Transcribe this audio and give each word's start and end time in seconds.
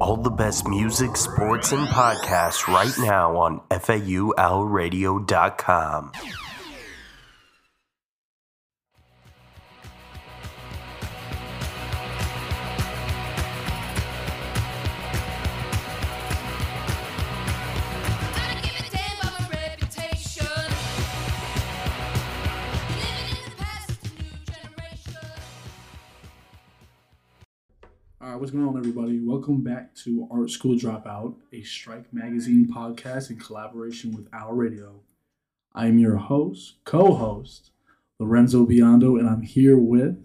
All 0.00 0.16
the 0.16 0.30
best 0.30 0.68
music, 0.68 1.16
sports, 1.16 1.72
and 1.72 1.88
podcasts 1.88 2.72
right 2.72 2.96
now 2.98 3.36
on 3.36 3.60
FAUOwlRadio.com. 3.70 6.12
what's 28.38 28.50
going 28.52 28.66
on, 28.66 28.76
everybody? 28.76 29.20
Welcome 29.20 29.62
back 29.62 29.94
to 29.96 30.28
Art 30.30 30.50
School 30.50 30.76
Dropout, 30.76 31.34
a 31.52 31.62
Strike 31.62 32.12
Magazine 32.12 32.68
podcast 32.72 33.30
in 33.30 33.38
collaboration 33.38 34.14
with 34.14 34.28
Owl 34.32 34.52
Radio. 34.52 35.00
I 35.74 35.86
am 35.86 35.98
your 35.98 36.16
host, 36.16 36.76
co-host, 36.84 37.70
Lorenzo 38.18 38.64
Biondo, 38.64 39.18
and 39.18 39.28
I'm 39.28 39.42
here 39.42 39.76
with. 39.76 40.22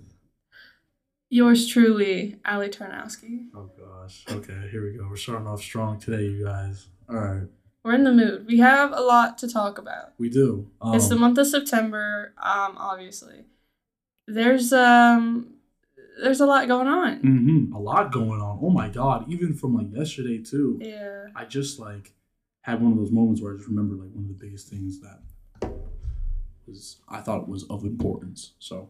Yours 1.29 1.67
truly, 1.67 2.39
Ali 2.45 2.69
Tarnowski. 2.69 3.47
Oh 3.55 3.71
gosh. 3.77 4.23
Okay, 4.30 4.67
here 4.69 4.83
we 4.83 4.97
go. 4.97 5.07
We're 5.09 5.16
starting 5.16 5.47
off 5.47 5.61
strong 5.61 5.99
today, 5.99 6.23
you 6.25 6.45
guys. 6.45 6.88
All 7.09 7.16
right, 7.16 7.47
We're 7.83 7.95
in 7.95 8.03
the 8.03 8.13
mood. 8.13 8.45
We 8.47 8.59
have 8.59 8.91
a 8.91 9.02
lot 9.02 9.38
to 9.39 9.47
talk 9.52 9.77
about. 9.80 10.13
we 10.19 10.30
do. 10.30 10.69
Um, 10.81 10.93
it's 10.95 11.09
the 11.09 11.16
month 11.16 11.38
of 11.39 11.47
September, 11.47 12.33
um, 12.38 12.75
obviously. 12.77 13.45
There's 14.27 14.71
um 14.71 15.52
there's 16.22 16.40
a 16.41 16.45
lot 16.45 16.67
going 16.67 16.88
on. 16.88 17.20
mhm, 17.22 17.73
a 17.73 17.80
lot 17.80 18.12
going 18.12 18.41
on. 18.41 18.59
Oh 18.62 18.70
my 18.70 18.90
god! 18.90 19.26
Even 19.31 19.53
from 19.53 19.76
like 19.76 19.91
yesterday 19.94 20.38
too. 20.39 20.80
Yeah. 20.81 21.27
I 21.36 21.45
just 21.45 21.80
like 21.80 22.13
had 22.62 22.81
one 22.81 22.91
of 22.94 22.98
those 22.98 23.12
moments 23.12 23.41
where 23.41 23.53
I 23.53 23.58
just 23.58 23.67
remember 23.70 23.95
like 23.95 24.11
one 24.14 24.23
of 24.23 24.30
the 24.30 24.45
biggest 24.45 24.70
things 24.70 25.00
that 25.02 25.20
was 26.67 26.97
I 27.09 27.20
thought 27.22 27.47
was 27.50 27.64
of 27.66 27.83
importance. 27.83 28.53
So, 28.59 28.89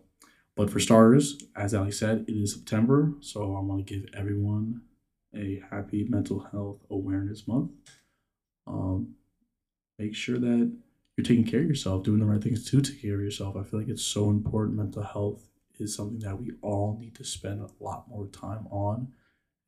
but 0.55 0.69
for 0.69 0.79
starters, 0.79 1.37
as 1.55 1.73
Ali 1.73 1.91
said, 1.91 2.25
it 2.27 2.33
is 2.33 2.53
September, 2.53 3.13
so 3.19 3.55
I 3.55 3.59
want 3.61 3.85
to 3.85 3.93
give 3.93 4.05
everyone 4.13 4.81
a 5.35 5.61
happy 5.71 6.05
Mental 6.07 6.47
Health 6.51 6.79
Awareness 6.91 7.47
Month. 7.47 7.71
Um, 8.67 9.15
make 9.97 10.15
sure 10.15 10.37
that 10.37 10.71
you're 11.17 11.25
taking 11.25 11.45
care 11.45 11.61
of 11.61 11.67
yourself, 11.67 12.03
doing 12.03 12.19
the 12.19 12.25
right 12.25 12.41
things 12.43 12.69
to 12.69 12.81
take 12.81 13.01
care 13.01 13.15
of 13.15 13.21
yourself. 13.21 13.55
I 13.55 13.63
feel 13.63 13.79
like 13.79 13.89
it's 13.89 14.03
so 14.03 14.29
important. 14.29 14.77
Mental 14.77 15.03
health 15.03 15.49
is 15.79 15.95
something 15.95 16.19
that 16.19 16.39
we 16.39 16.51
all 16.61 16.97
need 16.99 17.15
to 17.15 17.23
spend 17.23 17.61
a 17.61 17.83
lot 17.83 18.07
more 18.09 18.27
time 18.27 18.67
on, 18.67 19.13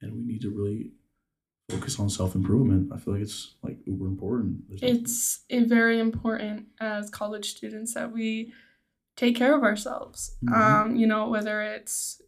and 0.02 0.14
we 0.14 0.24
need 0.24 0.42
to 0.42 0.50
really 0.50 0.92
focus 1.70 2.00
on 2.00 2.10
self 2.10 2.36
improvement. 2.36 2.92
I 2.94 2.98
feel 2.98 3.14
like 3.16 3.24
it's 3.24 3.56
like 3.64 3.78
uber 3.86 4.06
important. 4.08 4.70
There's 4.70 4.82
It's 4.84 5.44
very 5.68 6.00
important 6.00 6.68
as 6.80 7.10
college 7.10 7.52
students 7.52 7.94
that 7.96 8.12
we 8.12 8.54
take 9.16 9.36
care 9.36 9.56
of 9.56 9.64
ourselves. 9.64 10.38
Mhm. 10.44 10.54
Um, 10.54 10.96
you 10.96 11.08
know, 11.08 11.30
whether 11.30 11.62
it's 11.62 12.22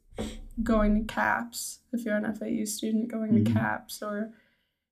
going 0.63 0.95
to 1.07 1.13
CAPS, 1.13 1.81
if 1.93 2.03
you're 2.03 2.15
an 2.15 2.25
FAU 2.25 2.65
student, 2.65 3.09
going 3.09 3.31
Mhm. 3.31 3.45
to 3.45 3.51
CAPS, 3.53 4.01
or 4.01 4.33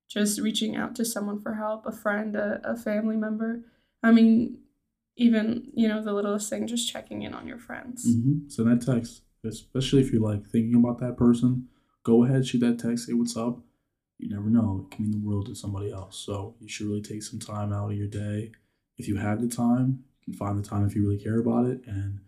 just 0.08 0.39
reaching 0.39 0.75
out 0.75 0.95
to 0.95 1.03
someone 1.05 1.39
for 1.39 1.55
help, 1.55 1.86
a 1.88 1.92
friend, 1.92 2.36
a, 2.36 2.61
a 2.64 2.77
family 2.77 3.17
member. 3.17 3.64
I 4.03 4.11
mean, 4.11 4.59
even, 5.17 5.69
you 5.73 5.88
know, 5.88 6.03
the 6.03 6.13
littlest 6.13 6.49
thing, 6.49 6.67
just 6.67 6.91
checking 6.91 7.21
in 7.21 7.33
on 7.33 7.47
your 7.47 7.58
friends. 7.59 8.05
Mhm. 8.05 8.52
Send 8.52 8.69
that 8.69 8.85
text, 8.85 9.23
especially 9.44 10.02
if 10.02 10.11
you're 10.11 10.21
like 10.21 10.45
thinking 10.45 10.75
about 10.75 10.99
that 10.99 11.17
person. 11.17 11.67
Go 12.03 12.23
ahead, 12.23 12.45
shoot 12.45 12.59
that 12.59 12.80
text. 12.80 13.08
Say 13.08 13.13
what's 13.13 13.38
up. 13.38 13.63
You 14.19 14.30
never 14.30 14.49
know; 14.49 14.86
it 14.86 14.95
can 14.95 15.03
mean 15.03 15.11
the 15.11 15.25
world 15.27 15.47
to 15.47 15.55
somebody 15.55 15.91
else. 15.91 16.17
So 16.17 16.55
you 16.59 16.67
should 16.69 16.88
really 16.88 17.02
take 17.02 17.23
some 17.23 17.39
time 17.39 17.73
out 17.73 17.91
of 17.91 17.97
your 17.97 18.08
day. 18.08 18.52
If 18.97 19.08
you 19.08 19.17
have 19.17 19.41
the 19.41 19.47
time, 19.47 20.03
you 20.25 20.33
can 20.33 20.38
find 20.38 20.58
the 20.58 20.67
time 20.67 20.86
if 20.86 20.95
you 20.95 21.03
really 21.03 21.17
care 21.21 21.39
about 21.39 21.65
it, 21.65 21.82
and 21.86 22.20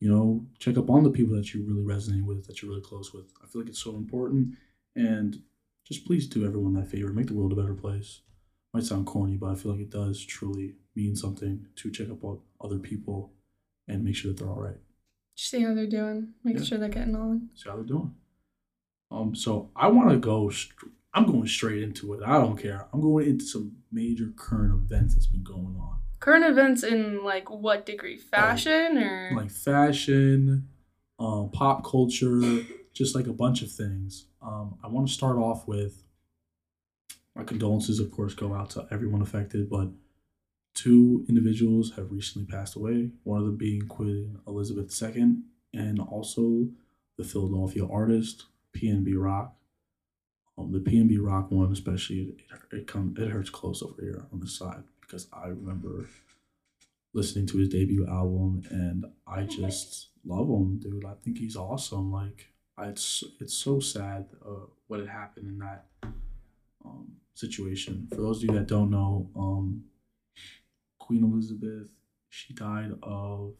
you 0.00 0.10
know, 0.10 0.46
check 0.58 0.76
up 0.76 0.90
on 0.90 1.02
the 1.02 1.10
people 1.10 1.34
that 1.36 1.54
you 1.54 1.62
really 1.64 1.82
resonate 1.82 2.24
with, 2.24 2.46
that 2.46 2.60
you're 2.60 2.70
really 2.70 2.82
close 2.82 3.12
with. 3.14 3.32
I 3.42 3.46
feel 3.46 3.62
like 3.62 3.70
it's 3.70 3.82
so 3.82 3.94
important, 3.96 4.56
and 4.94 5.42
just 5.84 6.06
please 6.06 6.26
do 6.26 6.46
everyone 6.46 6.74
that 6.74 6.88
favor. 6.88 7.12
Make 7.12 7.26
the 7.28 7.34
world 7.34 7.52
a 7.52 7.56
better 7.56 7.74
place. 7.74 8.20
Might 8.72 8.84
sound 8.84 9.06
corny, 9.06 9.36
but 9.36 9.50
I 9.50 9.54
feel 9.54 9.72
like 9.72 9.80
it 9.82 9.90
does 9.90 10.22
truly 10.24 10.76
mean 10.96 11.16
something 11.16 11.66
to 11.76 11.90
check 11.90 12.10
up 12.10 12.22
on 12.24 12.38
other 12.60 12.78
people 12.78 13.32
and 13.88 14.04
make 14.04 14.16
sure 14.16 14.32
that 14.32 14.38
they're 14.38 14.48
all 14.50 14.60
right. 14.60 14.76
See 15.36 15.62
how 15.62 15.74
they're 15.74 15.86
doing, 15.86 16.34
make 16.44 16.58
Yeah. 16.58 16.62
sure 16.64 16.78
they're 16.78 16.88
getting 16.88 17.16
on. 17.16 17.50
See 17.54 17.68
how 17.68 17.76
they're 17.76 17.84
doing. 17.84 18.14
Um, 19.10 19.34
so 19.34 19.70
I 19.76 19.88
want 19.88 20.10
to 20.10 20.18
go. 20.18 20.48
Str- 20.50 20.86
I'm 21.12 21.26
going 21.26 21.46
straight 21.46 21.82
into 21.82 22.14
it. 22.14 22.22
I 22.24 22.38
don't 22.40 22.56
care. 22.56 22.86
I'm 22.92 23.00
going 23.00 23.26
into 23.28 23.44
some 23.44 23.76
major 23.92 24.32
current 24.36 24.72
events 24.72 25.14
that's 25.14 25.26
been 25.26 25.44
going 25.44 25.76
on, 25.78 25.98
Current 26.18 26.44
events 26.44 26.82
in 26.82 27.22
like 27.22 27.50
what 27.50 27.84
degree? 27.86 28.16
Fashion 28.16 28.98
or 28.98 29.32
like 29.36 29.50
fashion, 29.50 30.68
um, 31.18 31.50
pop 31.50 31.84
culture, 31.84 32.40
just 32.92 33.14
like 33.14 33.26
a 33.26 33.32
bunch 33.32 33.62
of 33.62 33.70
things. 33.70 34.26
Um, 34.42 34.78
I 34.82 34.88
want 34.88 35.06
to 35.06 35.12
start 35.14 35.36
off 35.36 35.68
with 35.68 36.02
my 37.36 37.44
condolences, 37.44 38.00
of 38.00 38.10
course, 38.10 38.34
go 38.34 38.54
out 38.54 38.70
to 38.70 38.86
everyone 38.90 39.20
affected, 39.22 39.68
but 39.68 39.88
two 40.74 41.24
individuals 41.28 41.92
have 41.96 42.10
recently 42.10 42.46
passed 42.46 42.76
away. 42.76 43.10
One 43.22 43.38
of 43.38 43.46
them 43.46 43.56
being 43.56 43.82
Queen 43.82 44.38
Elizabeth 44.46 45.02
II, 45.02 45.36
and 45.72 46.00
also 46.00 46.68
the 47.16 47.24
Philadelphia 47.24 47.86
artist 47.86 48.46
PNB 48.74 49.14
Rock. 49.16 49.54
Um, 50.58 50.72
the 50.72 50.78
PNB 50.78 51.16
Rock 51.20 51.50
one, 51.50 51.72
especially, 51.72 52.20
it, 52.20 52.36
it 52.72 52.86
come 52.86 53.14
it 53.18 53.30
hurts 53.30 53.50
close 53.50 53.82
over 53.82 54.00
here 54.00 54.26
on 54.32 54.40
the 54.40 54.46
side 54.46 54.84
because 55.00 55.26
I 55.32 55.48
remember 55.48 56.06
listening 57.12 57.46
to 57.46 57.58
his 57.58 57.68
debut 57.68 58.06
album 58.08 58.62
and 58.70 59.04
I 59.26 59.44
just 59.44 60.08
love 60.24 60.48
him, 60.48 60.78
dude. 60.78 61.04
I 61.04 61.14
think 61.24 61.38
he's 61.38 61.56
awesome. 61.56 62.12
Like, 62.12 62.48
I, 62.76 62.86
it's 62.86 63.24
it's 63.40 63.54
so 63.54 63.80
sad 63.80 64.26
uh, 64.44 64.66
what 64.88 65.00
had 65.00 65.08
happened 65.08 65.48
in 65.48 65.58
that 65.58 65.86
um, 66.84 67.12
situation. 67.34 68.08
For 68.10 68.20
those 68.20 68.42
of 68.42 68.50
you 68.50 68.54
that 68.54 68.66
don't 68.66 68.90
know, 68.90 69.30
um, 69.36 69.84
Queen 71.06 71.22
Elizabeth, 71.24 71.88
she 72.30 72.54
died 72.54 72.92
of 73.02 73.54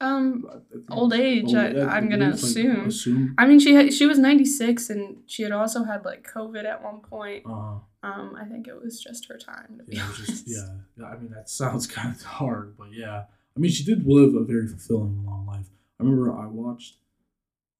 um 0.00 0.44
Old 0.90 1.12
age, 1.14 1.46
old- 1.46 1.56
I- 1.56 1.72
believe 2.00 2.10
gonna 2.10 2.30
it's, 2.30 2.42
like, 2.42 2.50
assume. 2.50 2.86
assume. 2.88 3.34
I 3.38 3.46
mean, 3.46 3.58
she 3.60 3.74
had, 3.74 3.92
she 3.92 4.06
was 4.06 4.18
96 4.18 4.90
and 4.90 5.18
she 5.26 5.42
had 5.44 5.52
also 5.52 5.84
had 5.84 6.04
like 6.04 6.28
COVID 6.30 6.64
at 6.64 6.82
one 6.82 7.00
point. 7.00 7.44
Uh, 7.46 7.78
Um, 8.02 8.36
I 8.38 8.44
think 8.44 8.66
it 8.68 8.78
was 8.82 9.00
just 9.00 9.26
her 9.28 9.38
time 9.38 9.78
to 9.78 9.84
be 9.84 9.96
yeah, 9.96 10.10
just, 10.16 10.44
yeah, 10.46 10.66
yeah. 10.98 11.06
I 11.06 11.16
mean, 11.16 11.30
that 11.30 11.48
sounds 11.48 11.86
kind 11.98 12.14
of 12.14 12.22
hard, 12.22 12.76
but 12.76 12.88
yeah. 12.92 13.24
I 13.56 13.60
mean, 13.60 13.70
she 13.70 13.84
did 13.84 14.04
live 14.06 14.34
a 14.34 14.44
very 14.44 14.66
fulfilling, 14.66 15.24
long 15.24 15.46
life. 15.46 15.66
I 15.98 16.02
remember 16.02 16.36
I 16.36 16.46
watched 16.46 16.96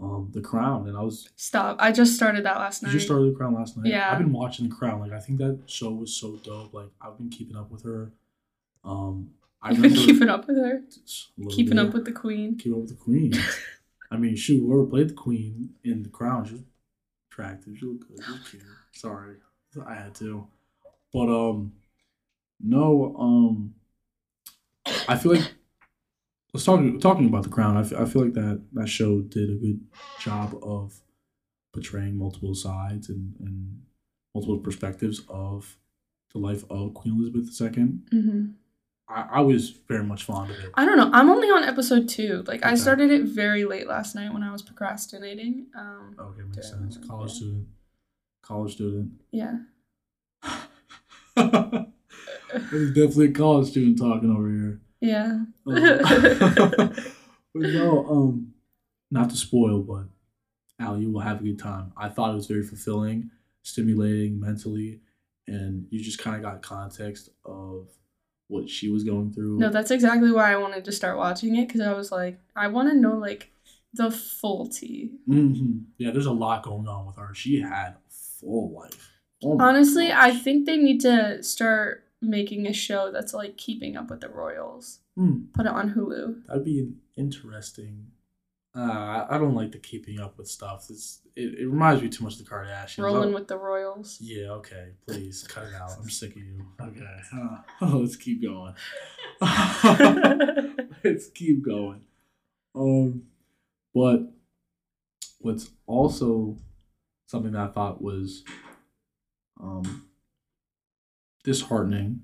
um, 0.01 0.31
The 0.33 0.41
Crown, 0.41 0.89
and 0.89 0.97
I 0.97 1.03
was 1.03 1.29
Stop! 1.37 1.77
I 1.81 1.91
just 1.93 2.15
started 2.15 2.45
that 2.47 2.57
last 2.57 2.83
night. 2.83 2.93
You 2.93 2.95
just 2.99 3.07
started 3.07 3.33
The 3.33 3.37
Crown 3.37 3.55
last 3.55 3.77
night. 3.77 3.87
Yeah. 3.87 4.11
I've 4.13 4.19
been 4.19 4.33
watching 4.33 4.69
The 4.69 4.75
Crown. 4.75 5.01
Like 5.01 5.13
I 5.13 5.19
think 5.21 5.39
that 5.39 5.59
show 5.67 5.91
was 5.93 6.15
so 6.15 6.37
dope. 6.45 6.73
Like 6.73 6.91
I've 7.01 7.19
been 7.19 7.29
keeping 7.31 7.57
up 7.57 7.71
with 7.71 7.83
her. 7.83 8.13
Um, 8.85 9.31
I 9.63 9.71
You've 9.71 9.83
been 9.83 9.95
keeping 9.95 10.29
up 10.29 10.47
with 10.47 10.57
her, 10.59 10.83
Just 10.91 11.31
a 11.39 11.41
little 11.43 11.57
keeping 11.57 11.79
up 11.79 11.95
with 11.95 12.05
the 12.05 12.13
queen. 12.13 12.57
keep 12.59 12.73
up 12.75 12.81
with 12.81 12.91
the 12.91 12.97
Queen. 12.97 13.33
I 14.11 14.17
mean, 14.19 14.37
shoot, 14.37 14.61
whoever 14.61 14.85
played 14.85 15.09
the 15.09 15.15
Queen 15.15 15.71
in 15.83 16.03
The 16.03 16.11
Crown, 16.11 16.45
she 16.45 16.53
was 16.53 16.63
attractive. 17.31 17.75
She 17.79 17.87
looked 17.87 18.07
good. 18.09 18.23
She 18.25 18.31
was 18.33 18.49
cute. 18.51 18.63
Sorry, 18.93 19.37
I 19.87 19.95
had 19.95 20.15
to. 20.17 20.47
But 21.13 21.29
um, 21.31 21.73
no, 22.61 23.17
um, 23.19 23.75
I 25.09 25.17
feel 25.17 25.35
like 25.35 25.55
let's 26.53 26.65
talk 26.65 26.81
talking 27.01 27.27
about 27.27 27.45
The 27.45 27.49
Crown. 27.49 27.77
I 27.77 28.03
I 28.03 28.05
feel 28.05 28.23
like 28.25 28.35
that 28.35 28.63
that 28.75 28.89
show 28.89 29.23
did 29.23 29.51
a 29.51 29.55
good 29.55 29.81
job 30.21 30.55
of 30.63 31.01
portraying 31.73 32.17
multiple 32.17 32.55
sides 32.55 33.09
and, 33.09 33.35
and 33.41 33.83
multiple 34.35 34.59
perspectives 34.59 35.23
of 35.29 35.79
the 36.33 36.39
life 36.39 36.65
of 36.71 36.95
Queen 36.95 37.15
Elizabeth 37.17 37.61
II. 37.61 37.85
hmm 38.13 38.45
I, 39.09 39.29
I 39.33 39.41
was 39.41 39.71
very 39.71 40.05
much 40.05 40.25
fond 40.25 40.51
of 40.51 40.59
it. 40.59 40.71
I 40.75 40.85
don't 40.85 40.97
know. 40.97 41.11
I'm 41.13 41.29
only 41.31 41.49
on 41.49 41.63
episode 41.65 42.09
two. 42.09 42.43
Like 42.47 42.65
I 42.65 42.75
started 42.75 43.11
it 43.11 43.25
very 43.25 43.65
late 43.65 43.87
last 43.87 44.15
night 44.15 44.33
when 44.33 44.43
I 44.43 44.51
was 44.53 44.63
procrastinating. 44.63 45.67
Um, 45.77 46.17
Okay, 46.19 46.43
makes 46.43 46.71
sense. 46.71 46.99
College 47.07 47.31
yeah. 47.31 47.37
student. 47.37 47.67
College 48.43 48.73
student. 48.75 49.13
yeah. 49.31 49.57
There's 52.71 52.95
definitely 52.95 53.27
a 53.27 53.33
college 53.33 53.69
student 53.71 53.99
talking 53.99 54.31
over 54.31 54.49
here. 54.49 54.81
Yeah. 55.01 55.41
Um, 55.67 56.95
but 57.55 57.63
no, 57.63 58.07
um, 58.09 58.55
not 59.11 59.31
to 59.31 59.37
spoil, 59.37 59.83
but 59.83 60.05
Al, 60.79 60.99
you 60.99 61.11
will 61.11 61.21
have 61.21 61.41
a 61.41 61.45
good 61.45 61.59
time. 61.59 61.93
I 61.97 62.09
thought 62.09 62.31
it 62.31 62.35
was 62.35 62.47
very 62.47 62.63
fulfilling, 62.63 63.31
stimulating 63.63 64.41
mentally, 64.41 65.01
and 65.47 65.87
you 65.91 66.01
just 66.03 66.19
kind 66.19 66.37
of 66.37 66.43
got 66.43 66.63
context 66.63 67.31
of 67.45 67.89
what 68.49 68.69
she 68.69 68.91
was 68.91 69.05
going 69.05 69.33
through. 69.33 69.59
No, 69.59 69.71
that's 69.71 69.91
exactly 69.91 70.31
why 70.31 70.53
I 70.53 70.57
wanted 70.57 70.85
to 70.85 70.93
start 70.93 71.17
watching 71.17 71.57
it 71.57 71.67
because 71.67 71.81
I 71.81 71.93
was 71.93 72.13
like, 72.13 72.39
I 72.55 72.69
want 72.69 72.91
to 72.91 72.95
know 72.97 73.17
like 73.17 73.51
the 73.93 74.11
full 74.11 74.69
tea. 74.69 75.13
hmm 75.27 75.79
Yeah, 75.99 76.11
there's 76.11 76.27
a 76.27 76.33
lot 76.33 76.63
going 76.65 76.87
on 76.89 77.07
with 77.07 77.17
her. 77.17 77.33
She 77.35 77.61
had 77.61 77.97
full 78.11 78.73
life. 78.73 79.13
Oh 79.43 79.59
Honestly, 79.61 80.13
I 80.13 80.33
think 80.33 80.67
they 80.67 80.77
need 80.77 81.01
to 81.03 81.43
start 81.43 82.05
making 82.21 82.67
a 82.67 82.73
show 82.73 83.11
that's 83.13 83.35
like 83.35 83.57
keeping 83.57 83.97
up 83.97 84.11
with 84.11 84.21
the 84.21 84.29
Royals. 84.29 85.01
Hmm, 85.17 85.45
Put 85.53 85.67
it 85.67 85.73
on 85.73 85.95
Hulu. 85.95 86.47
that'd 86.47 86.65
be 86.65 86.81
an 86.81 86.97
interesting. 87.17 88.07
Uh, 88.77 89.27
I- 89.31 89.39
don't 89.39 89.55
like 89.55 89.71
the 89.73 89.79
keeping 89.79 90.19
up 90.19 90.37
with 90.37 90.49
stuff. 90.49 90.87
It's, 90.91 91.21
it, 91.37 91.61
it 91.61 91.67
reminds 91.69 92.03
me 92.03 92.09
too 92.09 92.25
much 92.25 92.41
of 92.41 92.45
the 92.45 92.51
Kardashians. 92.51 93.03
Rolling 93.05 93.31
I- 93.31 93.35
with 93.35 93.47
the 93.49 93.57
Royals. 93.57 94.19
Yeah, 94.21 94.51
okay. 94.53 94.93
Please 95.07 95.45
cut 95.49 95.65
it 95.69 95.75
out. 95.75 95.91
I'm 96.01 96.11
sick 96.11 96.33
of 96.33 96.39
you. 96.39 96.65
Okay. 96.81 97.01
Uh, 97.81 97.87
let's 97.99 98.17
keep 98.17 98.43
going. 98.43 98.75
let's 101.05 101.29
keep 101.29 101.65
going. 101.65 102.03
Um, 102.75 103.25
but 103.95 104.33
what's 105.41 105.71
also 105.87 106.57
something 107.27 107.53
that 107.53 107.71
I 107.71 107.73
thought 107.73 108.03
was 108.03 108.43
um 109.61 110.09
disheartening 111.45 112.23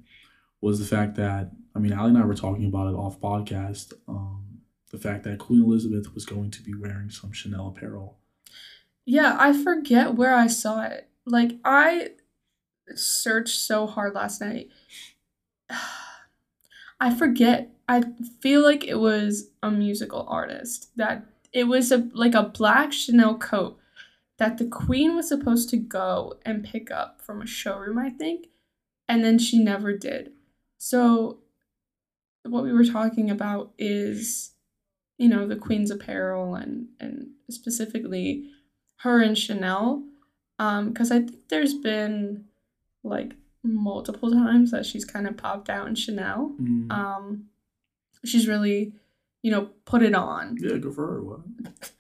was 0.60 0.78
the 0.78 0.84
fact 0.96 1.16
that 1.16 1.50
I 1.74 1.78
mean, 1.78 1.92
Ali 1.92 2.08
and 2.10 2.18
I 2.18 2.24
were 2.24 2.34
talking 2.34 2.66
about 2.66 2.88
it 2.88 2.96
off 2.96 3.20
podcast. 3.20 3.92
Um, 4.08 4.49
the 4.90 4.98
fact 4.98 5.24
that 5.24 5.38
Queen 5.38 5.62
Elizabeth 5.62 6.14
was 6.14 6.24
going 6.24 6.50
to 6.50 6.62
be 6.62 6.74
wearing 6.74 7.10
some 7.10 7.32
Chanel 7.32 7.68
apparel. 7.68 8.18
Yeah, 9.06 9.36
I 9.38 9.52
forget 9.52 10.14
where 10.14 10.34
I 10.34 10.46
saw 10.46 10.82
it. 10.82 11.08
Like 11.24 11.52
I 11.64 12.10
searched 12.94 13.58
so 13.60 13.86
hard 13.86 14.14
last 14.14 14.40
night. 14.40 14.68
I 17.00 17.14
forget. 17.14 17.70
I 17.88 18.02
feel 18.40 18.62
like 18.62 18.84
it 18.84 18.96
was 18.96 19.50
a 19.62 19.70
musical 19.70 20.26
artist 20.28 20.90
that 20.96 21.24
it 21.52 21.64
was 21.64 21.90
a 21.90 22.08
like 22.12 22.34
a 22.34 22.44
black 22.44 22.92
Chanel 22.92 23.38
coat 23.38 23.78
that 24.38 24.58
the 24.58 24.66
queen 24.66 25.16
was 25.16 25.28
supposed 25.28 25.68
to 25.70 25.76
go 25.76 26.34
and 26.44 26.64
pick 26.64 26.90
up 26.90 27.20
from 27.20 27.42
a 27.42 27.46
showroom, 27.46 27.98
I 27.98 28.10
think, 28.10 28.48
and 29.08 29.24
then 29.24 29.38
she 29.38 29.58
never 29.58 29.96
did. 29.96 30.32
So 30.78 31.38
what 32.44 32.64
we 32.64 32.72
were 32.72 32.84
talking 32.84 33.30
about 33.30 33.72
is 33.78 34.52
you 35.20 35.28
know, 35.28 35.46
the 35.46 35.54
queen's 35.54 35.90
apparel 35.90 36.54
and 36.54 36.88
and 36.98 37.28
specifically 37.50 38.50
her 38.96 39.20
and 39.20 39.36
Chanel 39.36 40.02
um 40.58 40.94
cuz 40.94 41.10
I 41.10 41.18
think 41.20 41.48
there's 41.48 41.74
been 41.74 42.46
like 43.04 43.34
multiple 43.62 44.30
times 44.30 44.70
that 44.70 44.86
she's 44.86 45.04
kind 45.04 45.26
of 45.26 45.36
popped 45.36 45.68
out 45.68 45.86
in 45.86 45.94
Chanel. 45.94 46.56
Mm. 46.58 46.90
Um 46.90 47.50
she's 48.24 48.48
really, 48.48 48.94
you 49.42 49.50
know, 49.50 49.70
put 49.84 50.02
it 50.02 50.14
on. 50.14 50.56
yeah, 50.58 50.78
good 50.78 50.94
for 50.94 51.06
her. 51.06 51.22
What? 51.22 51.40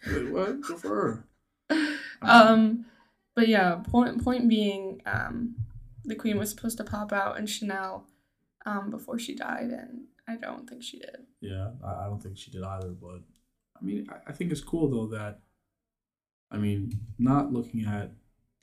Wait, 0.06 0.30
what? 0.32 0.60
Good 0.62 0.78
for 0.78 1.24
her. 1.68 1.86
um 2.22 2.86
but 3.34 3.48
yeah, 3.48 3.82
point 3.90 4.24
point 4.24 4.48
being 4.48 5.02
um 5.04 5.56
the 6.06 6.14
queen 6.14 6.38
was 6.38 6.48
supposed 6.48 6.78
to 6.78 6.84
pop 6.84 7.12
out 7.12 7.36
in 7.36 7.44
Chanel 7.44 8.06
um 8.64 8.88
before 8.88 9.18
she 9.18 9.34
died 9.34 9.70
and 9.82 10.06
I 10.30 10.36
don't 10.36 10.68
think 10.68 10.82
she 10.82 10.98
did. 10.98 11.26
Yeah, 11.40 11.70
I, 11.84 12.04
I 12.04 12.06
don't 12.06 12.22
think 12.22 12.38
she 12.38 12.50
did 12.50 12.62
either. 12.62 12.90
But 12.90 13.22
I 13.80 13.84
mean, 13.84 14.06
I, 14.10 14.30
I 14.30 14.32
think 14.32 14.52
it's 14.52 14.60
cool 14.60 14.88
though 14.88 15.16
that, 15.16 15.40
I 16.50 16.56
mean, 16.56 17.00
not 17.18 17.52
looking 17.52 17.84
at 17.84 18.12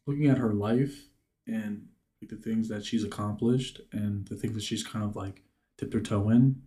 looking 0.05 0.27
at 0.27 0.37
her 0.37 0.53
life 0.53 1.09
and 1.45 1.87
like, 2.21 2.29
the 2.29 2.37
things 2.37 2.69
that 2.69 2.85
she's 2.85 3.03
accomplished 3.03 3.81
and 3.91 4.25
the 4.27 4.35
things 4.35 4.53
that 4.53 4.63
she's 4.63 4.83
kind 4.83 5.03
of 5.03 5.15
like 5.15 5.43
dipped 5.77 5.93
her 5.93 6.01
toe 6.01 6.29
in. 6.29 6.61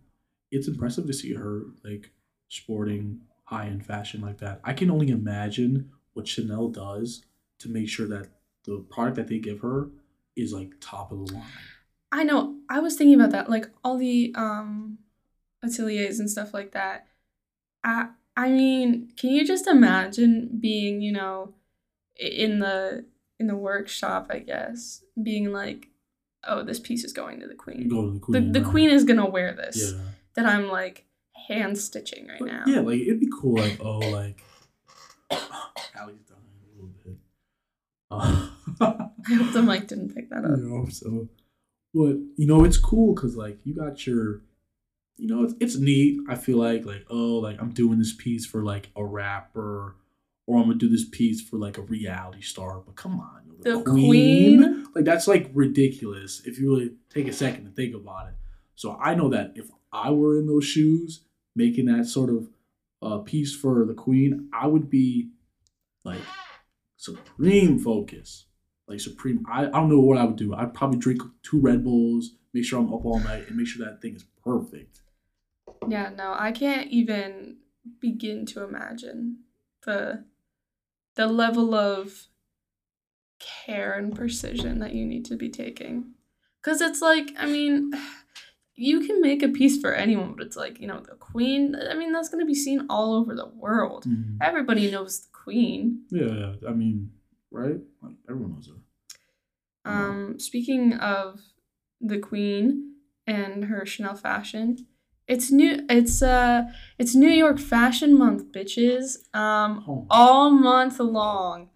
It's 0.51 0.67
impressive 0.67 1.07
to 1.07 1.13
see 1.13 1.33
her 1.33 1.63
like 1.83 2.11
sporting 2.49 3.21
high 3.45 3.65
end 3.65 3.85
fashion 3.85 4.21
like 4.21 4.37
that. 4.39 4.61
I 4.63 4.73
can 4.73 4.91
only 4.91 5.09
imagine 5.09 5.89
what 6.13 6.27
Chanel 6.27 6.67
does 6.69 7.25
to 7.59 7.69
make 7.69 7.89
sure 7.89 8.07
that 8.07 8.29
the 8.65 8.85
product 8.89 9.15
that 9.15 9.27
they 9.27 9.39
give 9.39 9.61
her 9.61 9.89
is 10.35 10.53
like 10.53 10.73
top 10.79 11.11
of 11.11 11.25
the 11.25 11.33
line. 11.33 11.43
I 12.11 12.23
know. 12.23 12.55
I 12.69 12.79
was 12.79 12.95
thinking 12.95 13.15
about 13.15 13.31
that, 13.31 13.49
like 13.49 13.69
all 13.83 13.97
the 13.97 14.33
um 14.35 14.97
ateliers 15.63 16.19
and 16.19 16.29
stuff 16.29 16.53
like 16.53 16.71
that. 16.71 17.07
I 17.83 18.09
I 18.35 18.49
mean, 18.49 19.09
can 19.17 19.31
you 19.31 19.45
just 19.45 19.67
imagine 19.67 20.57
being, 20.61 21.01
you 21.01 21.11
know, 21.11 21.53
in 22.17 22.59
the 22.59 23.05
in 23.39 23.47
the 23.47 23.55
workshop, 23.55 24.27
I 24.29 24.39
guess, 24.39 25.03
being 25.21 25.51
like, 25.51 25.87
oh, 26.47 26.63
this 26.63 26.79
piece 26.79 27.03
is 27.03 27.13
going 27.13 27.39
to 27.39 27.47
the 27.47 27.55
queen. 27.55 27.87
Go 27.89 28.01
to 28.05 28.11
the 28.11 28.13
The 28.13 28.19
queen. 28.19 28.51
the 28.51 28.61
right? 28.61 28.69
queen 28.71 28.89
is 28.89 29.03
gonna 29.03 29.29
wear 29.29 29.53
this. 29.53 29.93
Yeah. 29.93 29.99
That 30.35 30.45
I'm 30.45 30.67
like 30.69 31.05
hand 31.47 31.77
stitching 31.77 32.27
right 32.27 32.39
But, 32.39 32.47
now. 32.47 32.63
Yeah, 32.67 32.79
like 32.81 32.99
it'd 33.01 33.19
be 33.19 33.29
cool. 33.41 33.57
Like 33.57 33.77
oh, 33.81 33.99
like 33.99 34.43
Allie's 35.31 36.19
it 36.29 36.33
a 36.33 36.75
little 36.75 36.91
bit. 37.03 37.17
Uh, 38.09 38.49
I 39.29 39.33
hope 39.35 39.53
the 39.53 39.61
mic 39.61 39.87
didn't 39.87 40.13
pick 40.15 40.29
that 40.29 40.43
up. 40.45 40.57
you 40.57 40.63
know, 40.69 40.85
so, 40.89 41.27
but 41.93 42.15
you 42.37 42.47
know, 42.47 42.63
it's 42.63 42.77
cool 42.77 43.13
because 43.13 43.35
like 43.35 43.59
you 43.65 43.75
got 43.75 44.05
your, 44.07 44.41
you 45.17 45.27
know, 45.27 45.43
it's, 45.43 45.53
it's 45.59 45.77
neat. 45.77 46.19
I 46.29 46.35
feel 46.35 46.57
like 46.57 46.85
like 46.85 47.05
oh, 47.09 47.35
like 47.39 47.61
I'm 47.61 47.71
doing 47.71 47.99
this 47.99 48.13
piece 48.15 48.45
for 48.45 48.63
like 48.63 48.89
a 48.95 49.03
rapper, 49.03 49.95
or 50.47 50.57
I'm 50.59 50.67
gonna 50.67 50.75
do 50.75 50.89
this 50.89 51.07
piece 51.09 51.41
for 51.41 51.57
like 51.57 51.77
a 51.77 51.81
reality 51.81 52.41
star. 52.41 52.81
But 52.85 52.95
come 52.95 53.19
on, 53.19 53.41
know, 53.63 53.83
The 53.83 53.89
queen. 53.89 54.87
like 54.95 55.05
that's 55.05 55.27
like 55.27 55.49
ridiculous 55.53 56.41
if 56.45 56.59
you 56.59 56.69
really 56.73 56.93
take 57.09 57.27
a 57.27 57.33
second 57.33 57.65
to 57.65 57.71
think 57.71 57.95
about 57.95 58.27
it. 58.29 58.35
So 58.75 58.97
I 59.01 59.15
know 59.15 59.29
that 59.29 59.53
if 59.55 59.69
I 59.91 60.11
were 60.11 60.39
in 60.39 60.47
those 60.47 60.65
shoes, 60.65 61.21
making 61.55 61.85
that 61.85 62.05
sort 62.05 62.29
of 62.29 62.49
uh, 63.01 63.17
piece 63.19 63.55
for 63.55 63.85
the 63.85 63.93
queen, 63.93 64.49
I 64.53 64.67
would 64.67 64.89
be 64.89 65.29
like 66.03 66.21
supreme 66.97 67.79
focus, 67.79 68.45
like 68.87 68.99
supreme. 68.99 69.45
I, 69.49 69.65
I 69.65 69.69
don't 69.69 69.89
know 69.89 69.99
what 69.99 70.17
I 70.17 70.23
would 70.23 70.35
do. 70.35 70.53
I'd 70.53 70.73
probably 70.73 70.99
drink 70.99 71.21
two 71.43 71.59
Red 71.59 71.83
Bulls, 71.83 72.31
make 72.53 72.65
sure 72.65 72.79
I'm 72.79 72.93
up 72.93 73.05
all 73.05 73.19
night, 73.19 73.47
and 73.47 73.57
make 73.57 73.67
sure 73.67 73.85
that 73.85 74.01
thing 74.01 74.15
is 74.15 74.25
perfect. 74.43 75.01
Yeah, 75.87 76.09
no, 76.15 76.35
I 76.37 76.51
can't 76.51 76.89
even 76.89 77.57
begin 77.99 78.45
to 78.47 78.63
imagine 78.63 79.37
the 79.85 80.25
the 81.15 81.27
level 81.27 81.73
of 81.73 82.27
care 83.39 83.93
and 83.93 84.15
precision 84.15 84.79
that 84.79 84.93
you 84.93 85.05
need 85.05 85.25
to 85.25 85.35
be 85.35 85.49
taking. 85.49 86.13
Cuz 86.61 86.79
it's 86.79 87.01
like, 87.01 87.31
I 87.37 87.47
mean, 87.47 87.91
you 88.75 89.01
can 89.01 89.21
make 89.21 89.43
a 89.43 89.49
piece 89.49 89.79
for 89.79 89.93
anyone, 89.93 90.33
but 90.35 90.45
it's 90.45 90.55
like, 90.55 90.79
you 90.79 90.87
know, 90.87 90.99
the 90.99 91.15
queen, 91.15 91.75
I 91.75 91.93
mean, 91.93 92.11
that's 92.11 92.29
going 92.29 92.39
to 92.39 92.47
be 92.47 92.55
seen 92.55 92.85
all 92.89 93.13
over 93.13 93.35
the 93.35 93.47
world. 93.47 94.05
Mm-hmm. 94.05 94.37
Everybody 94.41 94.89
knows 94.89 95.21
the 95.21 95.29
queen. 95.31 96.03
Yeah, 96.09 96.25
yeah. 96.31 96.53
I 96.67 96.71
mean, 96.71 97.11
right? 97.51 97.79
Like 98.01 98.15
everyone 98.29 98.53
knows 98.53 98.67
her. 98.67 98.75
Um, 99.83 100.39
speaking 100.39 100.93
of 100.93 101.41
the 101.99 102.19
queen 102.19 102.95
and 103.25 103.65
her 103.65 103.85
Chanel 103.85 104.15
fashion, 104.15 104.87
it's 105.27 105.51
new. 105.51 105.85
It's 105.89 106.21
uh, 106.21 106.63
it's 106.97 107.15
New 107.15 107.29
York 107.29 107.59
Fashion 107.59 108.17
Month, 108.17 108.51
bitches. 108.51 109.17
Um, 109.35 109.83
Oh, 109.87 110.05
all 110.09 110.51
month 110.51 110.99
long, 110.99 111.69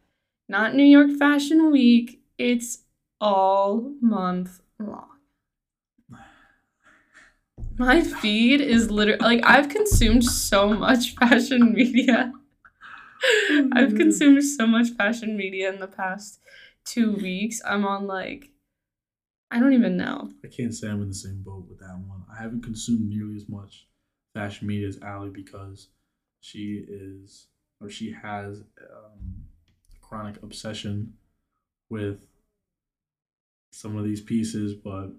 not 0.50 0.76
New 0.76 0.84
York 0.84 1.12
Fashion 1.18 1.72
Week. 1.72 2.22
It's 2.38 2.80
all 3.22 3.94
month 4.02 4.62
long. 4.80 5.10
My 7.78 8.02
feed 8.02 8.60
is 8.62 8.92
literally 8.92 9.20
like 9.20 9.42
I've 9.46 9.70
consumed 9.70 10.24
so 10.26 10.70
much 10.74 11.16
fashion 11.16 11.74
media. 11.74 12.34
I've 13.74 13.96
consumed 13.96 14.44
so 14.44 14.68
much 14.68 14.90
fashion 14.92 15.38
media 15.38 15.72
in 15.72 15.80
the 15.80 15.88
past 15.88 16.40
two 16.86 17.14
weeks. 17.14 17.62
I'm 17.66 17.86
on 17.86 18.08
like, 18.08 18.50
I 19.52 19.60
don't 19.60 19.74
even 19.74 19.98
know. 19.98 20.32
I 20.44 20.48
can't 20.48 20.74
say 20.74 20.90
I'm 20.90 21.02
in 21.02 21.10
the 21.10 21.14
same 21.14 21.42
boat 21.44 21.66
with 21.70 21.80
that 21.80 21.98
one. 22.08 22.24
I 22.32 22.42
haven't 22.42 22.64
consumed 22.64 23.10
nearly 23.10 23.36
as 23.36 23.48
much 23.48 23.88
fashion 24.34 24.68
media 24.68 24.88
as 24.88 25.00
Allie 25.02 25.30
because 25.30 25.90
she 26.42 26.86
is 26.88 27.48
or 27.82 27.90
she 27.90 28.12
has 28.12 28.64
um, 28.82 29.46
chronic 30.02 30.42
obsession 30.44 31.14
with 31.90 32.20
some 33.72 33.98
of 33.98 34.04
these 34.04 34.22
pieces. 34.22 34.74
But 34.74 35.12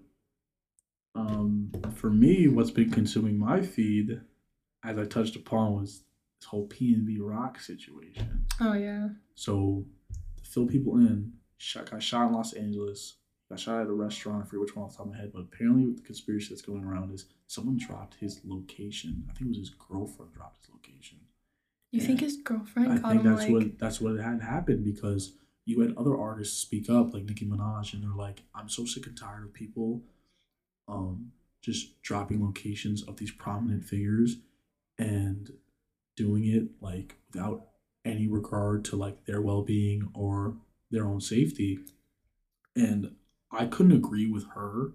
um, 1.15 1.71
for 1.95 2.09
me, 2.09 2.47
what's 2.47 2.71
been 2.71 2.91
consuming 2.91 3.37
my 3.37 3.61
feed, 3.61 4.21
as 4.83 4.97
I 4.97 5.05
touched 5.05 5.35
upon, 5.35 5.73
was 5.73 6.03
this 6.39 6.47
whole 6.47 6.67
PNB 6.67 7.17
Rock 7.19 7.59
situation. 7.59 8.45
Oh 8.61 8.73
yeah. 8.73 9.09
So 9.35 9.85
to 10.43 10.49
fill 10.49 10.67
people 10.67 10.97
in, 10.97 11.33
shot, 11.57 11.89
got 11.91 12.01
shot 12.03 12.27
in 12.27 12.33
Los 12.33 12.53
Angeles. 12.53 13.15
Got 13.49 13.59
shot 13.59 13.81
at 13.81 13.87
a 13.87 13.93
restaurant. 13.93 14.43
I 14.43 14.45
forget 14.45 14.61
which 14.61 14.75
one 14.75 14.85
off 14.85 14.91
the 14.91 14.97
top 14.97 15.05
of 15.07 15.11
my 15.13 15.17
head, 15.19 15.31
but 15.33 15.39
apparently 15.41 15.93
the 15.93 16.01
conspiracy 16.01 16.49
that's 16.49 16.61
going 16.61 16.83
around 16.83 17.13
is 17.13 17.25
someone 17.47 17.77
dropped 17.77 18.15
his 18.15 18.41
location. 18.45 19.23
I 19.29 19.33
think 19.33 19.45
it 19.47 19.49
was 19.49 19.57
his 19.59 19.69
girlfriend 19.69 20.33
dropped 20.33 20.57
his 20.65 20.69
location. 20.73 21.19
You 21.91 22.01
Yeah. 22.01 22.07
think 22.07 22.19
his 22.19 22.37
girlfriend 22.43 22.91
I 22.91 22.97
think 23.11 23.23
that's 23.23 23.43
like? 23.43 23.51
what 23.51 23.79
that's 23.79 24.01
what 24.01 24.19
had 24.19 24.41
happened 24.41 24.83
because 24.83 25.33
you 25.65 25.79
had 25.81 25.95
other 25.97 26.17
artists 26.17 26.57
speak 26.61 26.89
up 26.89 27.13
like 27.13 27.23
Nicki 27.23 27.45
Minaj 27.45 27.93
and 27.93 28.03
they're 28.03 28.09
like, 28.11 28.43
I'm 28.53 28.67
so 28.69 28.85
sick 28.85 29.07
and 29.07 29.17
tired 29.17 29.43
of 29.45 29.53
people 29.53 30.01
um 30.89 31.31
just 31.61 32.01
dropping 32.01 32.43
locations 32.45 33.03
of 33.03 33.17
these 33.17 33.31
prominent 33.31 33.83
figures 33.85 34.37
and 34.97 35.51
doing 36.17 36.45
it 36.45 36.65
like 36.81 37.15
without 37.31 37.67
any 38.03 38.27
regard 38.27 38.83
to 38.85 38.97
like 38.97 39.25
their 39.25 39.41
well 39.41 39.61
being 39.61 40.09
or 40.13 40.57
their 40.91 41.05
own 41.05 41.21
safety. 41.21 41.79
and 42.75 43.15
I 43.51 43.65
couldn't 43.65 43.93
agree 43.93 44.27
with 44.29 44.45
her. 44.55 44.93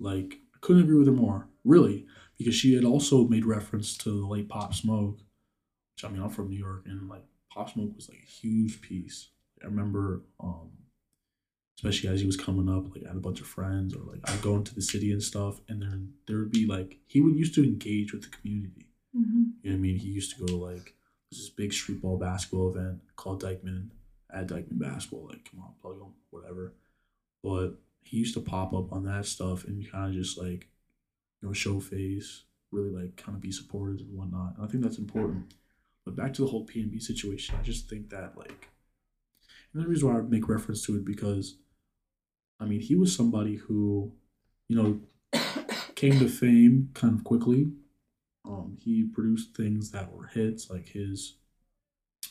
Like 0.00 0.40
I 0.54 0.58
couldn't 0.60 0.82
agree 0.82 0.98
with 0.98 1.06
her 1.06 1.12
more, 1.12 1.48
really, 1.64 2.06
because 2.36 2.54
she 2.54 2.74
had 2.74 2.84
also 2.84 3.26
made 3.28 3.44
reference 3.44 3.96
to 3.98 4.10
the 4.10 4.26
late 4.26 4.48
Pop 4.48 4.74
Smoke, 4.74 5.18
which 5.94 6.04
I 6.04 6.08
mean 6.08 6.22
I'm 6.22 6.30
from 6.30 6.48
New 6.50 6.58
York, 6.58 6.84
and 6.86 7.08
like 7.08 7.24
Pop 7.52 7.70
Smoke 7.70 7.94
was 7.96 8.08
like 8.08 8.18
a 8.18 8.30
huge 8.30 8.80
piece. 8.80 9.28
I 9.62 9.66
remember, 9.66 10.22
um, 10.40 10.70
especially 11.76 12.10
as 12.10 12.20
he 12.20 12.26
was 12.26 12.36
coming 12.36 12.68
up, 12.68 12.92
like 12.94 13.04
I 13.04 13.08
had 13.08 13.16
a 13.16 13.20
bunch 13.20 13.40
of 13.40 13.46
friends, 13.46 13.94
or 13.94 14.02
like 14.04 14.20
I'd 14.30 14.42
go 14.42 14.56
into 14.56 14.74
the 14.74 14.82
city 14.82 15.12
and 15.12 15.22
stuff, 15.22 15.60
and 15.68 15.82
then 15.82 16.14
there 16.26 16.38
would 16.38 16.52
be 16.52 16.66
like 16.66 16.98
he 17.06 17.20
would 17.20 17.36
used 17.36 17.54
to 17.54 17.64
engage 17.64 18.12
with 18.12 18.22
the 18.22 18.36
community. 18.36 18.87
Mm-hmm. 19.16 19.42
You 19.62 19.70
know 19.70 19.76
what 19.76 19.78
I 19.78 19.80
mean? 19.80 19.96
He 19.96 20.08
used 20.08 20.34
to 20.36 20.40
go 20.40 20.46
to 20.46 20.56
like 20.56 20.94
this 21.30 21.48
big 21.50 21.72
street 21.72 22.02
ball 22.02 22.18
basketball 22.18 22.70
event 22.74 23.00
called 23.16 23.42
Dyckman 23.42 23.90
at 24.32 24.46
Dyckman 24.46 24.78
Basketball. 24.78 25.28
Like, 25.28 25.48
come 25.50 25.60
on, 25.60 25.72
plug 25.80 26.00
him, 26.00 26.12
whatever. 26.30 26.74
But 27.42 27.74
he 28.02 28.18
used 28.18 28.34
to 28.34 28.40
pop 28.40 28.72
up 28.72 28.92
on 28.92 29.04
that 29.04 29.26
stuff 29.26 29.64
and 29.64 29.90
kind 29.90 30.08
of 30.08 30.14
just 30.14 30.38
like, 30.38 30.68
you 31.40 31.48
know, 31.48 31.52
show 31.52 31.80
face, 31.80 32.44
really 32.70 32.90
like 32.90 33.16
kind 33.16 33.36
of 33.36 33.40
be 33.40 33.52
supportive 33.52 34.00
and 34.00 34.16
whatnot. 34.16 34.56
And 34.56 34.64
I 34.64 34.68
think 34.68 34.82
that's 34.82 34.98
important. 34.98 35.54
But 36.04 36.16
back 36.16 36.32
to 36.34 36.42
the 36.42 36.48
whole 36.48 36.66
PNB 36.66 37.02
situation, 37.02 37.56
I 37.58 37.62
just 37.62 37.88
think 37.88 38.10
that 38.10 38.36
like, 38.36 38.68
and 39.72 39.82
the 39.82 39.88
reason 39.88 40.08
why 40.08 40.18
I 40.18 40.22
make 40.22 40.48
reference 40.48 40.84
to 40.86 40.96
it 40.96 41.04
because, 41.04 41.56
I 42.58 42.64
mean, 42.64 42.80
he 42.80 42.96
was 42.96 43.14
somebody 43.14 43.56
who, 43.56 44.12
you 44.68 44.76
know, 44.76 45.00
came 45.94 46.18
to 46.18 46.28
fame 46.28 46.90
kind 46.94 47.14
of 47.14 47.24
quickly. 47.24 47.66
Um, 48.48 48.78
he 48.82 49.04
produced 49.04 49.54
things 49.54 49.90
that 49.90 50.10
were 50.12 50.26
hits, 50.26 50.70
like 50.70 50.88
his, 50.88 51.34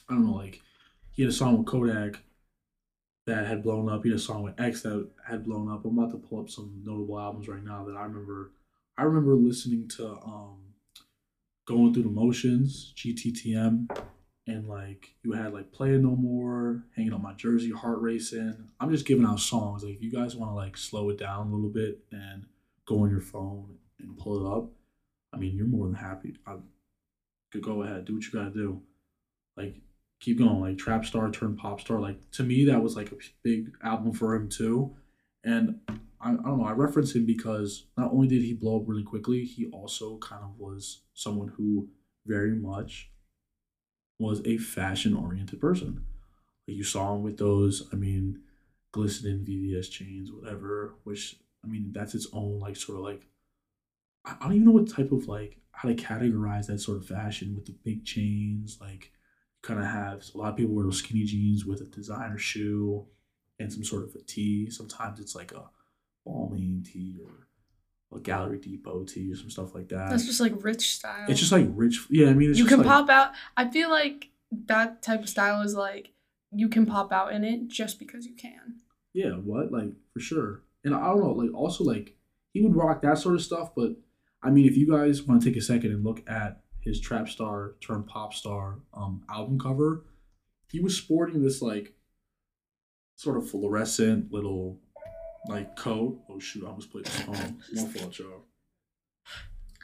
I 0.09 0.15
don't 0.15 0.25
know, 0.25 0.33
like 0.33 0.61
he 1.11 1.21
had 1.21 1.29
a 1.29 1.35
song 1.35 1.57
with 1.57 1.67
Kodak 1.67 2.19
that 3.27 3.45
had 3.45 3.61
blown 3.61 3.89
up. 3.89 4.03
He 4.03 4.09
had 4.09 4.17
a 4.17 4.21
song 4.21 4.41
with 4.41 4.59
X 4.59 4.81
that 4.81 5.09
had 5.27 5.43
blown 5.43 5.71
up. 5.71 5.85
I'm 5.85 5.97
about 5.97 6.11
to 6.11 6.17
pull 6.17 6.39
up 6.39 6.49
some 6.49 6.81
notable 6.83 7.19
albums 7.19 7.47
right 7.47 7.63
now 7.63 7.85
that 7.85 7.95
I 7.95 8.03
remember. 8.03 8.51
I 8.97 9.03
remember 9.03 9.35
listening 9.35 9.87
to 9.97 10.07
um, 10.07 10.57
going 11.67 11.93
through 11.93 12.03
the 12.03 12.09
motions, 12.09 12.93
GTTM, 12.95 13.91
and 14.47 14.67
like 14.67 15.13
you 15.23 15.33
had 15.33 15.53
like 15.53 15.71
playing 15.71 16.03
no 16.03 16.15
more, 16.15 16.85
hanging 16.95 17.13
on 17.13 17.21
my 17.21 17.33
jersey, 17.33 17.71
heart 17.71 17.99
racing. 17.99 18.69
I'm 18.79 18.91
just 18.91 19.05
giving 19.05 19.25
out 19.25 19.39
songs. 19.39 19.83
Like 19.83 19.95
if 19.95 20.01
you 20.01 20.11
guys 20.11 20.35
want 20.35 20.51
to 20.51 20.55
like 20.55 20.77
slow 20.77 21.09
it 21.09 21.19
down 21.19 21.47
a 21.47 21.53
little 21.53 21.69
bit 21.69 21.99
and 22.11 22.45
go 22.85 23.03
on 23.03 23.11
your 23.11 23.21
phone 23.21 23.75
and 23.99 24.17
pull 24.17 24.45
it 24.45 24.57
up, 24.57 24.69
I 25.33 25.37
mean 25.37 25.55
you're 25.55 25.67
more 25.67 25.85
than 25.85 25.95
happy. 25.95 26.35
I 26.45 26.55
could 27.51 27.63
go 27.63 27.83
ahead, 27.83 28.05
do 28.05 28.15
what 28.15 28.25
you 28.25 28.31
gotta 28.31 28.51
do. 28.51 28.81
Like 29.55 29.75
keep 30.19 30.39
going, 30.39 30.61
like 30.61 30.77
trap 30.77 31.05
star 31.05 31.29
turned 31.31 31.57
pop 31.57 31.81
star. 31.81 31.99
Like 31.99 32.31
to 32.31 32.43
me 32.43 32.65
that 32.65 32.81
was 32.81 32.95
like 32.95 33.11
a 33.11 33.17
big 33.43 33.71
album 33.83 34.13
for 34.13 34.35
him 34.35 34.49
too. 34.49 34.95
And 35.43 35.79
I, 35.87 35.95
I 36.19 36.31
don't 36.31 36.59
know, 36.59 36.65
I 36.65 36.71
reference 36.71 37.15
him 37.15 37.25
because 37.25 37.85
not 37.97 38.11
only 38.11 38.27
did 38.27 38.41
he 38.41 38.53
blow 38.53 38.77
up 38.77 38.87
really 38.87 39.03
quickly, 39.03 39.45
he 39.45 39.67
also 39.67 40.17
kind 40.17 40.43
of 40.43 40.59
was 40.59 41.01
someone 41.13 41.49
who 41.49 41.89
very 42.25 42.55
much 42.55 43.11
was 44.19 44.41
a 44.45 44.57
fashion 44.57 45.15
oriented 45.15 45.61
person. 45.61 46.03
Like 46.67 46.77
you 46.77 46.83
saw 46.83 47.15
him 47.15 47.23
with 47.23 47.37
those, 47.37 47.87
I 47.93 47.95
mean, 47.95 48.41
glistening 48.91 49.45
VVS 49.45 49.89
chains, 49.91 50.31
whatever, 50.31 50.95
which 51.03 51.35
I 51.63 51.67
mean 51.67 51.91
that's 51.93 52.15
its 52.15 52.27
own 52.33 52.59
like 52.59 52.75
sort 52.75 52.97
of 52.97 53.03
like 53.05 53.27
I 54.27 54.43
don't 54.43 54.53
even 54.53 54.65
know 54.65 54.71
what 54.71 54.89
type 54.89 55.11
of 55.11 55.27
like 55.27 55.57
how 55.71 55.89
to 55.89 55.95
categorize 55.95 56.67
that 56.67 56.79
sort 56.79 56.97
of 56.97 57.05
fashion 57.05 57.55
with 57.55 57.65
the 57.65 57.75
big 57.83 58.05
chains. 58.05 58.77
Like 58.81 59.11
kind 59.61 59.79
of 59.79 59.85
have 59.85 60.23
a 60.33 60.37
lot 60.37 60.49
of 60.49 60.57
people 60.57 60.75
wear 60.75 60.85
those 60.85 60.99
skinny 60.99 61.23
jeans 61.23 61.65
with 61.65 61.81
a 61.81 61.85
designer 61.85 62.37
shoe 62.37 63.05
and 63.59 63.71
some 63.71 63.83
sort 63.83 64.03
of 64.03 64.15
a 64.15 64.23
tee. 64.23 64.69
Sometimes 64.69 65.19
it's 65.19 65.35
like 65.35 65.51
a 65.51 65.69
Balmain 66.25 66.85
tee 66.85 67.17
or 67.23 67.47
a 68.17 68.21
Gallery 68.21 68.59
Depot 68.59 69.03
tee 69.03 69.31
or 69.31 69.35
some 69.35 69.49
stuff 69.49 69.75
like 69.75 69.89
that. 69.89 70.09
That's 70.09 70.25
just 70.25 70.39
like 70.39 70.53
rich 70.63 70.95
style. 70.95 71.25
it's 71.27 71.39
just 71.39 71.51
like 71.51 71.67
rich. 71.71 72.05
Yeah, 72.09 72.29
I 72.29 72.33
mean, 72.33 72.51
it's 72.51 72.59
you 72.59 72.65
can 72.65 72.79
like, 72.79 72.87
pop 72.87 73.09
out. 73.09 73.31
I 73.55 73.67
feel 73.69 73.89
like 73.89 74.29
that 74.65 75.01
type 75.01 75.21
of 75.21 75.29
style 75.29 75.61
is 75.61 75.75
like 75.75 76.11
you 76.51 76.69
can 76.69 76.85
pop 76.85 77.11
out 77.11 77.33
in 77.33 77.43
it 77.43 77.67
just 77.67 77.99
because 77.99 78.25
you 78.25 78.35
can. 78.35 78.77
Yeah, 79.13 79.31
what? 79.31 79.71
Like 79.71 79.91
for 80.13 80.19
sure. 80.19 80.63
And 80.83 80.95
I 80.95 81.07
don't 81.07 81.19
know, 81.19 81.31
like 81.31 81.53
also 81.53 81.83
like 81.83 82.15
he 82.53 82.61
would 82.61 82.75
rock 82.75 83.01
that 83.01 83.17
sort 83.17 83.35
of 83.35 83.41
stuff, 83.41 83.71
but 83.75 83.95
I 84.43 84.49
mean 84.49 84.65
if 84.65 84.77
you 84.77 84.89
guys 84.89 85.23
want 85.23 85.41
to 85.41 85.49
take 85.49 85.57
a 85.57 85.61
second 85.61 85.91
and 85.91 86.03
look 86.03 86.27
at 86.29 86.61
his 86.79 86.99
trap 86.99 87.27
star 87.27 87.75
turned 87.81 88.07
pop 88.07 88.33
star 88.33 88.79
um 88.93 89.23
album 89.29 89.59
cover, 89.59 90.05
he 90.71 90.79
was 90.79 90.97
sporting 90.97 91.43
this 91.43 91.61
like 91.61 91.93
sort 93.15 93.37
of 93.37 93.49
fluorescent 93.49 94.31
little 94.31 94.79
like 95.47 95.75
coat. 95.75 96.19
Oh 96.29 96.39
shoot, 96.39 96.63
I 96.63 96.67
almost 96.67 96.91
played 96.91 97.05
the 97.05 97.11
song. 97.11 97.61
My 97.73 97.85
fault, 97.85 98.19
y'all. 98.19 98.45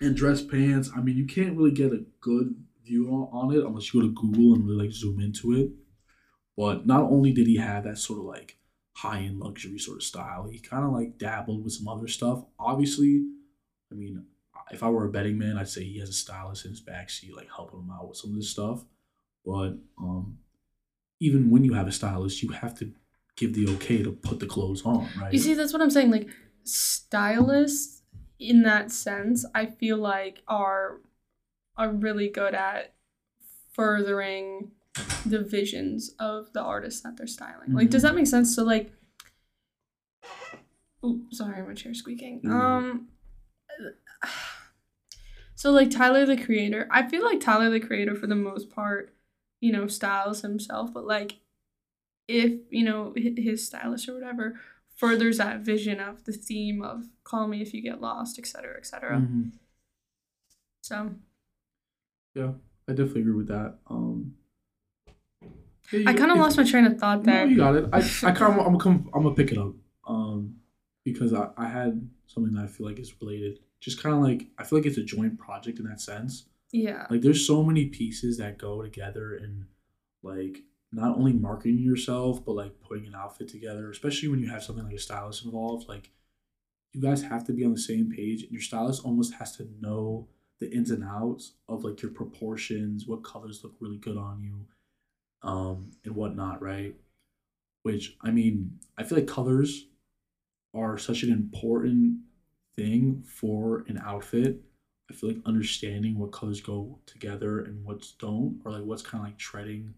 And 0.01 0.15
dress 0.15 0.41
pants. 0.41 0.89
I 0.95 1.01
mean, 1.01 1.17
you 1.17 1.25
can't 1.25 1.55
really 1.57 1.71
get 1.71 1.93
a 1.93 2.05
good 2.19 2.55
view 2.83 3.09
on, 3.09 3.53
it 3.53 3.63
unless 3.65 3.93
you 3.93 4.01
go 4.01 4.07
to 4.07 4.13
Google 4.13 4.55
and 4.55 4.65
really 4.67 4.85
like 4.85 4.91
zoom 4.91 5.21
into 5.21 5.53
it. 5.53 5.71
But 6.57 6.85
not 6.85 7.03
only 7.03 7.31
did 7.31 7.47
he 7.47 7.57
have 7.57 7.85
that 7.85 7.97
sort 7.97 8.19
of 8.19 8.25
like 8.25 8.57
high 8.93 9.19
end 9.19 9.39
luxury 9.39 9.79
sort 9.79 9.97
of 9.97 10.03
style, 10.03 10.47
he 10.47 10.59
kind 10.59 10.85
of 10.85 10.91
like 10.91 11.17
dabbled 11.17 11.63
with 11.63 11.73
some 11.73 11.87
other 11.87 12.07
stuff. 12.07 12.43
Obviously, 12.59 13.25
I 13.91 13.95
mean, 13.95 14.25
if 14.71 14.83
I 14.83 14.89
were 14.89 15.05
a 15.05 15.09
betting 15.09 15.37
man, 15.37 15.57
I'd 15.57 15.69
say 15.69 15.83
he 15.83 15.99
has 15.99 16.09
a 16.09 16.13
stylist 16.13 16.65
in 16.65 16.71
his 16.71 16.81
backseat, 16.81 17.35
like 17.35 17.49
helping 17.55 17.79
him 17.79 17.91
out 17.91 18.07
with 18.09 18.17
some 18.17 18.31
of 18.31 18.37
this 18.37 18.49
stuff. 18.49 18.83
But 19.45 19.77
um, 19.99 20.37
even 21.19 21.49
when 21.49 21.63
you 21.63 21.73
have 21.73 21.87
a 21.87 21.91
stylist, 21.91 22.41
you 22.41 22.49
have 22.49 22.77
to 22.79 22.91
give 23.35 23.53
the 23.53 23.67
okay 23.75 24.03
to 24.03 24.11
put 24.11 24.39
the 24.39 24.45
clothes 24.45 24.83
on, 24.85 25.07
right? 25.19 25.33
You 25.33 25.39
see, 25.39 25.53
that's 25.53 25.73
what 25.73 25.81
I'm 25.81 25.89
saying. 25.89 26.11
Like 26.11 26.29
stylists, 26.63 28.01
in 28.39 28.63
that 28.63 28.91
sense, 28.91 29.45
I 29.53 29.65
feel 29.67 29.97
like 29.97 30.41
are 30.47 30.99
are 31.77 31.91
really 31.91 32.29
good 32.29 32.53
at 32.53 32.93
furthering 33.73 34.71
the 35.25 35.39
visions 35.39 36.11
of 36.19 36.53
the 36.53 36.61
artists 36.61 37.01
that 37.01 37.17
they're 37.17 37.25
styling. 37.25 37.73
Like, 37.73 37.89
does 37.89 38.03
that 38.03 38.13
make 38.13 38.27
sense? 38.27 38.55
So, 38.55 38.63
like, 38.63 38.91
oh, 41.01 41.21
sorry, 41.31 41.65
my 41.65 41.73
chair 41.73 41.93
squeaking. 41.93 42.41
Mhm. 42.43 42.51
Um, 42.51 43.07
so 45.63 45.71
like 45.71 45.89
Tyler 45.89 46.25
the 46.25 46.35
Creator, 46.35 46.89
I 46.91 47.07
feel 47.07 47.23
like 47.23 47.39
Tyler 47.39 47.69
the 47.69 47.79
Creator 47.79 48.15
for 48.15 48.27
the 48.27 48.35
most 48.35 48.69
part, 48.69 49.15
you 49.61 49.71
know, 49.71 49.87
styles 49.87 50.41
himself, 50.41 50.93
but 50.93 51.05
like 51.05 51.37
if 52.27 52.51
you 52.69 52.83
know 52.83 53.13
his 53.15 53.65
stylist 53.65 54.09
or 54.09 54.13
whatever 54.13 54.59
furthers 54.97 55.37
that 55.37 55.61
vision 55.61 56.01
of 56.01 56.25
the 56.25 56.33
theme 56.33 56.81
of 56.81 57.05
call 57.23 57.47
me 57.47 57.61
if 57.61 57.73
you 57.73 57.81
get 57.81 58.01
lost 58.01 58.37
etc 58.37 58.75
etc 58.77 59.19
Mhm. 59.21 59.51
so 60.81 61.15
Yeah, 62.35 62.51
I 62.89 62.91
definitely 62.91 63.21
agree 63.21 63.35
with 63.35 63.47
that. 63.47 63.75
Um, 63.87 64.35
yeah, 65.93 66.09
i 66.09 66.13
kind 66.13 66.31
of 66.31 66.39
lost 66.39 66.57
my 66.57 66.65
train 66.65 66.85
of 66.85 66.97
thought 66.97 67.23
No, 67.23 67.31
there 67.31 67.45
you 67.47 67.55
got 67.55 67.75
it. 67.75 67.85
I, 67.93 67.99
I 67.99 68.31
kind 68.35 68.59
of, 68.59 68.67
I'm 68.67 68.77
gonna, 68.77 69.03
I'm 69.13 69.23
gonna 69.23 69.33
pick 69.35 69.53
it 69.53 69.57
up. 69.57 69.73
Um, 70.05 70.57
because 71.05 71.33
I, 71.33 71.51
I 71.55 71.69
had 71.69 72.05
something 72.27 72.53
that 72.53 72.65
I 72.65 72.67
feel 72.67 72.85
like 72.85 72.99
is 72.99 73.13
related. 73.21 73.59
Just 73.83 74.01
kind 74.01 74.15
of 74.15 74.21
like 74.21 74.47
I 74.57 74.63
feel 74.63 74.79
like 74.79 74.85
it's 74.85 74.97
a 74.97 75.03
joint 75.03 75.37
project 75.37 75.79
in 75.79 75.85
that 75.85 75.99
sense. 75.99 76.45
yeah 76.71 77.05
Like 77.09 77.21
there's 77.21 77.45
so 77.45 77.63
many 77.63 77.87
pieces 77.87 78.37
that 78.37 78.57
go 78.57 78.81
together 78.81 79.35
and 79.35 79.65
like 80.21 80.63
not 80.91 81.17
only 81.17 81.33
marketing 81.33 81.79
yourself 81.79 82.45
but 82.45 82.53
like 82.53 82.81
putting 82.81 83.05
an 83.07 83.15
outfit 83.15 83.49
together, 83.49 83.89
especially 83.91 84.29
when 84.29 84.39
you 84.39 84.49
have 84.49 84.63
something 84.63 84.85
like 84.85 84.95
a 84.95 84.99
stylist 84.99 85.43
involved. 85.43 85.89
Like 85.89 86.11
you 86.93 87.01
guys 87.01 87.23
have 87.23 87.43
to 87.45 87.53
be 87.53 87.65
on 87.65 87.73
the 87.73 87.79
same 87.79 88.09
page, 88.09 88.43
and 88.43 88.51
your 88.51 88.61
stylist 88.61 89.03
almost 89.03 89.33
has 89.33 89.57
to 89.57 89.67
know 89.81 90.27
the 90.59 90.71
ins 90.71 90.91
and 90.91 91.03
outs 91.03 91.53
of 91.67 91.83
like 91.83 92.01
your 92.01 92.11
proportions, 92.11 93.05
what 93.07 93.23
colors 93.23 93.61
look 93.63 93.73
really 93.81 93.97
good 93.97 94.15
on 94.17 94.41
you, 94.41 94.65
um, 95.49 95.91
and 96.05 96.15
whatnot, 96.15 96.61
right? 96.61 96.95
Which 97.81 98.15
I 98.21 98.31
mean, 98.31 98.79
I 98.97 99.03
feel 99.03 99.17
like 99.17 99.27
colors 99.27 99.87
are 100.73 100.97
such 100.97 101.23
an 101.23 101.31
important 101.31 102.19
thing 102.75 103.23
for 103.23 103.83
an 103.87 103.99
outfit. 104.03 104.61
I 105.09 105.13
feel 105.13 105.29
like 105.29 105.41
understanding 105.45 106.17
what 106.17 106.31
colors 106.31 106.61
go 106.61 106.99
together 107.05 107.59
and 107.61 107.83
what's 107.83 108.13
don't, 108.13 108.61
or 108.65 108.71
like 108.71 108.83
what's 108.83 109.01
kind 109.01 109.21
of 109.21 109.27
like 109.29 109.37
treading, 109.37 109.93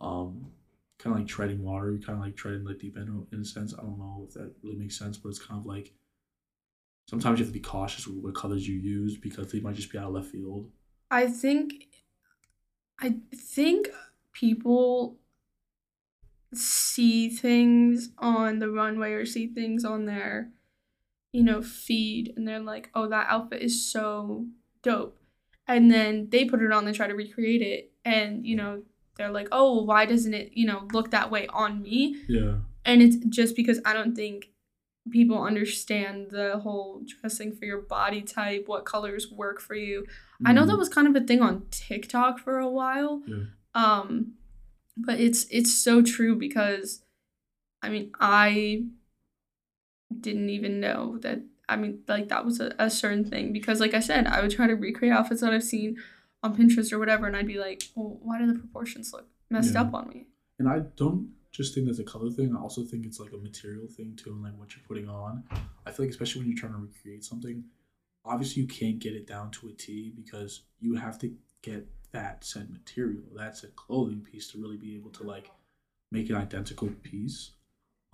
um, 0.00 0.50
kind 0.98 1.14
of 1.14 1.20
like 1.20 1.28
treading 1.28 1.62
water. 1.62 1.92
You 1.92 2.00
kind 2.00 2.18
of 2.18 2.24
like 2.24 2.36
treading 2.36 2.64
the 2.64 2.74
deep 2.74 2.96
end 2.96 3.26
in 3.32 3.40
a 3.40 3.44
sense. 3.44 3.74
I 3.78 3.82
don't 3.82 3.98
know 3.98 4.26
if 4.28 4.34
that 4.34 4.52
really 4.62 4.76
makes 4.76 4.98
sense, 4.98 5.16
but 5.16 5.30
it's 5.30 5.38
kind 5.44 5.60
of 5.60 5.66
like 5.66 5.92
sometimes 7.08 7.38
you 7.38 7.44
have 7.44 7.52
to 7.52 7.58
be 7.58 7.64
cautious 7.64 8.06
with 8.06 8.18
what 8.18 8.34
colors 8.34 8.68
you 8.68 8.78
use 8.78 9.16
because 9.16 9.50
they 9.50 9.60
might 9.60 9.74
just 9.74 9.90
be 9.90 9.98
out 9.98 10.08
of 10.08 10.14
left 10.14 10.28
field. 10.28 10.70
i 11.10 11.26
think 11.26 11.86
i 13.00 13.14
think 13.34 13.88
people 14.32 15.16
see 16.54 17.28
things 17.28 18.10
on 18.18 18.58
the 18.58 18.70
runway 18.70 19.12
or 19.12 19.26
see 19.26 19.46
things 19.46 19.84
on 19.84 20.06
their 20.06 20.50
you 21.32 21.42
know 21.42 21.60
feed 21.62 22.32
and 22.36 22.46
they're 22.48 22.60
like 22.60 22.90
oh 22.94 23.08
that 23.08 23.26
outfit 23.28 23.60
is 23.62 23.90
so 23.90 24.46
dope 24.82 25.18
and 25.66 25.90
then 25.90 26.28
they 26.30 26.44
put 26.44 26.62
it 26.62 26.72
on 26.72 26.84
they 26.84 26.92
try 26.92 27.06
to 27.06 27.14
recreate 27.14 27.62
it 27.62 27.92
and 28.04 28.46
you 28.46 28.56
know 28.56 28.82
they're 29.16 29.30
like 29.30 29.48
oh 29.52 29.82
why 29.82 30.06
doesn't 30.06 30.32
it 30.34 30.50
you 30.54 30.66
know 30.66 30.88
look 30.92 31.10
that 31.10 31.30
way 31.30 31.46
on 31.48 31.82
me 31.82 32.16
Yeah. 32.28 32.56
and 32.84 33.02
it's 33.02 33.16
just 33.28 33.54
because 33.56 33.80
I 33.84 33.92
don't 33.92 34.14
think 34.14 34.50
people 35.10 35.42
understand 35.42 36.28
the 36.30 36.58
whole 36.58 37.02
dressing 37.06 37.52
for 37.56 37.64
your 37.64 37.80
body 37.80 38.20
type, 38.20 38.64
what 38.66 38.84
colors 38.84 39.30
work 39.32 39.58
for 39.58 39.74
you. 39.74 40.04
I 40.44 40.52
know 40.52 40.66
that 40.66 40.74
Mm, 40.74 40.78
was 40.78 40.90
kind 40.90 41.08
of 41.08 41.16
a 41.16 41.24
thing 41.26 41.40
on 41.40 41.64
TikTok 41.70 42.38
for 42.38 42.58
a 42.58 42.68
while. 42.68 43.22
Yeah. 43.26 43.44
Um 43.74 44.34
but 44.96 45.18
it's 45.20 45.46
it's 45.50 45.72
so 45.74 46.02
true 46.02 46.36
because 46.36 47.02
I 47.82 47.88
mean, 47.88 48.10
I 48.20 48.84
didn't 50.20 50.50
even 50.50 50.80
know 50.80 51.18
that 51.18 51.40
I 51.68 51.76
mean, 51.76 52.00
like 52.08 52.28
that 52.28 52.44
was 52.46 52.60
a, 52.60 52.74
a 52.78 52.88
certain 52.90 53.24
thing 53.28 53.52
because 53.52 53.78
like 53.80 53.92
I 53.94 54.00
said, 54.00 54.26
I 54.26 54.40
would 54.40 54.50
try 54.50 54.66
to 54.66 54.74
recreate 54.74 55.12
outfits 55.12 55.42
that 55.42 55.52
I've 55.52 55.62
seen 55.64 55.98
on 56.42 56.56
Pinterest 56.56 56.92
or 56.92 56.98
whatever 56.98 57.26
and 57.26 57.36
I'd 57.36 57.46
be 57.46 57.58
like, 57.58 57.82
"Well, 57.94 58.18
why 58.22 58.38
do 58.38 58.46
the 58.46 58.58
proportions 58.58 59.12
look 59.12 59.26
messed 59.50 59.74
Yeah. 59.74 59.82
up 59.82 59.92
on 59.94 60.08
me?" 60.08 60.26
And 60.58 60.68
I 60.68 60.80
don't 60.96 61.34
just 61.52 61.74
think 61.74 61.86
that's 61.86 61.98
a 61.98 62.04
color 62.04 62.30
thing. 62.30 62.54
I 62.56 62.60
also 62.60 62.84
think 62.84 63.04
it's 63.04 63.20
like 63.20 63.32
a 63.32 63.36
material 63.36 63.86
thing 63.86 64.16
too, 64.16 64.32
and 64.32 64.42
like 64.42 64.56
what 64.58 64.74
you're 64.74 64.84
putting 64.86 65.08
on. 65.08 65.44
I 65.84 65.90
feel 65.92 66.06
like 66.06 66.10
especially 66.10 66.40
when 66.42 66.48
you're 66.50 66.58
trying 66.58 66.72
to 66.72 66.78
recreate 66.78 67.24
something, 67.24 67.64
obviously 68.24 68.62
you 68.62 68.68
can't 68.68 68.98
get 68.98 69.14
it 69.14 69.26
down 69.26 69.50
to 69.52 69.68
a 69.68 69.72
T 69.72 70.10
because 70.14 70.62
you 70.80 70.94
have 70.94 71.18
to 71.18 71.34
get 71.62 71.86
that 72.12 72.44
said 72.44 72.70
material, 72.70 73.22
that 73.36 73.56
said 73.58 73.76
clothing 73.76 74.20
piece 74.22 74.50
to 74.52 74.58
really 74.58 74.76
be 74.78 74.94
able 74.94 75.10
to 75.10 75.22
like 75.22 75.50
make 76.10 76.30
an 76.30 76.36
identical 76.36 76.88
piece. 77.02 77.50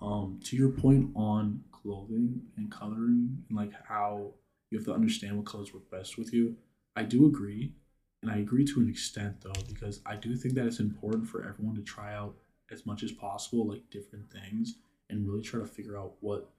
Um, 0.01 0.41
to 0.43 0.57
your 0.57 0.69
point 0.71 1.11
on 1.15 1.63
clothing 1.85 2.41
and 2.57 2.71
coloring 2.71 3.43
and 3.47 3.57
like 3.57 3.71
how 3.87 4.31
you 4.71 4.77
have 4.77 4.85
to 4.85 4.93
understand 4.93 5.37
what 5.37 5.45
colors 5.45 5.73
work 5.73 5.89
best 5.91 6.17
with 6.17 6.33
you, 6.33 6.55
I 6.95 7.03
do 7.03 7.25
agree. 7.27 7.73
And 8.21 8.31
I 8.31 8.37
agree 8.37 8.65
to 8.65 8.79
an 8.79 8.89
extent 8.89 9.41
though, 9.41 9.61
because 9.67 10.01
I 10.05 10.15
do 10.15 10.35
think 10.35 10.55
that 10.55 10.65
it's 10.65 10.79
important 10.79 11.27
for 11.27 11.47
everyone 11.47 11.75
to 11.75 11.83
try 11.83 12.15
out 12.15 12.35
as 12.71 12.85
much 12.85 13.03
as 13.03 13.11
possible, 13.11 13.67
like 13.67 13.89
different 13.91 14.31
things, 14.31 14.75
and 15.09 15.27
really 15.27 15.43
try 15.43 15.59
to 15.59 15.67
figure 15.67 15.97
out 15.97 16.13
what 16.21 16.49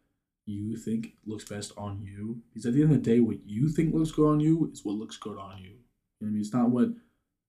you 0.45 0.77
think 0.77 1.15
looks 1.27 1.45
best 1.45 1.73
on 1.77 2.01
you. 2.01 2.41
Because 2.49 2.67
at 2.67 2.75
the 2.75 2.83
end 2.83 2.93
of 2.93 3.03
the 3.03 3.11
day, 3.11 3.19
what 3.19 3.39
you 3.45 3.69
think 3.69 3.93
looks 3.93 4.13
good 4.13 4.29
on 4.29 4.39
you 4.39 4.71
is 4.73 4.85
what 4.85 4.95
looks 4.95 5.17
good 5.17 5.37
on 5.37 5.59
you. 5.59 5.71
You 5.71 5.73
know 5.73 5.79
what 6.21 6.29
I 6.29 6.31
mean? 6.31 6.41
It's 6.41 6.55
not 6.55 6.71
what 6.71 6.91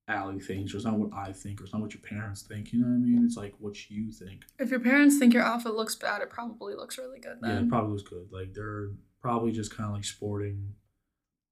Allie 0.09 0.39
thinks, 0.39 0.73
or 0.73 0.77
it's 0.77 0.85
not 0.85 0.97
what 0.97 1.13
I 1.13 1.33
think, 1.33 1.59
or 1.59 1.65
it's 1.65 1.73
not 1.73 1.81
what 1.81 1.93
your 1.93 2.01
parents 2.01 2.41
think. 2.41 2.71
You 2.71 2.79
know 2.79 2.87
what 2.87 2.93
I 2.93 2.97
mean? 2.97 3.25
It's 3.25 3.35
like 3.35 3.53
what 3.59 3.89
you 3.89 4.11
think. 4.11 4.43
If 4.57 4.69
your 4.69 4.79
parents 4.79 5.17
think 5.17 5.33
your 5.33 5.43
outfit 5.43 5.73
looks 5.73 5.95
bad, 5.95 6.21
it 6.21 6.29
probably 6.29 6.75
looks 6.75 6.97
really 6.97 7.19
good 7.19 7.37
Yeah, 7.43 7.59
it 7.59 7.69
probably 7.69 7.91
looks 7.91 8.07
good. 8.07 8.27
Like 8.31 8.53
they're 8.53 8.91
probably 9.21 9.51
just 9.51 9.75
kind 9.75 9.89
of 9.89 9.95
like 9.95 10.05
sporting 10.05 10.75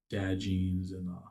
dad 0.08 0.40
jeans 0.40 0.92
and 0.92 1.08
uh, 1.08 1.28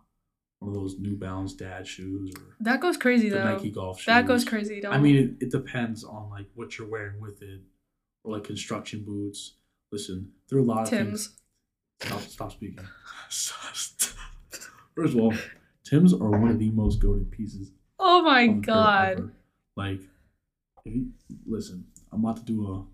one 0.59 0.69
of 0.69 0.75
those 0.75 0.99
New 0.99 1.15
Balance 1.15 1.53
dad 1.53 1.87
shoes 1.87 2.33
or 2.35 2.55
that 2.59 2.79
goes 2.79 2.97
crazy 2.97 3.29
the 3.29 3.37
though. 3.37 3.53
Nike 3.55 3.71
golf 3.71 3.99
shoes. 3.99 4.05
That 4.05 4.27
goes 4.27 4.45
crazy. 4.45 4.81
Don't 4.81 4.93
I 4.93 4.99
mean, 4.99 5.15
it, 5.15 5.45
it 5.45 5.51
depends 5.51 6.03
on 6.03 6.29
like 6.29 6.47
what 6.53 6.77
you're 6.77 6.87
wearing 6.87 7.19
with 7.19 7.41
it, 7.41 7.61
or 8.23 8.33
like 8.33 8.43
construction 8.43 9.03
boots. 9.03 9.55
Listen, 9.91 10.31
there 10.49 10.59
are 10.59 10.61
a 10.61 10.65
lot 10.65 10.83
of 10.83 10.89
things. 10.89 11.35
Stop, 12.01 12.21
stop 12.21 12.51
speaking. 12.51 12.85
First 14.95 15.13
of 15.13 15.19
all, 15.19 15.33
Tim's 15.85 16.13
are 16.13 16.31
one 16.31 16.49
of 16.49 16.59
the 16.59 16.71
most 16.71 16.99
goaded 16.99 17.31
pieces. 17.31 17.71
Oh 17.99 18.21
my 18.23 18.47
god. 18.47 19.31
Like, 19.77 20.01
you 20.83 21.11
listen, 21.45 21.85
I'm 22.11 22.23
about 22.23 22.37
to 22.37 22.43
do 22.43 22.87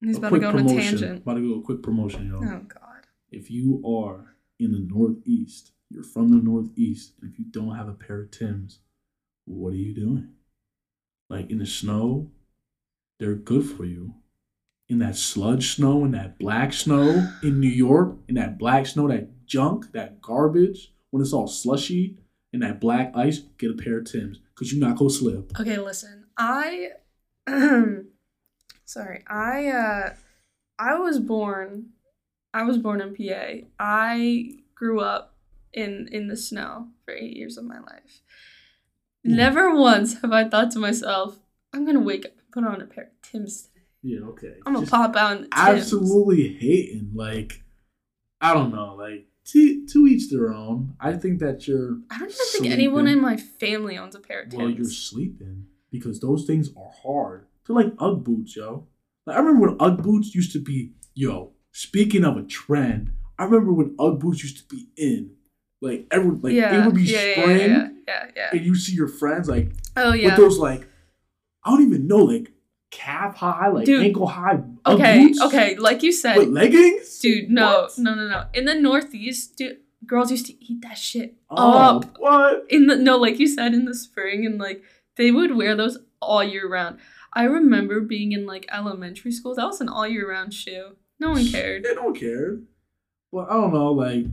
He's 0.00 0.16
a, 0.18 0.20
a 0.20 0.26
about 0.26 0.28
to 0.28 0.28
quick 0.30 0.42
go 0.42 0.48
on 0.48 0.54
a 0.54 0.58
promotion. 0.58 0.80
tangent. 0.82 1.22
About 1.22 1.34
to 1.34 1.54
go 1.54 1.60
a 1.60 1.62
quick 1.62 1.82
promotion, 1.82 2.28
yo. 2.28 2.40
Oh 2.42 2.60
god. 2.66 3.06
If 3.30 3.50
you 3.50 3.82
are 3.86 4.36
in 4.58 4.72
the 4.72 4.80
Northeast, 4.80 5.72
you're 5.90 6.02
from 6.02 6.30
the 6.30 6.42
Northeast, 6.42 7.14
and 7.20 7.30
if 7.32 7.38
you 7.38 7.44
don't 7.50 7.76
have 7.76 7.88
a 7.88 7.92
pair 7.94 8.22
of 8.22 8.30
Tims, 8.30 8.80
what 9.44 9.72
are 9.72 9.76
you 9.76 9.94
doing? 9.94 10.30
Like 11.30 11.50
in 11.50 11.58
the 11.58 11.66
snow, 11.66 12.30
they're 13.18 13.34
good 13.34 13.64
for 13.64 13.84
you. 13.84 14.14
In 14.88 14.98
that 14.98 15.16
sludge 15.16 15.76
snow, 15.76 16.04
in 16.04 16.10
that 16.10 16.38
black 16.38 16.72
snow 16.72 17.32
in 17.42 17.60
New 17.60 17.68
York, 17.68 18.16
in 18.28 18.34
that 18.34 18.58
black 18.58 18.86
snow, 18.86 19.08
that 19.08 19.46
junk, 19.46 19.92
that 19.92 20.20
garbage, 20.20 20.92
when 21.12 21.22
it's 21.22 21.32
all 21.32 21.46
slushy, 21.46 22.18
and 22.52 22.62
that 22.62 22.80
black 22.80 23.12
ice, 23.16 23.38
get 23.58 23.70
a 23.70 23.74
pair 23.74 23.98
of 23.98 24.10
Tims 24.10 24.38
because 24.54 24.72
you're 24.72 24.84
not 24.86 24.96
gonna 24.98 25.08
slip. 25.10 25.58
Okay, 25.60 25.78
listen. 25.78 26.24
I 26.36 26.88
sorry. 28.84 29.22
I 29.28 29.68
uh 29.68 30.14
I 30.78 30.98
was 30.98 31.18
born 31.20 31.90
I 32.54 32.64
was 32.64 32.78
born 32.78 33.00
in 33.00 33.14
PA. 33.14 33.66
I 33.78 34.50
grew 34.74 35.00
up 35.00 35.36
in 35.72 36.08
in 36.10 36.28
the 36.28 36.36
snow 36.36 36.88
for 37.04 37.14
8 37.14 37.36
years 37.36 37.56
of 37.56 37.64
my 37.64 37.78
life. 37.78 38.20
Hmm. 39.24 39.36
Never 39.36 39.74
once 39.74 40.20
have 40.20 40.32
I 40.32 40.48
thought 40.48 40.70
to 40.72 40.78
myself, 40.78 41.38
I'm 41.72 41.84
going 41.84 41.96
to 41.96 42.02
wake 42.02 42.26
up 42.26 42.32
and 42.32 42.50
put 42.52 42.64
on 42.64 42.82
a 42.82 42.86
pair 42.86 43.04
of 43.04 43.10
Tim's 43.30 43.62
today. 43.62 43.86
Yeah, 44.02 44.20
okay. 44.30 44.54
I'm 44.66 44.74
going 44.74 44.84
to 44.84 44.90
Just 44.90 45.00
pop 45.00 45.16
out 45.16 45.32
in 45.36 45.42
the 45.44 45.48
Tims. 45.48 45.82
absolutely 45.82 46.48
hating. 46.58 47.12
Like, 47.14 47.62
I 48.40 48.52
don't 48.52 48.74
know. 48.74 48.96
Like, 48.96 49.26
to, 49.46 49.86
to 49.86 50.06
each 50.06 50.30
their 50.30 50.52
own. 50.52 50.94
I 51.00 51.14
think 51.14 51.40
that 51.40 51.66
you're 51.66 51.98
I 52.10 52.18
don't 52.18 52.30
even 52.30 52.46
think 52.52 52.66
anyone 52.66 53.08
in 53.08 53.20
my 53.20 53.36
family 53.36 53.98
owns 53.98 54.14
a 54.14 54.20
pair 54.20 54.42
of 54.42 54.50
Tim's. 54.50 54.58
Well, 54.62 54.70
you're 54.70 54.84
sleeping 54.84 55.66
because 55.90 56.20
those 56.20 56.44
things 56.44 56.70
are 56.76 56.90
hard. 57.02 57.46
They're 57.66 57.76
like 57.76 57.92
UGG 57.98 58.24
boots, 58.24 58.56
yo. 58.56 58.86
Like, 59.26 59.36
I 59.36 59.40
remember 59.40 59.68
when 59.68 59.76
UGG 59.80 60.02
boots 60.02 60.34
used 60.34 60.52
to 60.52 60.60
be, 60.60 60.92
yo. 61.14 61.52
Speaking 61.72 62.24
of 62.24 62.36
a 62.36 62.42
trend, 62.42 63.12
I 63.38 63.44
remember 63.44 63.72
when 63.72 63.96
UGG 63.98 64.18
boots 64.20 64.42
used 64.42 64.58
to 64.58 64.74
be 64.74 64.88
in. 64.96 65.32
Like 65.80 66.06
everyone, 66.12 66.40
like 66.42 66.52
it 66.52 66.86
would 66.86 66.94
be 66.94 67.02
yeah, 67.02 67.24
yeah, 67.24 67.32
spring, 67.42 67.58
Yeah, 67.58 67.88
yeah, 68.06 68.26
yeah. 68.36 68.48
and 68.52 68.60
you 68.64 68.76
see 68.76 68.92
your 68.94 69.08
friends 69.08 69.48
like 69.48 69.72
Oh 69.96 70.12
yeah. 70.12 70.26
with 70.26 70.36
those 70.36 70.56
like, 70.56 70.86
I 71.64 71.70
don't 71.70 71.84
even 71.84 72.06
know, 72.06 72.18
like 72.18 72.52
calf 72.92 73.34
high, 73.36 73.68
like 73.68 73.86
Dude. 73.86 74.04
ankle 74.04 74.28
high 74.28 74.60
okay, 74.86 75.18
boots 75.26 75.40
okay, 75.40 75.76
like 75.76 76.04
you 76.04 76.12
said, 76.12 76.36
with 76.36 76.48
leggings, 76.50 77.18
dude, 77.18 77.50
no, 77.50 77.82
What? 77.82 77.98
no, 77.98 78.14
no, 78.14 78.28
no. 78.28 78.44
In 78.54 78.66
the 78.66 78.74
Northeast, 78.76 79.56
dude, 79.56 79.78
girls 80.06 80.30
used 80.30 80.46
to 80.46 80.64
eat 80.64 80.82
that 80.82 80.98
shit 80.98 81.34
Oh, 81.50 81.96
up. 81.96 82.18
what? 82.18 82.64
In 82.68 82.86
the 82.86 82.94
no, 82.96 83.16
like 83.16 83.38
you 83.40 83.48
said, 83.48 83.74
in 83.74 83.86
the 83.86 83.94
spring, 83.94 84.46
and 84.46 84.58
like 84.58 84.82
they 85.16 85.30
would 85.32 85.56
wear 85.56 85.74
those 85.74 85.98
all 86.20 86.44
year 86.44 86.68
round. 86.68 86.98
I 87.32 87.44
remember 87.44 88.00
being 88.00 88.32
in 88.32 88.46
like 88.46 88.66
elementary 88.70 89.32
school. 89.32 89.54
That 89.54 89.66
was 89.66 89.80
an 89.80 89.88
all 89.88 90.06
year 90.06 90.30
round 90.30 90.52
shoe. 90.54 90.96
No 91.18 91.30
one 91.30 91.46
cared. 91.48 91.82
They 91.84 91.94
don't 91.94 92.14
care. 92.18 92.58
Well, 93.30 93.46
I 93.48 93.54
don't 93.54 93.72
know, 93.72 93.92
like, 93.92 94.26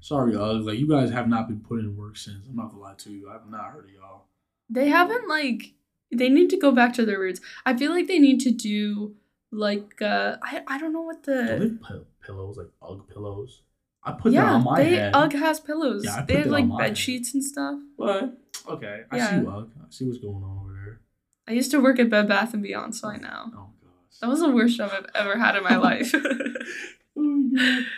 sorry, 0.00 0.32
y'all. 0.32 0.58
Like, 0.58 0.78
you 0.78 0.88
guys 0.88 1.10
have 1.10 1.28
not 1.28 1.46
been 1.48 1.60
putting 1.60 1.84
in 1.90 1.96
work 1.96 2.16
since. 2.16 2.46
I'm 2.48 2.56
not 2.56 2.70
gonna 2.70 2.82
lie 2.82 2.94
to 2.98 3.10
you. 3.12 3.28
I've 3.30 3.50
not 3.50 3.66
heard 3.72 3.84
of 3.84 3.90
y'all. 3.90 4.24
They 4.70 4.88
haven't 4.88 5.28
like. 5.28 5.74
They 6.12 6.28
need 6.28 6.50
to 6.50 6.56
go 6.58 6.72
back 6.72 6.92
to 6.94 7.04
their 7.06 7.18
roots. 7.18 7.40
I 7.64 7.76
feel 7.76 7.90
like 7.90 8.06
they 8.06 8.18
need 8.18 8.40
to 8.40 8.50
do 8.50 9.14
like 9.50 10.00
uh 10.02 10.36
I 10.42 10.62
I 10.66 10.78
don't 10.78 10.92
know 10.92 11.02
what 11.02 11.22
the 11.24 11.78
pillows, 12.24 12.56
like 12.56 12.68
UGG 12.82 13.08
pillows? 13.08 13.62
I 14.04 14.12
put 14.12 14.24
that 14.24 14.32
yeah 14.32 14.52
on 14.54 14.64
my 14.64 14.82
they 14.82 14.90
head. 14.96 15.14
UGG 15.14 15.32
has 15.34 15.60
pillows. 15.60 16.04
Yeah, 16.04 16.16
I 16.16 16.22
they 16.22 16.38
have 16.38 16.46
like 16.48 16.68
bed 16.76 16.88
head. 16.88 16.98
sheets 16.98 17.34
and 17.34 17.42
stuff. 17.44 17.78
But, 17.98 18.36
okay. 18.68 19.02
I 19.10 19.16
Yeah. 19.16 19.30
see 19.40 19.46
UGG. 19.46 19.70
I 19.80 19.84
see 19.90 20.04
what's 20.06 20.18
going 20.18 20.42
on 20.42 20.58
over 20.64 20.72
there. 20.84 21.00
I 21.48 21.52
used 21.52 21.70
to 21.72 21.80
work 21.80 21.98
at 21.98 22.08
Bed 22.10 22.28
Bath 22.28 22.54
and 22.54 22.62
Beyond, 22.62 22.94
so 22.94 23.08
I 23.08 23.16
know. 23.16 23.50
Oh, 23.54 23.68
gosh. 23.82 24.18
That 24.20 24.28
was 24.28 24.40
the 24.40 24.50
worst 24.50 24.76
job 24.76 24.90
I've 24.94 25.06
ever 25.14 25.36
had 25.38 25.56
in 25.56 25.62
my 25.64 25.76
life. 25.88 26.14
oh, 26.14 27.50
God. 27.56 27.84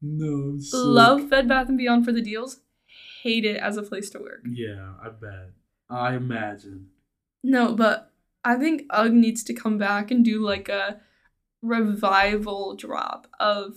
No. 0.00 0.58
Love 0.72 1.28
Bed 1.28 1.48
Bath 1.48 1.68
and 1.68 1.76
Beyond 1.78 2.04
for 2.04 2.12
the 2.12 2.22
deals. 2.22 2.60
Hate 3.22 3.44
it 3.44 3.56
as 3.56 3.76
a 3.76 3.82
place 3.82 4.10
to 4.10 4.20
work. 4.20 4.42
Yeah, 4.48 4.92
I 5.02 5.08
bet. 5.08 5.50
I 5.90 6.14
imagine. 6.14 6.86
No, 7.44 7.74
but 7.74 8.12
I 8.44 8.56
think 8.56 8.82
UGG 8.90 9.12
needs 9.12 9.44
to 9.44 9.54
come 9.54 9.78
back 9.78 10.10
and 10.10 10.24
do 10.24 10.40
like 10.44 10.68
a 10.68 11.00
revival 11.62 12.74
drop 12.76 13.26
of 13.40 13.76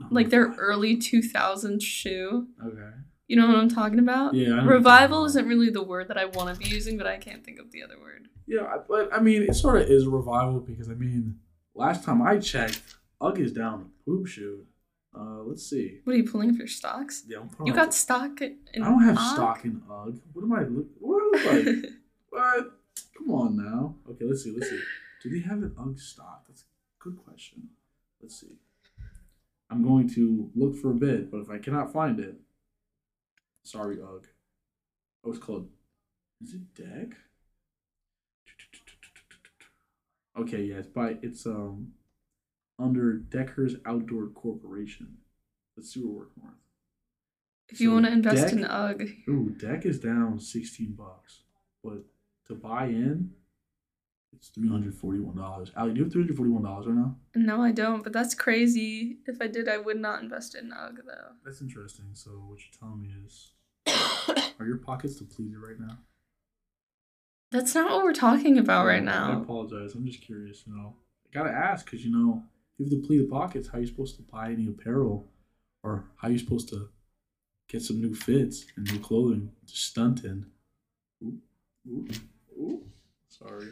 Oh, 0.00 0.06
like 0.12 0.30
their 0.30 0.46
God. 0.46 0.56
early 0.60 0.96
2000s 0.96 1.82
shoe. 1.82 2.46
Okay. 2.64 2.90
You 3.26 3.36
know 3.36 3.48
what 3.48 3.56
I'm 3.56 3.68
talking 3.68 3.98
about? 3.98 4.32
Yeah, 4.32 4.46
I 4.46 4.48
know 4.48 4.54
what 4.54 4.62
you're 4.62 4.62
talking 4.64 4.68
Revival 4.76 5.24
isn't 5.24 5.48
really 5.48 5.70
the 5.70 5.82
word 5.82 6.06
that 6.08 6.16
I 6.16 6.26
want 6.26 6.54
to 6.54 6.58
be 6.58 6.68
using, 6.72 6.96
but 6.96 7.08
I 7.08 7.16
can't 7.16 7.44
think 7.44 7.58
of 7.58 7.72
the 7.72 7.82
other 7.82 7.98
word. 8.00 8.28
Yeah, 8.46 8.62
I- 8.62 8.78
but 8.88 9.12
I 9.12 9.18
mean, 9.20 9.42
it 9.42 9.54
sort 9.54 9.82
of 9.82 9.88
is 9.88 10.06
revival 10.06 10.60
because 10.60 10.88
I 10.88 10.94
mean, 10.94 11.40
last 11.74 12.04
time 12.04 12.22
I 12.22 12.38
checked, 12.38 12.80
UGG 13.20 13.40
is 13.40 13.52
down 13.52 13.90
poop 14.06 14.28
shoe. 14.28 14.66
Uh, 15.18 15.42
let's 15.42 15.68
see. 15.68 15.98
What 16.04 16.12
are 16.14 16.16
you 16.16 16.24
pulling 16.30 16.50
up 16.50 16.56
your 16.58 16.68
stocks? 16.68 17.24
Yeah, 17.26 17.38
I'm 17.40 17.48
putting 17.48 17.66
You 17.66 17.74
got 17.74 17.92
stock 17.92 18.40
in 18.40 18.56
I 18.76 18.88
don't 18.88 19.02
have 19.02 19.16
UGG? 19.18 19.34
stock 19.34 19.64
in 19.64 19.82
UGG. 19.90 20.20
What 20.32 20.42
am 20.44 20.52
I 20.52 20.62
look? 20.62 20.86
What 21.00 21.18
do 21.18 21.38
I 21.50 21.52
look 21.56 21.66
like? 21.66 21.92
what? 22.30 22.77
Come 23.18 23.30
on 23.32 23.56
now. 23.56 23.96
Okay, 24.08 24.24
let's 24.24 24.44
see. 24.44 24.52
Let's 24.52 24.70
see. 24.70 24.80
Do 25.22 25.28
they 25.30 25.40
have 25.40 25.58
an 25.58 25.74
UGG 25.76 25.98
stock? 25.98 26.44
That's 26.48 26.62
a 26.62 27.02
good 27.04 27.16
question. 27.18 27.68
Let's 28.22 28.40
see. 28.40 28.56
I'm 29.70 29.82
going 29.82 30.08
to 30.14 30.50
look 30.54 30.76
for 30.76 30.92
a 30.92 30.94
bit, 30.94 31.30
but 31.30 31.38
if 31.40 31.50
I 31.50 31.58
cannot 31.58 31.92
find 31.92 32.18
it, 32.20 32.36
sorry, 33.64 33.96
UGG. 34.00 34.26
Oh, 35.24 35.30
it's 35.30 35.38
called. 35.38 35.68
Is 36.42 36.54
it 36.54 36.74
Deck? 36.74 37.16
Okay, 40.38 40.62
yeah, 40.62 40.76
it's 40.76 40.86
by 40.88 41.16
it's 41.22 41.44
um 41.46 41.92
under 42.78 43.14
Deckers 43.14 43.74
Outdoor 43.84 44.28
Corporation. 44.28 45.16
Let's 45.76 45.92
see 45.92 46.00
what 46.00 46.12
we're 46.12 46.18
working 46.20 46.42
with. 46.44 46.52
if 47.70 47.80
you 47.80 47.88
So 47.88 47.94
want 47.94 48.06
to 48.06 48.12
invest 48.12 48.42
Deck- 48.44 48.52
in 48.52 48.64
UGG, 48.64 49.28
Ooh, 49.28 49.50
deck 49.50 49.84
is 49.84 49.98
down 49.98 50.38
sixteen 50.38 50.92
bucks, 50.92 51.40
but 51.82 52.04
to 52.48 52.54
buy 52.54 52.86
in, 52.86 53.30
It's 54.34 54.48
three 54.48 54.68
hundred 54.68 54.94
forty-one 54.94 55.36
dollars. 55.36 55.70
Ali, 55.76 55.92
do 55.92 55.98
you 55.98 56.04
have 56.04 56.12
three 56.12 56.22
hundred 56.22 56.36
forty-one 56.36 56.62
dollars 56.62 56.86
right 56.86 56.96
now? 56.96 57.16
No, 57.34 57.62
I 57.62 57.72
don't. 57.72 58.02
But 58.02 58.12
that's 58.12 58.34
crazy. 58.34 59.18
If 59.26 59.40
I 59.40 59.46
did, 59.46 59.68
I 59.68 59.78
would 59.78 59.98
not 59.98 60.22
invest 60.22 60.54
in 60.54 60.72
UGG 60.72 61.00
though. 61.06 61.32
That's 61.44 61.60
interesting. 61.60 62.06
So 62.14 62.30
what 62.30 62.58
you're 62.60 62.78
telling 62.78 63.00
me 63.02 63.10
is, 63.24 63.52
are 64.60 64.66
your 64.66 64.78
pockets 64.78 65.16
depleted 65.16 65.58
right 65.58 65.78
now? 65.80 65.98
That's 67.50 67.74
not 67.74 67.90
what 67.90 68.04
we're 68.04 68.12
talking 68.12 68.58
about 68.58 68.86
right 68.86 69.02
now. 69.02 69.32
I 69.32 69.36
apologize. 69.42 69.94
I'm 69.94 70.04
just 70.06 70.20
curious. 70.20 70.64
You 70.66 70.74
know, 70.76 70.94
I 71.26 71.38
gotta 71.38 71.50
ask 71.54 71.84
because 71.86 72.04
you 72.04 72.12
know, 72.12 72.42
if 72.78 72.78
you 72.78 72.84
have 72.96 73.02
depleted 73.02 73.30
pockets, 73.30 73.68
how 73.68 73.78
you 73.78 73.86
supposed 73.86 74.16
to 74.16 74.22
buy 74.22 74.52
any 74.52 74.66
apparel, 74.68 75.26
or 75.82 76.04
how 76.16 76.28
you 76.28 76.38
supposed 76.38 76.68
to 76.70 76.90
get 77.68 77.82
some 77.82 78.00
new 78.00 78.14
fits 78.14 78.66
and 78.76 78.90
new 78.92 78.98
clothing 78.98 79.50
to 79.66 79.74
stunt 79.76 80.24
in? 80.24 80.46
Ooh, 81.24 81.38
ooh, 81.90 82.06
ooh. 82.68 82.84
Sorry, 83.28 83.68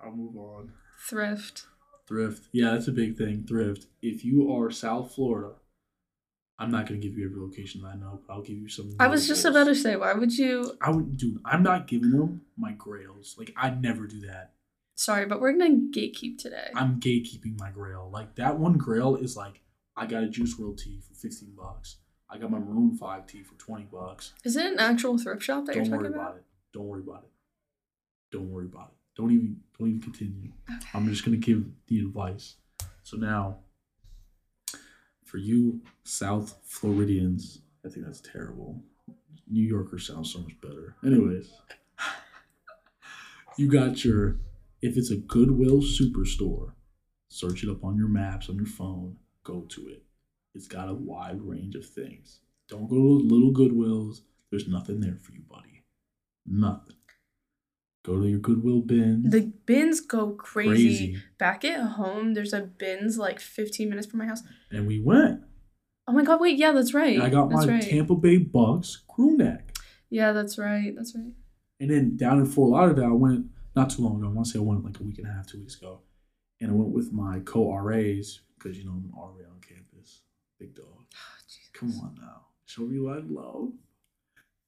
I'll 0.00 0.12
move 0.12 0.36
on. 0.36 0.72
Thrift. 1.08 1.66
Thrift. 2.08 2.48
Yeah, 2.52 2.70
that's 2.70 2.88
a 2.88 2.92
big 2.92 3.16
thing. 3.16 3.44
Thrift. 3.46 3.86
If 4.02 4.24
you 4.24 4.52
are 4.54 4.70
South 4.70 5.14
Florida, 5.14 5.54
I'm 6.58 6.70
not 6.70 6.86
gonna 6.86 7.00
give 7.00 7.16
you 7.16 7.26
every 7.26 7.40
location 7.40 7.82
that 7.82 7.88
I 7.88 7.96
know, 7.96 8.20
but 8.26 8.32
I'll 8.32 8.42
give 8.42 8.56
you 8.56 8.68
some. 8.68 8.94
I 8.98 9.08
was 9.08 9.26
just 9.26 9.44
notables. 9.44 9.62
about 9.68 9.74
to 9.74 9.80
say, 9.80 9.96
why 9.96 10.12
would 10.14 10.36
you? 10.36 10.72
I 10.80 10.90
would 10.90 11.16
do. 11.16 11.40
I'm 11.44 11.62
not 11.62 11.86
giving 11.86 12.10
them 12.10 12.42
my 12.56 12.72
grails. 12.72 13.36
Like 13.38 13.52
I'd 13.56 13.82
never 13.82 14.06
do 14.06 14.20
that. 14.22 14.52
Sorry, 14.94 15.26
but 15.26 15.40
we're 15.40 15.52
gonna 15.52 15.76
gatekeep 15.90 16.38
today. 16.38 16.70
I'm 16.74 16.98
gatekeeping 17.00 17.58
my 17.58 17.70
grail. 17.70 18.08
Like 18.12 18.36
that 18.36 18.58
one 18.58 18.78
grail 18.78 19.16
is 19.16 19.36
like 19.36 19.60
I 19.96 20.06
got 20.06 20.22
a 20.22 20.28
Juice 20.28 20.54
WRLD 20.58 20.78
tee 20.78 21.00
for 21.06 21.14
15 21.14 21.54
bucks. 21.56 21.96
I 22.30 22.38
got 22.38 22.50
my 22.50 22.58
Maroon 22.58 22.96
5 22.96 23.26
tee 23.26 23.42
for 23.42 23.54
20 23.54 23.84
bucks. 23.84 24.32
Is 24.44 24.56
it 24.56 24.66
an 24.66 24.78
actual 24.80 25.16
thrift 25.18 25.42
shop 25.42 25.66
that 25.66 25.74
Don't 25.74 25.84
you're 25.84 25.96
worry 25.96 26.04
talking 26.08 26.14
about 26.14 26.30
about? 26.30 26.36
it. 26.38 26.44
Don't 26.72 26.86
worry 26.86 27.02
about 27.06 27.24
it. 27.24 27.30
Don't 28.30 28.50
worry 28.50 28.66
about 28.66 28.88
it. 28.88 28.96
Don't 29.16 29.30
even 29.32 29.56
don't 29.78 29.88
even 29.88 30.02
continue. 30.02 30.52
Okay. 30.70 30.88
I'm 30.94 31.08
just 31.08 31.24
gonna 31.24 31.36
give 31.36 31.64
the 31.88 32.00
advice. 32.00 32.56
So 33.02 33.16
now, 33.16 33.58
for 35.24 35.38
you 35.38 35.80
South 36.04 36.58
Floridians, 36.64 37.60
I 37.84 37.88
think 37.88 38.04
that's 38.06 38.20
terrible. 38.20 38.82
New 39.48 39.62
Yorker 39.62 39.98
sounds 39.98 40.32
so 40.32 40.40
much 40.40 40.60
better. 40.60 40.96
Anyways, 41.04 41.52
you 43.56 43.70
got 43.70 44.04
your 44.04 44.36
if 44.82 44.96
it's 44.96 45.10
a 45.10 45.16
Goodwill 45.16 45.80
superstore, 45.80 46.72
search 47.28 47.62
it 47.62 47.70
up 47.70 47.84
on 47.84 47.96
your 47.96 48.08
maps 48.08 48.48
on 48.48 48.56
your 48.56 48.66
phone. 48.66 49.16
Go 49.44 49.62
to 49.70 49.88
it. 49.88 50.02
It's 50.54 50.66
got 50.66 50.88
a 50.88 50.94
wide 50.94 51.40
range 51.40 51.74
of 51.74 51.86
things. 51.86 52.40
Don't 52.68 52.88
go 52.88 52.96
to 52.96 53.24
little 53.24 53.52
Goodwills. 53.52 54.20
There's 54.50 54.68
nothing 54.68 55.00
there 55.00 55.16
for 55.16 55.32
you, 55.32 55.42
buddy. 55.48 55.84
Nothing. 56.46 56.96
Go 58.06 58.20
to 58.20 58.28
your 58.28 58.38
Goodwill 58.38 58.82
bin. 58.82 59.24
The 59.28 59.52
bins 59.66 60.00
go 60.00 60.30
crazy. 60.30 60.70
Crazy. 60.70 61.22
Back 61.38 61.64
at 61.64 61.80
home, 61.80 62.34
there's 62.34 62.52
a 62.52 62.60
bins 62.60 63.18
like 63.18 63.40
15 63.40 63.88
minutes 63.88 64.06
from 64.06 64.20
my 64.20 64.26
house. 64.26 64.44
And 64.70 64.86
we 64.86 65.00
went. 65.00 65.40
Oh 66.06 66.12
my 66.12 66.22
god, 66.22 66.40
wait, 66.40 66.56
yeah, 66.56 66.70
that's 66.70 66.94
right. 66.94 67.14
And 67.14 67.24
I 67.24 67.28
got 67.28 67.50
that's 67.50 67.66
my 67.66 67.72
right. 67.74 67.82
Tampa 67.82 68.14
Bay 68.14 68.36
Bucks 68.36 69.02
crew 69.08 69.36
neck. 69.36 69.76
Yeah, 70.08 70.30
that's 70.30 70.56
right. 70.56 70.94
That's 70.94 71.16
right. 71.16 71.32
And 71.80 71.90
then 71.90 72.16
down 72.16 72.38
in 72.38 72.46
Fort 72.46 72.70
Lauderdale, 72.70 73.06
I 73.06 73.12
went 73.12 73.46
not 73.74 73.90
too 73.90 74.02
long 74.02 74.18
ago. 74.18 74.28
I 74.28 74.30
want 74.30 74.46
to 74.46 74.52
say 74.52 74.58
I 74.60 74.62
went 74.62 74.84
like 74.84 75.00
a 75.00 75.02
week 75.02 75.18
and 75.18 75.26
a 75.26 75.32
half, 75.32 75.48
two 75.48 75.58
weeks 75.58 75.76
ago. 75.76 75.98
And 76.60 76.70
I 76.70 76.74
went 76.74 76.90
with 76.90 77.12
my 77.12 77.40
co 77.40 77.74
RAs 77.76 78.40
because, 78.56 78.78
you 78.78 78.84
know, 78.84 78.92
I'm 78.92 79.04
an 79.04 79.12
RA 79.16 79.50
on 79.50 79.60
campus. 79.60 80.20
Big 80.60 80.76
dog. 80.76 80.86
Oh, 80.88 81.18
Come 81.72 81.92
on 82.04 82.14
now. 82.20 82.42
Show 82.66 82.82
me 82.82 83.00
what 83.00 83.18
I 83.18 83.22
love. 83.26 83.72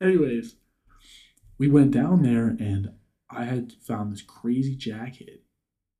Anyways, 0.02 0.56
we 1.56 1.68
went 1.68 1.92
down 1.92 2.22
there 2.22 2.48
and 2.48 2.90
I 3.30 3.44
had 3.44 3.72
found 3.82 4.12
this 4.12 4.22
crazy 4.22 4.74
jacket. 4.74 5.42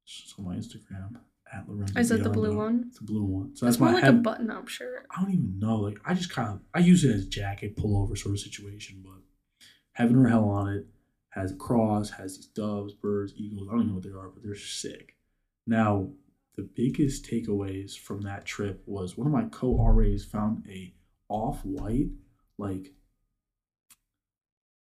It's 0.05 0.35
on 0.39 0.47
my 0.47 0.57
Instagram 0.57 1.17
at 1.53 1.69
Lorenzo. 1.69 1.99
Is 2.01 2.09
that 2.09 2.23
the 2.23 2.31
blue 2.31 2.57
one? 2.57 2.85
It's 2.89 2.99
the 2.99 3.05
blue 3.05 3.25
one. 3.25 3.55
So 3.57 3.67
That's 3.67 3.77
that's 3.77 3.81
more 3.81 3.93
my 3.93 4.01
like 4.01 4.11
a 4.11 4.13
button 4.13 4.51
up 4.51 4.69
shirt. 4.69 5.07
I 5.11 5.21
don't 5.21 5.33
even 5.33 5.59
know. 5.59 5.77
Like 5.77 5.99
I 6.05 6.15
just 6.15 6.31
kind 6.31 6.49
of 6.49 6.61
I 6.75 6.79
use 6.79 7.05
it 7.05 7.15
as 7.15 7.27
a 7.27 7.29
jacket 7.29 7.77
pullover 7.77 8.17
sort 8.17 8.35
of 8.35 8.41
situation, 8.41 9.03
but 9.05 9.21
heaven 9.93 10.17
or 10.17 10.29
hell 10.29 10.49
on 10.49 10.73
it 10.73 10.87
has 11.31 11.53
a 11.53 11.57
cross, 11.57 12.11
has 12.11 12.37
these 12.37 12.47
doves, 12.47 12.95
birds, 12.95 13.35
eagles. 13.37 13.69
I 13.69 13.73
don't 13.73 13.83
even 13.83 13.89
know 13.89 13.95
what 13.97 14.05
they 14.05 14.11
are, 14.11 14.29
but 14.29 14.43
they're 14.43 14.55
sick. 14.55 15.17
Now, 15.67 16.09
the 16.57 16.63
biggest 16.63 17.25
takeaways 17.25 17.97
from 17.97 18.23
that 18.23 18.47
trip 18.47 18.83
was 18.87 19.17
one 19.17 19.27
of 19.27 19.33
my 19.33 19.45
co-RAs 19.51 20.25
found 20.25 20.65
a 20.69 20.93
off-white 21.29 22.09
like 22.57 22.95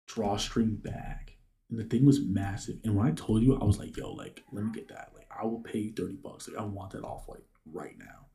drawstring 0.08 0.76
bag. 0.76 1.35
And 1.70 1.80
the 1.80 1.84
thing 1.84 2.06
was 2.06 2.22
massive. 2.22 2.78
And 2.84 2.96
when 2.96 3.08
I 3.08 3.12
told 3.12 3.42
you, 3.42 3.58
I 3.60 3.64
was 3.64 3.80
like, 3.80 3.98
yo, 3.98 4.12
like, 4.12 4.44
let 4.52 4.66
me 4.66 4.72
get 4.72 4.88
that. 4.90 5.12
Like, 5.16 5.28
I 5.36 5.46
will 5.46 5.62
pay 5.62 5.80
you 5.80 5.94
30 5.94 6.16
bucks. 6.16 6.48
Like, 6.48 6.58
I 6.58 6.66
want 6.66 6.92
that 6.92 7.04
off 7.04 7.28
like 7.28 7.44
right 7.72 7.98
now. 7.98 8.28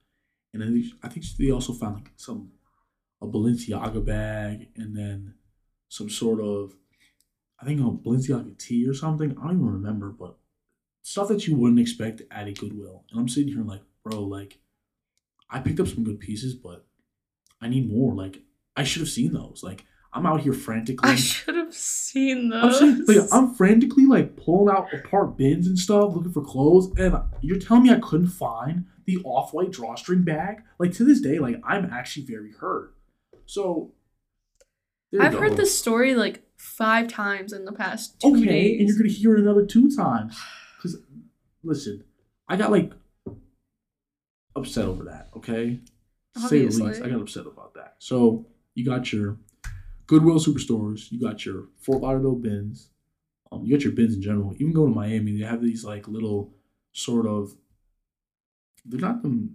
And 0.53 0.63
then 0.63 0.91
I 1.03 1.09
think 1.09 1.27
they 1.39 1.51
also 1.51 1.73
found 1.73 1.97
like 1.97 2.11
some 2.17 2.51
a 3.23 3.27
Balenciaga 3.27 4.05
bag 4.05 4.69
and 4.77 4.97
then 4.97 5.35
some 5.89 6.09
sort 6.09 6.41
of 6.41 6.75
I 7.61 7.67
think 7.67 7.81
a 7.81 7.85
Balenciaga 7.85 8.59
tee 8.59 8.89
or 8.89 8.95
something. 8.95 9.33
I 9.33 9.47
don't 9.47 9.57
even 9.57 9.67
remember, 9.67 10.11
but 10.11 10.39
stuff 11.03 11.29
that 11.29 11.47
you 11.47 11.57
wouldn't 11.57 11.81
expect 11.81 12.23
at 12.31 12.49
a 12.49 12.53
Goodwill. 12.53 13.05
And 13.11 13.21
I'm 13.21 13.29
sitting 13.29 13.53
here 13.53 13.63
like, 13.63 13.83
bro, 14.03 14.23
like 14.23 14.59
I 15.49 15.61
picked 15.61 15.81
up 15.81 15.89
some 15.89 16.05
good 16.05 16.21
pieces, 16.21 16.55
but 16.55 16.87
I 17.61 17.69
need 17.69 17.93
more. 17.93 18.15
Like 18.15 18.43
I 18.77 18.85
should 18.85 19.01
have 19.01 19.09
seen 19.09 19.33
those. 19.33 19.63
Like 19.63 19.85
I'm 20.13 20.27
out 20.27 20.41
here 20.41 20.53
frantically. 20.53 21.11
I 21.11 21.15
should 21.15 21.55
have 21.55 21.73
seen 21.73 22.53
I'm, 22.53 22.71
those. 22.71 22.79
saying, 22.81 23.05
like, 23.07 23.29
I'm 23.33 23.55
frantically 23.55 24.07
like 24.07 24.37
pulling 24.37 24.75
out 24.75 24.93
apart 24.93 25.37
bins 25.37 25.67
and 25.67 25.79
stuff, 25.79 26.15
looking 26.15 26.33
for 26.33 26.43
clothes, 26.43 26.91
and 26.99 27.17
you're 27.41 27.59
telling 27.61 27.85
me 27.85 27.91
I 27.91 28.01
couldn't 28.01 28.29
find 28.29 28.87
the 29.07 29.19
off-white 29.25 29.71
drawstring 29.71 30.23
bag? 30.23 30.63
Like 30.79 30.93
to 30.95 31.05
this 31.05 31.21
day, 31.21 31.39
like 31.39 31.61
I'm 31.65 31.87
actually 31.87 32.27
very 32.27 32.53
hurt. 32.53 32.95
So 33.47 33.93
I've 35.19 35.35
heard 35.35 35.57
this 35.57 35.77
story 35.77 36.15
like 36.15 36.43
five 36.57 37.09
times 37.09 37.53
in 37.53 37.65
the 37.65 37.73
past 37.73 38.21
two 38.21 38.37
Okay, 38.37 38.45
days. 38.45 38.81
and 38.81 38.89
you're 38.89 38.99
gonna 38.99 39.11
hear 39.11 39.35
it 39.35 39.41
another 39.41 39.67
two 39.67 39.95
times. 39.95 40.39
Because 40.77 40.99
listen, 41.63 42.05
I 42.49 42.57
got 42.57 42.71
like 42.71 42.93
upset 44.55 44.87
over 44.87 45.05
that. 45.05 45.31
Okay, 45.37 45.81
To 46.35 46.41
say 46.41 46.67
the 46.67 46.85
least, 46.85 47.03
I 47.03 47.09
got 47.09 47.21
upset 47.21 47.47
about 47.47 47.75
that. 47.75 47.97
So 47.99 48.47
you 48.75 48.85
got 48.85 49.13
your 49.13 49.37
Goodwill 50.11 50.41
superstores, 50.41 51.13
you 51.13 51.21
got 51.21 51.47
your 51.47 51.69
Fort 51.79 52.03
Lauderdale 52.03 52.35
bins, 52.35 52.89
um, 53.53 53.65
you 53.65 53.73
got 53.73 53.85
your 53.85 53.93
bins 53.93 54.13
in 54.13 54.21
general. 54.21 54.53
Even 54.57 54.73
going 54.73 54.93
to 54.93 54.99
Miami, 54.99 55.39
they 55.39 55.45
have 55.45 55.63
these 55.63 55.85
like 55.85 56.09
little 56.09 56.53
sort 56.91 57.29
of. 57.29 57.55
They're 58.85 58.99
not 58.99 59.23
the 59.23 59.49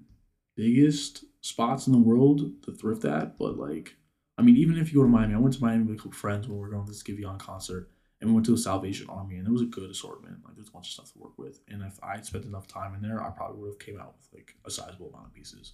biggest 0.56 1.26
spots 1.42 1.88
in 1.88 1.92
the 1.92 2.00
world 2.00 2.64
to 2.64 2.72
thrift 2.72 3.04
at, 3.04 3.38
but 3.38 3.58
like, 3.58 3.98
I 4.38 4.44
mean, 4.44 4.56
even 4.56 4.78
if 4.78 4.94
you 4.94 5.00
go 5.00 5.04
to 5.04 5.10
Miami, 5.10 5.34
I 5.34 5.40
went 5.40 5.56
to 5.56 5.62
Miami 5.62 5.84
with 5.84 5.96
a 5.96 5.98
couple 5.98 6.14
friends 6.14 6.48
when 6.48 6.56
we 6.56 6.62
were 6.62 6.70
going 6.70 6.86
to 6.86 6.90
this 6.90 7.04
Giveon 7.04 7.38
concert, 7.38 7.92
and 8.22 8.30
we 8.30 8.34
went 8.36 8.46
to 8.46 8.54
the 8.54 8.58
Salvation 8.58 9.08
Army, 9.10 9.36
and 9.36 9.46
it 9.46 9.52
was 9.52 9.62
a 9.62 9.66
good 9.66 9.90
assortment. 9.90 10.38
Like, 10.46 10.56
there's 10.56 10.70
a 10.70 10.72
bunch 10.72 10.88
of 10.88 10.94
stuff 10.94 11.12
to 11.12 11.20
work 11.20 11.38
with, 11.38 11.60
and 11.68 11.84
if 11.84 12.00
I 12.02 12.14
had 12.14 12.26
spent 12.26 12.46
enough 12.46 12.66
time 12.66 12.96
in 12.96 13.02
there, 13.02 13.22
I 13.22 13.30
probably 13.32 13.60
would 13.60 13.74
have 13.74 13.80
came 13.80 14.00
out 14.00 14.16
with 14.18 14.30
like 14.34 14.56
a 14.66 14.72
sizable 14.72 15.10
amount 15.10 15.26
of 15.26 15.34
pieces. 15.34 15.74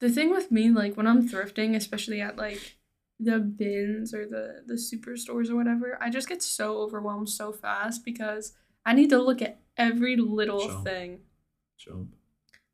the 0.00 0.08
thing 0.08 0.30
with 0.30 0.50
me, 0.50 0.70
like 0.70 0.96
when 0.96 1.06
I'm 1.06 1.28
thrifting, 1.28 1.76
especially 1.76 2.22
at 2.22 2.38
like 2.38 2.78
the 3.18 3.38
bins 3.38 4.12
or 4.12 4.26
the 4.26 4.62
the 4.66 4.74
superstores 4.74 5.48
or 5.50 5.56
whatever, 5.56 5.98
I 6.00 6.10
just 6.10 6.28
get 6.28 6.42
so 6.42 6.78
overwhelmed 6.78 7.28
so 7.30 7.52
fast 7.52 8.04
because 8.04 8.52
I 8.84 8.92
need 8.94 9.10
to 9.10 9.18
look 9.22 9.40
at 9.42 9.60
every 9.76 10.16
little 10.16 10.68
Sure. 10.68 10.82
thing. 10.82 11.20
So 11.76 12.08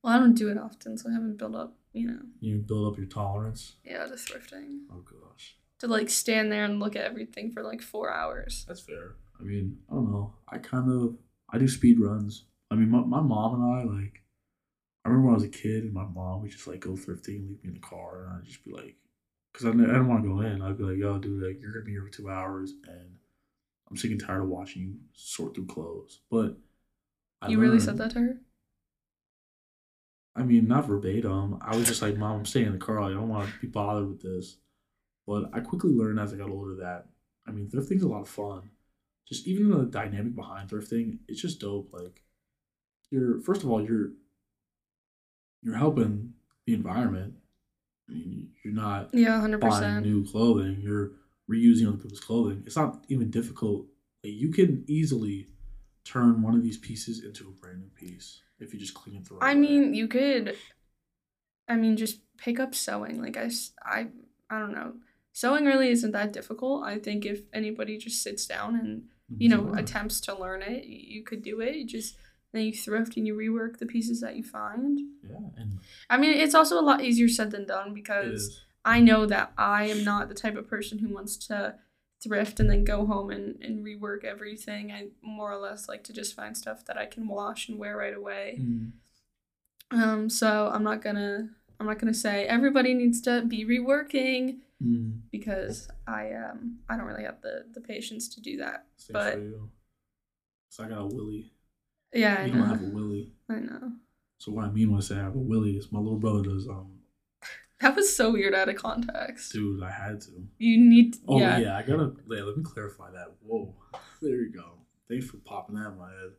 Well, 0.02 0.12
I 0.14 0.18
don't 0.18 0.35
do 0.35 0.48
it 0.50 0.59
often, 0.59 0.98
so 0.98 1.09
I 1.09 1.12
haven't 1.12 1.37
built 1.38 1.55
up, 1.55 1.76
you 1.92 2.09
know, 2.09 2.20
you 2.40 2.59
build 2.59 2.92
up 2.92 2.98
your 2.98 3.07
tolerance. 3.07 3.76
yeah, 3.85 4.05
to 4.07 4.14
thrifting. 4.14 4.81
Oh 4.90 5.00
gosh. 5.05 5.57
To 5.78 5.87
like 5.87 6.11
stand 6.11 6.50
there 6.50 6.64
and 6.64 6.81
look 6.81 6.96
at 6.96 7.05
everything 7.05 7.50
for 7.52 7.62
like 7.62 7.81
four 7.83 8.12
hours. 8.12 8.64
That's 8.66 8.81
fair. 8.81 9.14
I 9.40 9.44
mean, 9.44 9.78
I 9.90 9.94
don't 9.94 10.11
know. 10.11 10.35
I 10.48 10.59
kind 10.59 10.90
of 10.90 11.16
I 11.50 11.59
do 11.59 11.68
speed 11.68 12.00
runs. 12.00 12.44
I 12.70 12.74
mean, 12.76 12.88
my, 12.90 13.00
my 13.00 13.20
mom 13.20 13.55
and 13.61 13.64
I 13.64 13.83
like. 13.85 14.22
I 15.05 15.09
remember 15.09 15.26
when 15.28 15.35
I 15.35 15.38
was 15.38 15.44
a 15.44 15.48
kid, 15.48 15.83
and 15.85 15.92
my 15.92 16.05
mom 16.07 16.42
would 16.42 16.50
just 16.52 16.66
like 16.66 16.81
go 16.81 16.92
thrifting 16.92 17.37
and 17.40 17.48
leave 17.50 17.62
me 17.62 17.68
in 17.68 17.74
the 17.74 17.81
car, 17.81 18.24
and 18.24 18.38
I'd 18.38 18.44
just 18.46 18.64
be 18.64 18.70
like, 18.72 18.96
because 19.53 19.67
I, 19.67 19.71
I 19.71 19.73
didn't 19.73 20.09
want 20.09 20.23
to 20.23 20.29
go 20.29 20.41
in. 20.41 20.62
I'd 20.62 20.79
be 20.79 20.85
like, 20.85 20.99
"Yo, 20.99 21.19
dude, 21.19 21.43
like 21.43 21.61
you're 21.61 21.73
gonna 21.73 21.85
be 21.85 21.93
here 21.93 22.03
for 22.03 22.11
two 22.11 22.31
hours, 22.31 22.73
and 22.87 23.17
I'm 23.91 23.97
sick 23.97 24.11
and 24.11 24.21
tired 24.21 24.43
of 24.43 24.49
watching 24.49 24.83
you 24.83 24.95
sort 25.12 25.55
through 25.55 25.67
clothes." 25.67 26.21
But 26.31 26.57
I 27.41 27.49
you 27.49 27.59
really 27.59 27.81
said 27.81 27.99
that 27.99 28.12
to 28.12 28.21
her? 28.21 28.41
I 30.35 30.43
mean, 30.43 30.67
not 30.67 30.87
verbatim. 30.87 31.59
I 31.61 31.77
was 31.77 31.87
just 31.87 32.01
like, 32.01 32.17
Mom, 32.17 32.38
I'm 32.38 32.47
staying 32.47 32.67
in 32.67 32.73
the 32.73 32.79
car. 32.79 33.03
Like, 33.03 33.11
I 33.11 33.15
don't 33.15 33.29
want 33.29 33.51
to 33.51 33.61
be 33.61 33.67
bothered 33.67 34.09
with 34.09 34.23
this. 34.23 34.57
But 35.27 35.51
I 35.53 35.61
quickly 35.61 35.91
learned 35.93 36.19
as 36.19 36.33
I 36.33 36.37
got 36.37 36.51
older 36.51 36.77
that, 36.77 37.07
I 37.47 37.51
mean, 37.51 37.69
thrifting's 37.69 38.03
a 38.03 38.09
lot 38.09 38.23
of 38.23 38.29
fun. 38.29 38.71
Just 39.29 39.47
even 39.47 39.71
the 39.71 39.85
dynamic 39.85 40.35
behind 40.35 40.71
thrifting, 40.71 41.19
it's 41.29 41.41
just 41.41 41.61
dope. 41.61 41.91
Like, 41.93 42.23
you're, 43.11 43.41
first 43.41 43.62
of 43.62 43.71
all, 43.71 43.85
you're, 43.85 44.11
you're 45.62 45.77
helping 45.77 46.33
the 46.67 46.75
environment. 46.75 47.35
I 48.12 48.14
mean, 48.14 48.48
you're 48.64 48.75
not 48.75 49.11
Yeah, 49.12 49.40
hundred 49.40 49.61
buying 49.61 49.72
percent. 49.72 50.07
new 50.07 50.27
clothing. 50.27 50.81
You're 50.83 51.12
reusing 51.51 51.88
other 51.88 51.96
people's 51.96 52.20
clothing. 52.20 52.62
It's 52.66 52.77
not 52.77 53.05
even 53.09 53.31
difficult. 53.31 53.87
Like, 54.22 54.35
you 54.35 54.51
can 54.53 54.85
easily 54.87 55.48
turn 56.05 56.42
one 56.42 56.55
of 56.55 56.62
these 56.62 56.79
pieces 56.79 57.25
into 57.25 57.48
a 57.48 57.51
brand 57.53 57.81
new 57.81 57.88
piece 57.94 58.40
if 58.61 58.72
you 58.72 58.79
just 58.79 58.94
clean 58.94 59.16
it 59.16 59.29
the 59.29 59.35
right 59.35 59.51
I 59.51 59.55
way. 59.55 59.61
mean, 59.61 59.94
you 59.94 60.07
could. 60.09 60.57
I 61.68 61.77
mean, 61.77 61.96
just 61.96 62.20
pick 62.38 62.61
up 62.61 62.75
sewing. 62.75 63.20
Like 63.22 63.37
I, 63.37 63.51
I, 63.85 64.09
I 64.51 64.59
don't 64.59 64.72
know. 64.75 64.94
Sewing 65.33 65.64
really 65.64 65.88
isn't 65.90 66.12
that 66.12 66.33
difficult. 66.33 66.85
I 66.85 66.98
think 66.98 67.25
if 67.25 67.40
anybody 67.53 67.96
just 67.98 68.22
sits 68.22 68.46
down 68.46 68.77
and 68.77 69.01
mm-hmm. 69.03 69.37
you 69.42 69.48
know 69.48 69.62
Sure. 69.68 69.79
attempts 69.79 70.20
to 70.22 70.38
learn 70.38 70.62
it, 70.62 70.85
you 70.85 71.22
could 71.25 71.42
do 71.42 71.61
it. 71.61 71.75
You 71.77 71.87
just 71.87 72.16
then 72.53 72.62
you 72.65 72.73
thrift 72.73 73.17
and 73.17 73.27
you 73.27 73.35
rework 73.35 73.79
the 73.79 73.87
pieces 73.87 74.21
that 74.21 74.37
you 74.37 74.43
find. 74.45 75.01
yeah, 75.29 75.37
and 75.57 75.79
I 76.11 76.17
mean, 76.19 76.33
it's 76.35 76.55
also 76.55 76.79
a 76.79 76.83
lot 76.83 77.03
easier 77.03 77.29
said 77.29 77.51
than 77.51 77.67
done 77.67 77.95
because. 77.95 78.61
I 78.85 78.99
know 78.99 79.27
that 79.27 79.53
I 79.57 79.85
am 79.85 80.03
not 80.03 80.29
the 80.29 80.35
type 80.35 80.57
of 80.57 80.67
person 80.69 80.99
who 80.99 81.15
wants 81.15 81.37
to 81.47 81.77
thrift 82.21 82.59
and 82.59 82.69
then 82.69 82.83
go 82.83 83.07
home 83.07 83.31
and, 83.31 83.62
and 83.62 83.87
rework 83.87 84.25
everything. 84.25 84.91
I 84.91 85.11
more 85.23 85.53
or 85.53 85.57
less 85.59 85.88
like 85.88 86.03
to 86.03 86.12
just 86.12 86.35
find 86.35 86.57
stuff 86.57 86.85
that 86.87 86.99
I 86.99 87.07
can 87.07 87.29
wash 87.29 87.69
and 87.69 87.79
wear 87.79 87.97
right 87.97 88.12
away. 88.12 88.59
Mm. 88.61 88.91
Um, 89.93 90.29
so 90.29 90.69
I'm 90.75 90.83
not 90.83 91.01
gonna 91.01 91.51
I'm 91.79 91.87
not 91.87 92.01
gonna 92.01 92.12
say 92.12 92.45
everybody 92.45 92.93
needs 92.93 93.21
to 93.21 93.43
be 93.43 93.65
reworking 93.65 94.59
Mm. 94.83 95.21
because 95.31 95.88
I 96.09 96.33
um 96.33 96.81
I 96.88 96.97
don't 96.97 97.07
really 97.07 97.23
have 97.23 97.41
the 97.41 97.67
the 97.73 97.81
patience 97.81 98.29
to 98.35 98.41
do 98.41 98.57
that. 98.57 98.87
Stay 98.97 99.12
But-. 99.12 99.38
So 100.71 100.83
I 100.83 100.88
got 100.88 101.03
a 101.03 101.07
willy. 101.07 101.53
Yeah, 102.12 102.37
I 102.40 102.44
You 102.46 102.53
don't 102.53 102.61
know. 102.61 102.66
have 102.66 102.83
a 102.83 102.87
willy. 102.87 103.33
I 103.48 103.55
know. 103.57 103.92
So 104.38 104.53
what 104.53 104.64
I 104.64 104.70
mean 104.70 104.90
when 104.90 104.98
I 104.98 105.03
say 105.03 105.16
I 105.16 105.20
have 105.22 105.35
a 105.37 105.38
willy 105.38 105.77
is 105.77 105.90
my 105.92 105.98
little 106.01 106.18
brother 106.18 106.42
does 106.42 106.66
um 106.68 106.98
That 107.81 107.96
was 107.96 108.14
so 108.14 108.31
weird 108.33 108.55
out 108.55 108.68
of 108.68 108.77
context. 108.77 109.53
dude, 109.53 109.83
I 109.83 109.90
had 109.90 110.20
to. 110.22 110.31
You 110.59 110.79
need 110.79 111.16
Oh 111.29 111.38
yeah. 111.40 111.59
yeah, 111.59 111.77
I 111.77 111.83
gotta 111.83 112.12
yeah, 112.31 112.42
let 112.42 112.57
me 112.57 112.62
clarify 112.64 113.11
that. 113.12 113.33
Whoa. 113.42 113.75
There 114.20 114.37
you 114.37 114.53
go. 114.53 114.75
Thanks 115.09 115.27
for 115.29 115.38
popping 115.38 115.75
that 115.75 115.88
in 115.88 115.98
my 115.98 116.09
head. 116.09 116.31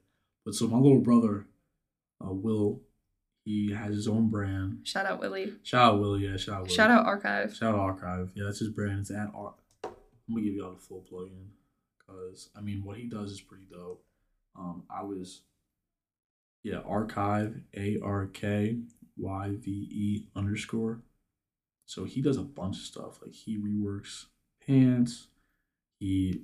But 0.45 0.53
so 0.55 0.67
my 0.67 0.77
little 0.77 1.01
brother, 1.01 1.45
uh, 2.25 2.31
Will, 2.31 2.79
he 3.43 3.73
has 3.73 3.93
his 3.93 4.07
own 4.07 4.29
brand. 4.29 4.79
Shout 4.83 5.05
out 5.05 5.19
Willie. 5.19 5.51
Shout 5.63 5.93
out 5.93 5.99
Willie, 5.99 6.25
yeah, 6.25 6.37
shout 6.37 6.55
out 6.55 6.61
Willie. 6.63 6.73
Shout 6.75 6.91
out 6.91 7.05
Arkyve. 7.05 7.53
Shout 7.57 7.75
out 7.75 7.99
Arkyve. 7.99 8.29
Yeah, 8.35 8.45
that's 8.45 8.59
his 8.59 8.69
brand. 8.69 8.99
It's 8.99 9.11
at 9.11 9.29
Ar- 9.35 9.55
I'm 9.83 9.91
gonna 10.33 10.43
give 10.45 10.53
y'all 10.53 10.73
the 10.73 10.79
full 10.79 11.01
plug 11.01 11.27
in. 11.27 11.49
Cause 12.07 12.49
I 12.55 12.61
mean 12.61 12.83
what 12.85 12.97
he 12.97 13.03
does 13.09 13.31
is 13.31 13.41
pretty 13.41 13.65
dope. 13.69 14.03
Um 14.57 14.83
I 14.89 15.03
was 15.03 15.41
yeah, 16.63 16.79
Arkyve 16.87 17.61
A 17.75 17.99
R 18.01 18.27
K 18.27 18.79
Y 19.17 19.55
V 19.59 19.71
E 19.71 20.27
underscore. 20.35 21.01
So 21.85 22.05
he 22.05 22.21
does 22.21 22.37
a 22.37 22.43
bunch 22.43 22.77
of 22.77 22.83
stuff. 22.83 23.19
Like 23.21 23.33
he 23.33 23.57
reworks 23.57 24.25
pants, 24.65 25.27
he 25.99 26.43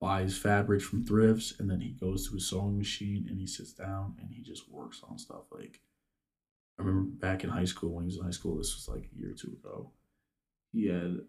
buys 0.00 0.36
fabric 0.36 0.82
from 0.82 1.04
thrifts, 1.04 1.54
and 1.58 1.70
then 1.70 1.80
he 1.80 1.90
goes 1.90 2.28
to 2.28 2.34
his 2.34 2.48
sewing 2.48 2.76
machine 2.76 3.26
and 3.28 3.38
he 3.38 3.46
sits 3.46 3.72
down 3.72 4.16
and 4.20 4.30
he 4.32 4.42
just 4.42 4.70
works 4.70 5.00
on 5.08 5.16
stuff. 5.16 5.44
Like 5.52 5.80
I 6.78 6.82
remember 6.82 7.08
back 7.10 7.44
in 7.44 7.50
high 7.50 7.64
school 7.64 7.94
when 7.94 8.04
he 8.04 8.08
was 8.08 8.16
in 8.16 8.24
high 8.24 8.30
school, 8.30 8.56
this 8.56 8.74
was 8.74 8.88
like 8.88 9.08
a 9.12 9.18
year 9.18 9.30
or 9.30 9.34
two 9.34 9.56
ago. 9.62 9.92
He 10.72 10.86
had 10.86 11.20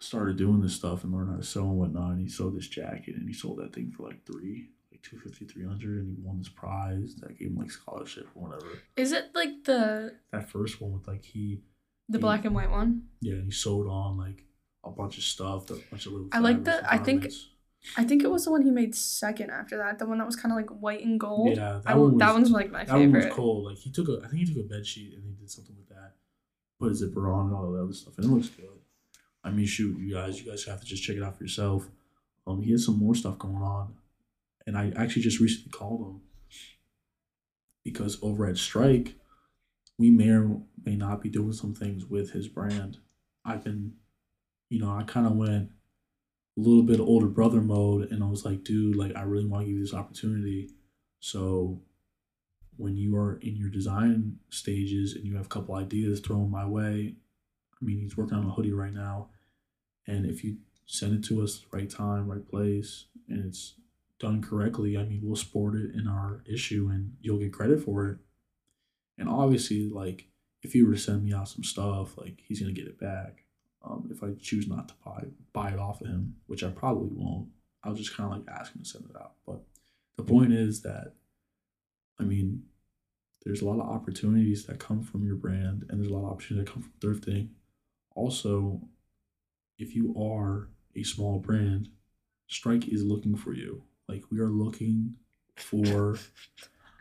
started 0.00 0.36
doing 0.36 0.60
this 0.60 0.74
stuff 0.74 1.02
and 1.02 1.12
learned 1.12 1.30
how 1.30 1.36
to 1.36 1.42
sew 1.42 1.62
and 1.62 1.78
whatnot. 1.78 2.12
And 2.12 2.20
he 2.20 2.28
sewed 2.28 2.56
this 2.56 2.68
jacket 2.68 3.16
and 3.16 3.28
he 3.28 3.34
sold 3.34 3.58
that 3.58 3.74
thing 3.74 3.90
for 3.90 4.06
like 4.06 4.24
three, 4.24 4.70
like 4.98 5.10
250, 5.10 5.46
300 5.46 5.98
and 6.06 6.16
he 6.16 6.22
won 6.22 6.38
this 6.38 6.48
prize 6.48 7.14
that 7.20 7.38
gave 7.38 7.48
him 7.48 7.56
like 7.56 7.70
scholarship 7.70 8.28
or 8.34 8.48
whatever. 8.48 8.66
Is 8.96 9.12
it 9.12 9.30
like 9.34 9.64
the 9.64 10.14
That 10.32 10.48
first 10.48 10.80
one 10.80 10.92
with 10.92 11.06
like 11.06 11.24
he 11.24 11.62
the 12.08 12.18
Yeah. 12.18 12.22
black 12.22 12.44
and 12.44 12.54
white 12.54 12.70
one? 12.70 13.02
yeah, 13.20 13.34
and 13.34 13.44
he 13.44 13.50
sewed 13.50 13.88
on 13.88 14.16
like 14.16 14.44
a 14.84 14.90
bunch 14.90 15.18
of 15.18 15.24
stuff, 15.24 15.70
a 15.70 15.74
bunch 15.90 16.06
of 16.06 16.12
little 16.12 16.28
I 16.32 16.38
like 16.40 16.64
the- 16.64 16.90
I 16.90 16.98
think- 16.98 17.26
I 17.96 18.02
think 18.04 18.24
it 18.24 18.30
was 18.30 18.44
the 18.44 18.50
one 18.50 18.62
he 18.62 18.70
made 18.72 18.92
second 18.94 19.50
after 19.50 19.76
that. 19.76 20.00
The 20.00 20.06
one 20.06 20.18
that 20.18 20.26
was 20.26 20.34
kind 20.34 20.50
of 20.52 20.56
like 20.56 20.68
white 20.82 21.04
and 21.04 21.18
gold. 21.18 21.56
Yeah, 21.56 21.76
I, 21.86 21.92
that 21.92 21.98
one 21.98 22.12
was, 22.14 22.18
that 22.18 22.34
one's 22.34 22.50
like 22.50 22.72
my 22.72 22.84
favorite. 22.84 22.98
that 23.12 23.18
one 23.18 23.24
was 23.28 23.34
cool. 23.34 23.64
Like 23.66 23.76
he 23.78 23.90
took 23.90 24.08
a, 24.08 24.20
I 24.24 24.28
think 24.28 24.40
he 24.40 24.52
took 24.52 24.64
a 24.64 24.68
bed 24.68 24.84
sheet 24.84 25.14
and 25.14 25.22
he 25.24 25.30
did 25.32 25.48
something 25.48 25.76
with 25.76 25.88
that, 25.90 26.14
put 26.80 26.90
a 26.90 26.94
zipper 26.94 27.30
on 27.30 27.46
and 27.46 27.54
all 27.54 27.70
that 27.70 27.80
other 27.80 27.92
stuff, 27.92 28.16
and 28.18 28.26
it 28.26 28.28
looks 28.30 28.48
good. 28.48 28.66
I 29.44 29.50
mean, 29.52 29.66
shoot, 29.66 29.96
you 29.98 30.12
guys, 30.12 30.42
you 30.42 30.50
guys 30.50 30.64
have 30.64 30.80
to 30.80 30.86
just 30.86 31.04
check 31.04 31.16
it 31.16 31.22
out 31.22 31.36
for 31.36 31.44
yourself. 31.44 31.88
Um, 32.48 32.62
he 32.62 32.72
has 32.72 32.84
some 32.84 32.98
more 32.98 33.14
stuff 33.14 33.38
going 33.38 33.54
on, 33.56 33.94
and 34.68 34.76
I 34.76 34.92
actually 35.02 35.22
just 35.22 35.40
recently 35.40 35.70
called 35.70 36.06
him 36.06 36.20
because 37.84 38.18
over 38.20 38.46
at 38.46 38.58
Strike, 38.58 39.14
we 39.98 40.10
may 40.10 40.28
or 40.28 40.60
may 40.84 40.94
not 40.94 41.22
be 41.22 41.30
doing 41.30 41.54
some 41.54 41.74
things 41.74 42.04
with 42.04 42.32
his 42.32 42.48
brand. 42.48 42.98
I've 43.46 43.64
been, 43.64 43.94
you 44.68 44.78
know, 44.78 44.90
I 44.90 45.04
kind 45.04 45.26
of 45.26 45.36
went 45.36 45.70
a 46.58 46.60
little 46.60 46.82
bit 46.82 47.00
older 47.00 47.28
brother 47.28 47.62
mode, 47.62 48.12
and 48.12 48.22
I 48.22 48.28
was 48.28 48.44
like, 48.44 48.62
dude, 48.62 48.94
like 48.94 49.16
I 49.16 49.22
really 49.22 49.46
want 49.46 49.62
to 49.62 49.66
give 49.68 49.76
you 49.76 49.82
this 49.82 49.94
opportunity. 49.94 50.68
So 51.20 51.80
when 52.76 52.94
you 52.94 53.16
are 53.16 53.36
in 53.36 53.56
your 53.56 53.70
design 53.70 54.36
stages 54.50 55.14
and 55.14 55.24
you 55.24 55.36
have 55.36 55.46
a 55.46 55.48
couple 55.48 55.76
ideas 55.76 56.20
thrown 56.20 56.50
my 56.50 56.66
way, 56.66 57.14
I 57.80 57.84
mean, 57.84 58.00
he's 58.00 58.18
working 58.18 58.36
on 58.36 58.44
a 58.44 58.50
hoodie 58.50 58.74
right 58.74 58.92
now. 58.92 59.30
And 60.06 60.26
if 60.26 60.44
you 60.44 60.58
send 60.84 61.14
it 61.14 61.28
to 61.28 61.42
us 61.42 61.64
right 61.72 61.88
time, 61.88 62.30
right 62.30 62.46
place, 62.46 63.06
and 63.30 63.46
it's 63.46 63.74
done 64.18 64.42
correctly, 64.42 64.96
I 64.96 65.04
mean, 65.04 65.20
we'll 65.22 65.36
sport 65.36 65.74
it 65.76 65.94
in 65.94 66.06
our 66.08 66.42
issue 66.46 66.88
and 66.92 67.14
you'll 67.20 67.38
get 67.38 67.52
credit 67.52 67.82
for 67.82 68.08
it. 68.08 68.18
And 69.16 69.28
obviously, 69.28 69.88
like, 69.88 70.26
if 70.62 70.74
you 70.74 70.86
were 70.86 70.94
to 70.94 70.98
send 70.98 71.24
me 71.24 71.32
out 71.32 71.48
some 71.48 71.64
stuff, 71.64 72.18
like, 72.18 72.40
he's 72.46 72.60
going 72.60 72.74
to 72.74 72.80
get 72.80 72.88
it 72.88 73.00
back. 73.00 73.44
Um, 73.84 74.08
if 74.10 74.22
I 74.22 74.34
choose 74.40 74.66
not 74.66 74.88
to 74.88 74.94
buy 75.04 75.24
buy 75.52 75.70
it 75.70 75.78
off 75.78 76.00
of 76.00 76.08
him, 76.08 76.34
which 76.46 76.64
I 76.64 76.68
probably 76.68 77.10
won't, 77.12 77.48
I'll 77.84 77.94
just 77.94 78.16
kind 78.16 78.32
of 78.32 78.38
like 78.38 78.58
ask 78.58 78.74
him 78.74 78.82
to 78.82 78.88
send 78.88 79.04
it 79.08 79.16
out. 79.16 79.34
But 79.46 79.62
the 80.16 80.24
point 80.24 80.52
is 80.52 80.82
that, 80.82 81.14
I 82.18 82.24
mean, 82.24 82.64
there's 83.44 83.62
a 83.62 83.68
lot 83.68 83.80
of 83.80 83.88
opportunities 83.88 84.66
that 84.66 84.80
come 84.80 85.02
from 85.02 85.24
your 85.24 85.36
brand, 85.36 85.86
and 85.88 86.00
there's 86.00 86.10
a 86.10 86.14
lot 86.14 86.26
of 86.26 86.32
opportunities 86.32 86.66
that 86.66 86.72
come 86.72 86.82
from 86.82 86.92
thrifting. 87.00 87.48
Also, 88.16 88.80
if 89.78 89.94
you 89.94 90.14
are 90.20 90.70
a 90.96 91.04
small 91.04 91.38
brand, 91.38 91.88
Strike 92.48 92.88
is 92.88 93.04
looking 93.04 93.36
for 93.36 93.54
you. 93.54 93.84
Like 94.08 94.24
we 94.30 94.38
are 94.40 94.48
looking 94.48 95.16
for, 95.56 96.18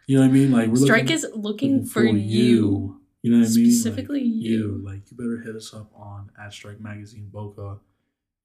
you 0.08 0.18
know 0.18 0.22
what 0.22 0.30
I 0.30 0.34
mean? 0.34 0.52
Like 0.52 0.70
we're 0.70 0.76
Strike 0.76 1.04
looking, 1.04 1.16
is 1.16 1.28
looking, 1.34 1.86
for, 1.86 2.04
you. 2.04 3.02
You 3.22 3.32
know 3.32 3.40
what 3.40 3.48
I 3.48 3.52
mean? 3.52 3.64
Like, 3.66 3.74
Specifically 3.74 4.22
you. 4.22 4.82
Like 4.86 5.10
you 5.10 5.18
better 5.18 5.42
hit 5.44 5.56
us 5.56 5.74
up 5.74 5.92
on 5.96 6.32
at 6.42 6.54
Strike 6.54 6.80
Magazine 6.80 7.30
Boca, 7.32 7.80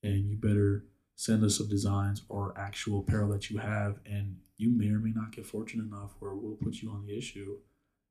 and 0.03 0.31
you 0.31 0.37
better 0.37 0.85
send 1.17 1.45
us 1.45 1.59
some 1.59 1.69
designs 1.69 2.23
or 2.29 2.55
actual 2.57 3.01
apparel 3.01 3.31
that 3.31 3.51
you 3.51 3.59
have, 3.59 3.99
and 4.07 4.37
you 4.57 4.71
may 4.71 4.89
or 4.91 4.99
may 4.99 5.11
not 5.11 5.33
get 5.33 5.47
fortunate 5.47 5.87
enough 5.87 6.13
where 6.21 6.35
we'll 6.35 6.57
put 6.57 6.77
you 6.77 6.91
on 6.91 7.05
the 7.05 7.17
issue 7.17 7.57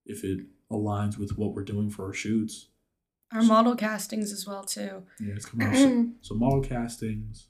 if 0.06 0.24
it 0.24 0.42
aligns 0.70 1.18
with 1.18 1.38
what 1.38 1.54
we're 1.54 1.64
doing 1.64 1.90
for 1.90 2.06
our 2.08 2.14
shoots. 2.14 2.68
Our 3.34 3.44
model 3.44 3.76
castings 3.76 4.34
as 4.34 4.46
well 4.46 4.64
too. 4.64 5.04
Yeah, 5.20 5.34
it's 5.36 5.46
coming 5.46 5.68
out. 5.68 5.76
soon. 5.76 6.16
so 6.22 6.36
model 6.36 6.62
castings, 6.62 7.48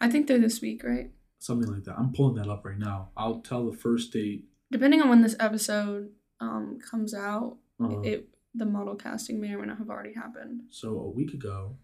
I 0.00 0.10
think 0.10 0.26
they're 0.26 0.38
this 0.38 0.60
week, 0.60 0.84
right? 0.84 1.10
Something 1.38 1.72
like 1.72 1.84
that. 1.84 1.98
I'm 1.98 2.12
pulling 2.12 2.36
that 2.36 2.48
up 2.48 2.64
right 2.64 2.78
now. 2.78 3.10
I'll 3.16 3.40
tell 3.40 3.70
the 3.70 3.76
first 3.76 4.12
date. 4.12 4.44
Depending 4.70 5.00
on 5.02 5.08
when 5.08 5.22
this 5.22 5.36
episode 5.40 6.10
um 6.40 6.78
comes 6.90 7.14
out, 7.14 7.56
Uh, 7.80 8.00
it 8.00 8.28
the 8.54 8.66
model 8.66 8.96
casting 8.96 9.40
may 9.40 9.52
or 9.54 9.58
may 9.60 9.66
not 9.66 9.78
have 9.78 9.90
already 9.90 10.14
happened. 10.14 10.62
so 10.70 10.98
a 11.00 11.08
week 11.10 11.32
ago, 11.34 11.76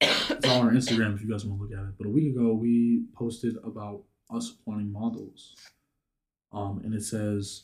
it's 0.00 0.46
on 0.48 0.66
our 0.66 0.72
Instagram 0.72 1.14
if 1.14 1.22
you 1.22 1.30
guys 1.30 1.44
want 1.44 1.58
to 1.58 1.62
look 1.64 1.72
at 1.72 1.88
it. 1.88 1.94
But 1.96 2.06
a 2.06 2.10
week 2.10 2.34
ago, 2.34 2.52
we 2.54 3.04
posted 3.14 3.56
about 3.64 4.02
us 4.30 4.54
wanting 4.66 4.92
models. 4.92 5.54
Um, 6.52 6.80
and 6.84 6.92
it 6.94 7.02
says 7.04 7.62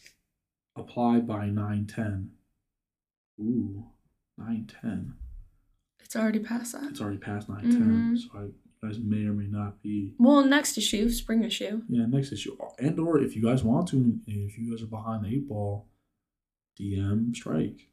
apply 0.76 1.20
by 1.20 1.46
nine 1.46 1.86
ten. 1.86 2.30
Ooh, 3.40 3.84
nine 4.36 4.66
ten. 4.80 5.14
It's 6.00 6.16
already 6.16 6.38
past 6.38 6.72
that. 6.72 6.84
It's 6.90 7.00
already 7.00 7.18
past 7.18 7.48
nine 7.48 7.70
ten. 7.70 8.16
Mhm. 8.16 8.18
So 8.18 8.28
I, 8.38 8.44
guys 8.82 8.98
may 8.98 9.24
or 9.26 9.32
may 9.32 9.46
not 9.46 9.82
be 9.82 10.14
Well, 10.18 10.44
next 10.44 10.78
issue, 10.78 11.10
spring 11.10 11.42
issue. 11.44 11.82
yeah 11.88 12.06
next 12.06 12.32
issue. 12.32 12.56
And 12.78 12.98
or 12.98 13.20
if 13.20 13.34
you 13.36 13.42
guys 13.42 13.62
want 13.64 13.88
to, 13.88 14.18
if 14.26 14.56
you 14.58 14.70
guys 14.70 14.82
are 14.82 14.86
behind 14.86 15.24
the 15.24 15.28
eight 15.28 15.48
ball, 15.48 15.86
DM 16.78 17.34
strike. 17.34 17.88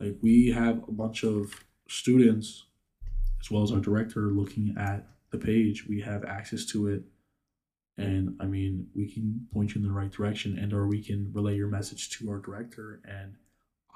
Like 0.00 0.16
we 0.20 0.50
have 0.50 0.82
a 0.88 0.92
bunch 0.92 1.24
of 1.24 1.52
students, 1.88 2.64
as 3.40 3.50
well 3.50 3.62
as 3.62 3.72
our 3.72 3.80
director, 3.80 4.22
looking 4.28 4.74
at 4.78 5.06
the 5.30 5.38
page. 5.38 5.86
We 5.88 6.00
have 6.02 6.24
access 6.24 6.64
to 6.66 6.88
it, 6.88 7.02
and 7.96 8.36
I 8.40 8.46
mean, 8.46 8.88
we 8.94 9.10
can 9.10 9.46
point 9.52 9.74
you 9.74 9.80
in 9.80 9.86
the 9.86 9.92
right 9.94 10.10
direction, 10.10 10.58
and 10.58 10.72
or 10.72 10.86
we 10.88 11.02
can 11.02 11.30
relay 11.32 11.56
your 11.56 11.68
message 11.68 12.10
to 12.18 12.30
our 12.30 12.38
director. 12.38 13.00
And 13.08 13.36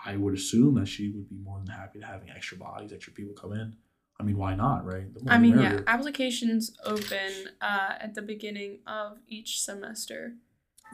I 0.04 0.16
would 0.16 0.34
assume 0.34 0.74
that 0.76 0.86
she 0.86 1.10
would 1.10 1.28
be 1.28 1.36
more 1.36 1.58
than 1.58 1.74
happy 1.74 1.98
to 2.00 2.06
having 2.06 2.30
extra 2.30 2.56
bodies, 2.56 2.92
extra 2.92 3.12
people 3.12 3.34
come 3.34 3.52
in. 3.52 3.74
I 4.18 4.22
mean, 4.22 4.36
why 4.38 4.54
not, 4.54 4.84
right? 4.86 5.12
The 5.12 5.30
I 5.30 5.36
the 5.36 5.42
mean, 5.42 5.58
yeah, 5.58 5.80
applications 5.86 6.72
open 6.84 7.32
uh, 7.60 7.92
at 8.00 8.14
the 8.14 8.22
beginning 8.22 8.78
of 8.86 9.18
each 9.28 9.60
semester. 9.60 10.34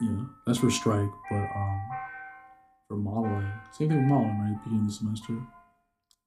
Yeah, 0.01 0.25
that's 0.45 0.59
for 0.59 0.69
strike, 0.69 1.09
but 1.29 1.37
um, 1.55 1.81
for 2.87 2.97
modeling, 2.97 3.51
same 3.71 3.89
thing 3.89 3.97
with 3.99 4.07
modeling, 4.07 4.39
right? 4.39 4.63
Beginning 4.63 4.81
of 4.81 4.87
the 4.87 4.93
semester. 4.93 5.37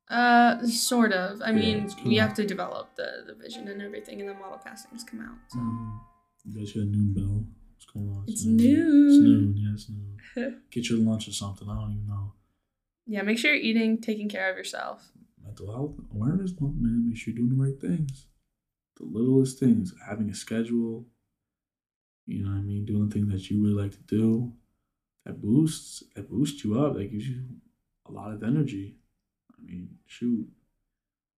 Uh, 0.08 0.64
sort 0.66 1.12
of. 1.12 1.42
I 1.42 1.50
Yeah, 1.50 1.52
mean, 1.56 1.84
it's 1.84 1.96
we 2.02 2.16
have 2.16 2.32
to 2.34 2.46
develop 2.46 2.94
the, 2.96 3.24
the 3.26 3.34
vision 3.34 3.68
and 3.68 3.82
everything, 3.82 4.20
and 4.20 4.28
then 4.30 4.38
model 4.40 4.58
castings 4.58 5.04
come 5.04 5.20
out. 5.20 5.36
So. 5.48 5.58
Mm, 5.58 5.98
you 6.44 6.58
guys 6.60 6.70
hear 6.70 6.82
the 6.84 6.90
noon 6.90 7.12
bell? 7.12 7.44
What's 7.74 7.86
going 7.92 8.08
on? 8.08 8.24
It's 8.28 8.44
noon. 8.44 8.56
noon. 8.56 9.08
It's 9.08 9.18
noon. 9.18 9.56
Yeah, 9.56 9.74
it's 9.74 9.88
noon. 10.46 10.62
Get 10.70 10.88
your 10.88 10.98
lunch 11.00 11.28
or 11.28 11.32
something. 11.32 11.68
I 11.68 11.74
don't 11.74 11.92
even 11.92 12.06
know. 12.06 12.32
Yeah, 13.06 13.22
make 13.22 13.38
sure 13.38 13.52
you're 13.52 13.62
eating, 13.62 14.00
taking 14.00 14.28
care 14.28 14.50
of 14.50 14.56
yourself. 14.56 15.10
Mental 15.46 15.72
health 15.72 15.94
awareness 16.12 16.60
month, 16.60 16.74
man. 16.80 17.08
Make 17.08 17.16
sure 17.16 17.32
you're 17.32 17.46
doing 17.46 17.56
the 17.56 17.64
right 17.64 17.80
things. 17.80 18.26
The 18.96 19.04
littlest 19.04 19.60
things. 19.60 19.94
Having 20.06 20.30
a 20.30 20.34
schedule. 20.34 21.06
You 22.26 22.42
know 22.42 22.50
what 22.50 22.58
I 22.58 22.62
mean? 22.62 22.84
Doing 22.84 23.10
things 23.10 23.30
that 23.30 23.48
you 23.48 23.62
really 23.62 23.80
like 23.80 23.92
to 23.92 24.02
do. 24.08 24.52
That 25.24 25.40
boosts. 25.40 26.02
That 26.16 26.28
boosts 26.28 26.64
you 26.64 26.80
up. 26.80 26.94
That 26.94 27.12
gives 27.12 27.28
you 27.28 27.44
a 28.06 28.12
lot 28.12 28.32
of 28.32 28.42
energy. 28.42 28.96
I 29.56 29.62
mean, 29.62 29.98
shoot. 30.06 30.48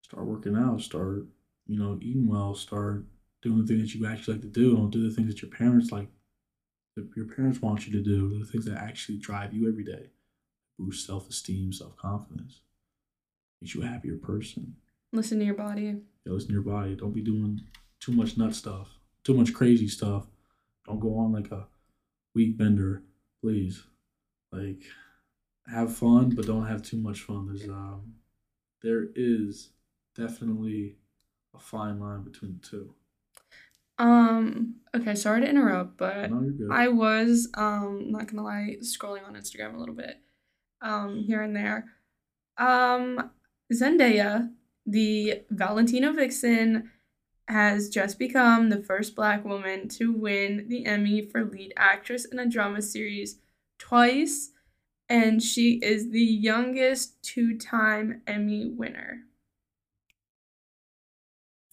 Start 0.03 0.25
working 0.25 0.57
out. 0.57 0.81
Start, 0.81 1.27
you 1.67 1.79
know, 1.79 1.99
eating 2.01 2.29
well. 2.29 2.55
Start 2.55 3.05
doing 3.43 3.61
the 3.61 3.67
things 3.67 3.83
that 3.83 3.99
you 3.99 4.07
actually 4.07 4.35
like 4.35 4.43
to 4.43 4.49
do. 4.49 4.77
Don't 4.77 4.91
do 4.91 5.09
the 5.09 5.15
things 5.15 5.29
that 5.29 5.43
your 5.43 5.51
parents 5.51 5.91
like. 5.91 6.09
Your 7.15 7.27
parents 7.27 7.61
want 7.61 7.87
you 7.87 7.93
to 7.93 8.03
do. 8.03 8.39
The 8.39 8.47
things 8.47 8.65
that 8.67 8.79
actually 8.79 9.19
drive 9.19 9.53
you 9.53 9.69
every 9.69 9.85
day. 9.85 10.11
Boost 10.79 11.07
self 11.07 11.29
esteem, 11.29 11.73
self 11.73 11.97
confidence. 11.97 12.61
Makes 13.61 13.75
you 13.75 13.83
a 13.83 13.87
happier 13.87 14.17
person. 14.17 14.77
Listen 15.13 15.39
to 15.39 15.45
your 15.45 15.55
body. 15.55 15.97
Yeah, 16.25 16.33
listen 16.33 16.49
to 16.49 16.55
your 16.55 16.63
body. 16.63 16.95
Don't 16.95 17.13
be 17.13 17.23
doing 17.23 17.61
too 18.01 18.13
much 18.13 18.37
nut 18.37 18.55
stuff, 18.55 18.89
too 19.25 19.35
much 19.35 19.55
crazy 19.55 19.89
stuff. 19.89 20.27
Don't 20.87 21.01
go 21.01 21.17
on 21.19 21.33
like 21.33 21.51
a 21.51 21.67
week 22.35 22.59
bender, 22.59 23.03
please. 23.43 23.83
Like, 24.53 24.83
have 25.67 25.95
fun, 25.97 26.31
but 26.31 26.47
don't 26.47 26.67
have 26.67 26.83
too 26.83 26.97
much 26.99 27.21
fun. 27.21 27.47
There's 27.47 27.69
um, 27.69 28.15
there 28.83 29.09
is 29.15 29.71
definitely 30.15 30.97
a 31.55 31.59
fine 31.59 31.99
line 31.99 32.23
between 32.23 32.61
the 32.61 32.67
two. 32.69 32.95
Um, 33.99 34.77
okay, 34.95 35.15
sorry 35.15 35.41
to 35.41 35.49
interrupt, 35.49 35.97
but 35.97 36.31
No. 36.31 36.69
I 36.71 36.89
was 36.89 37.49
um 37.55 38.11
not 38.13 38.27
gonna 38.31 38.45
lie, 38.45 38.77
scrolling 38.83 39.27
on 39.27 39.35
Instagram 39.35 39.75
a 39.75 39.79
little 39.79 39.95
bit, 39.95 40.21
um, 40.83 41.23
here 41.23 41.43
and 41.43 41.57
there. 41.57 41.87
Um 42.59 43.31
Zendaya, 43.73 44.51
the 44.85 45.43
Valentino 45.51 46.13
Vixen, 46.13 46.91
has 47.49 47.89
just 47.89 48.19
become 48.19 48.71
the 48.71 48.83
first 48.83 49.15
black 49.15 49.45
woman 49.45 49.89
to 49.89 50.13
win 50.13 50.67
the 50.69 50.85
Emmy 50.87 51.23
for 51.27 51.45
lead 51.45 51.73
actress 51.77 52.25
in 52.25 52.39
a 52.39 52.49
drama 52.49 52.83
series 52.83 53.39
twice, 53.79 54.51
and 55.09 55.41
she 55.43 55.75
is 55.83 56.11
the 56.11 56.25
youngest 56.25 57.23
two-time 57.23 58.23
Emmy 58.27 58.71
winner. 58.71 59.21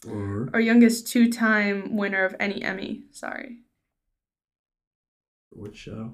or 0.08 0.50
Or 0.54 0.60
youngest 0.60 1.08
two-time 1.08 1.96
winner 1.96 2.24
of 2.26 2.36
any 2.40 2.62
Emmy, 2.62 3.04
sorry. 3.12 3.60
for 5.50 5.60
what 5.60 5.76
show? 5.76 6.14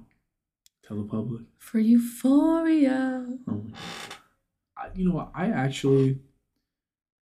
Tell 0.88 0.98
the 0.98 1.04
public. 1.10 1.42
For 1.58 1.80
Euphoria. 1.80 3.26
Oh 3.48 3.52
my 3.52 3.72
God. 3.72 4.19
I, 4.80 4.90
you 4.96 5.08
know 5.08 5.16
what? 5.16 5.32
I 5.36 5.48
actually, 5.48 6.20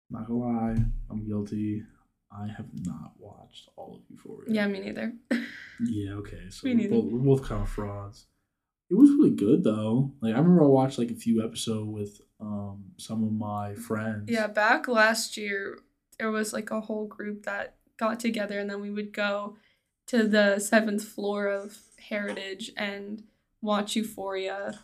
not 0.09 0.27
gonna 0.27 0.39
lie, 0.39 0.75
I'm 1.09 1.25
guilty. 1.27 1.83
I 2.31 2.47
have 2.47 2.67
not 2.85 3.13
watched 3.17 3.69
all 3.75 3.95
of 3.95 4.01
Euphoria. 4.09 4.51
Yeah, 4.51 4.67
me 4.67 4.79
neither. 4.79 5.13
Yeah. 5.83 6.13
Okay. 6.13 6.49
So 6.49 6.69
we're 6.69 6.89
both, 6.89 7.11
we're 7.11 7.19
both 7.19 7.43
kind 7.43 7.61
of 7.61 7.67
frauds. 7.69 8.27
It 8.89 8.95
was 8.95 9.09
really 9.09 9.31
good 9.31 9.63
though. 9.63 10.13
Like 10.21 10.33
I 10.33 10.37
remember 10.37 10.63
I 10.63 10.67
watched 10.67 10.97
like 10.97 11.11
a 11.11 11.15
few 11.15 11.43
episodes 11.43 11.89
with 11.89 12.21
um 12.39 12.85
some 12.97 13.25
of 13.25 13.33
my 13.33 13.75
friends. 13.75 14.29
Yeah, 14.31 14.47
back 14.47 14.87
last 14.87 15.35
year, 15.35 15.79
there 16.17 16.31
was 16.31 16.53
like 16.53 16.71
a 16.71 16.79
whole 16.79 17.07
group 17.07 17.43
that 17.43 17.75
got 17.97 18.21
together, 18.21 18.57
and 18.57 18.69
then 18.69 18.79
we 18.79 18.89
would 18.89 19.11
go 19.11 19.57
to 20.07 20.27
the 20.27 20.59
seventh 20.59 21.03
floor 21.03 21.47
of 21.47 21.77
Heritage 21.97 22.71
and 22.77 23.23
watch 23.61 23.95
Euphoria 23.95 24.79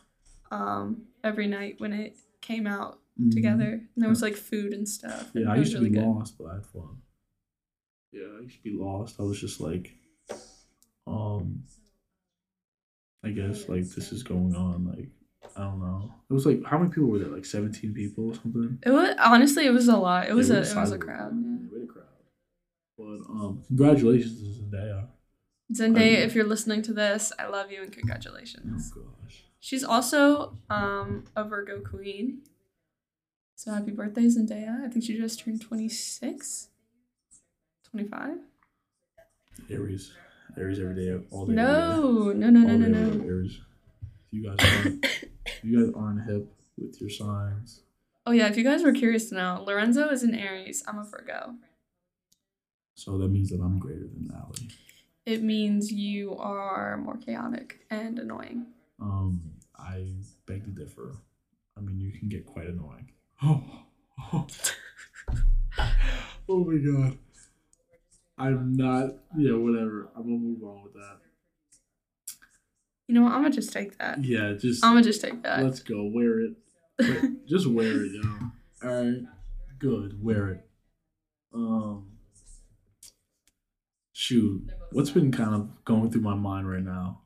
um, 0.50 1.04
every 1.24 1.48
night 1.48 1.76
when 1.78 1.94
it 1.94 2.18
came 2.42 2.68
out 2.68 3.00
Mhm. 3.20 3.32
together. 3.32 3.72
And 3.74 3.90
there 3.98 4.10
was 4.10 4.22
like 4.22 4.36
food 4.36 4.74
and 4.74 4.88
stuff. 4.88 5.34
and 5.36 5.46
Yeah, 5.46 5.52
I 5.52 5.58
used 5.58 5.74
to 5.74 5.82
be 5.82 5.90
good. 5.90 6.04
lost, 6.04 6.38
but 6.38 6.46
I 6.48 6.54
had 6.56 6.66
fun. 6.66 7.02
Yeah, 8.12 8.28
I 8.38 8.42
used 8.42 8.58
to 8.58 8.64
be 8.64 8.78
lost. 8.78 9.20
I 9.20 9.24
was 9.24 9.40
just 9.40 9.60
like, 9.62 9.96
um, 11.08 11.64
I 13.24 13.30
guess 13.32 13.70
like 13.70 13.84
this 13.86 14.12
is 14.12 14.24
going 14.24 14.56
on. 14.56 14.86
Like 14.86 15.10
I 15.56 15.62
don't 15.62 15.80
know. 15.80 16.14
It 16.30 16.34
was 16.34 16.46
like 16.46 16.64
how 16.66 16.78
many 16.80 16.90
people 16.92 17.10
were 17.10 17.20
there? 17.20 17.28
Like 17.30 17.46
seventeen 17.46 17.94
people 17.94 18.30
or 18.30 18.36
something. 18.36 18.80
It 18.84 18.90
was 18.92 19.16
honestly, 19.20 19.66
it 19.66 19.72
was 19.72 19.88
a 19.88 19.98
lot. 19.98 20.28
It 20.28 20.34
was 20.34 20.50
Yeah, 20.50 20.56
a 20.58 20.62
it 20.62 20.76
was 20.76 20.92
a 20.92 20.98
crowd. 20.98 21.34
Yeah. 21.34 21.50
Yeah, 21.52 21.68
we 21.72 21.80
had 21.80 21.90
a 21.90 21.92
crowd. 21.94 22.06
But 22.98 23.06
um, 23.30 23.64
congratulations 23.68 24.40
to 24.42 24.64
Zendaya. 24.64 25.08
Zendaya, 25.74 26.18
Um, 26.18 26.24
if 26.28 26.36
you're 26.36 26.46
listening 26.48 26.82
to 26.84 26.94
this, 26.94 27.32
I 27.40 27.48
love 27.48 27.72
you 27.72 27.82
and 27.82 27.92
congratulations. 27.92 28.92
Oh 28.96 29.02
gosh. 29.24 29.46
She's 29.62 29.84
also 29.84 30.58
um, 30.70 31.26
a 31.36 31.44
Virgo 31.44 31.80
queen. 31.80 32.42
So 33.56 33.72
happy 33.72 33.92
birthday, 33.92 34.24
Zendaya. 34.24 34.84
I 34.84 34.90
think 34.90 35.06
she 35.06 35.16
just 35.18 35.40
turned 35.40 35.62
26. 35.62 36.70
25? 37.92 38.38
Aries. 39.70 40.12
Aries 40.58 40.80
every 40.80 40.96
day, 40.96 41.24
all 41.30 41.46
day. 41.46 41.54
No, 41.54 42.32
no, 42.34 42.50
no, 42.50 42.60
no, 42.62 42.76
no, 42.76 42.88
no. 42.88 43.24
Aries. 43.24 43.62
If 44.02 44.34
you 44.34 44.50
guys 44.50 44.58
aren't, 44.84 45.06
if 45.06 45.64
you 45.64 45.86
guys 45.86 45.94
aren't 45.96 46.24
hip 46.28 46.52
with 46.78 47.00
your 47.00 47.10
signs, 47.10 47.82
Oh, 48.26 48.32
yeah, 48.32 48.48
if 48.48 48.56
you 48.56 48.64
guys 48.64 48.84
were 48.84 48.94
curious 48.94 49.30
to 49.30 49.36
know, 49.36 49.64
Lorenzo 49.66 50.10
is 50.10 50.22
an 50.22 50.36
Aries. 50.36 50.84
I'm 50.88 51.00
a 51.00 51.04
Virgo. 51.04 51.56
so 52.94 53.18
that 53.18 53.30
means 53.30 53.50
that 53.50 53.60
I'm 53.62 53.80
greater 53.80 54.02
than 54.02 54.30
Allie. 54.36 54.70
It 55.26 55.42
means 55.44 55.92
you 55.92 56.36
are 56.38 56.98
more 56.98 57.18
chaotic 57.18 57.80
and 57.90 58.20
annoying. 58.20 58.68
Um, 59.02 59.42
I 59.78 60.06
beg 60.46 60.64
to 60.66 60.70
differ. 60.70 61.18
I 61.78 61.82
mean, 61.82 62.00
you 62.00 62.12
can 62.12 62.30
get 62.30 62.46
quite 62.46 62.68
annoying. 62.68 63.12
Oh, 63.44 63.64
oh, 64.34 64.48
oh 66.48 66.64
my 66.64 66.78
god. 66.78 67.18
I'm 68.38 68.74
not. 68.74 69.16
Yeah, 69.38 69.54
whatever. 69.54 70.10
I'm 70.16 70.24
gonna 70.24 70.38
move 70.38 70.64
on 70.64 70.84
with 70.84 70.94
that. 70.94 71.18
You 73.08 73.16
know 73.16 73.24
what? 73.24 73.34
I'm 73.34 73.42
going 73.42 73.52
to 73.52 73.58
just 73.58 73.74
take 73.74 73.98
that. 73.98 74.24
Yeah, 74.24 74.54
just 74.54 74.86
I'm 74.86 74.94
going 74.94 75.04
to 75.04 75.10
just 75.10 75.22
take 75.22 75.44
that. 75.44 75.62
let's 75.62 75.82
go. 75.82 76.10
Wear 76.14 76.40
it. 76.40 76.54
Wear- 76.98 77.34
just 77.46 77.68
wear 77.68 78.06
it, 78.06 78.12
yo. 78.14 78.22
All 78.88 79.04
right, 79.04 79.22
good. 79.80 80.24
Wear 80.24 80.50
it. 80.50 80.66
Um, 81.54 82.12
shoot, 84.14 84.72
what's 84.94 85.10
been 85.10 85.32
kind 85.34 85.54
of 85.54 85.84
going 85.84 86.10
through 86.10 86.22
my 86.22 86.36
mind 86.36 86.70
right 86.72 86.84
now? 86.84 87.21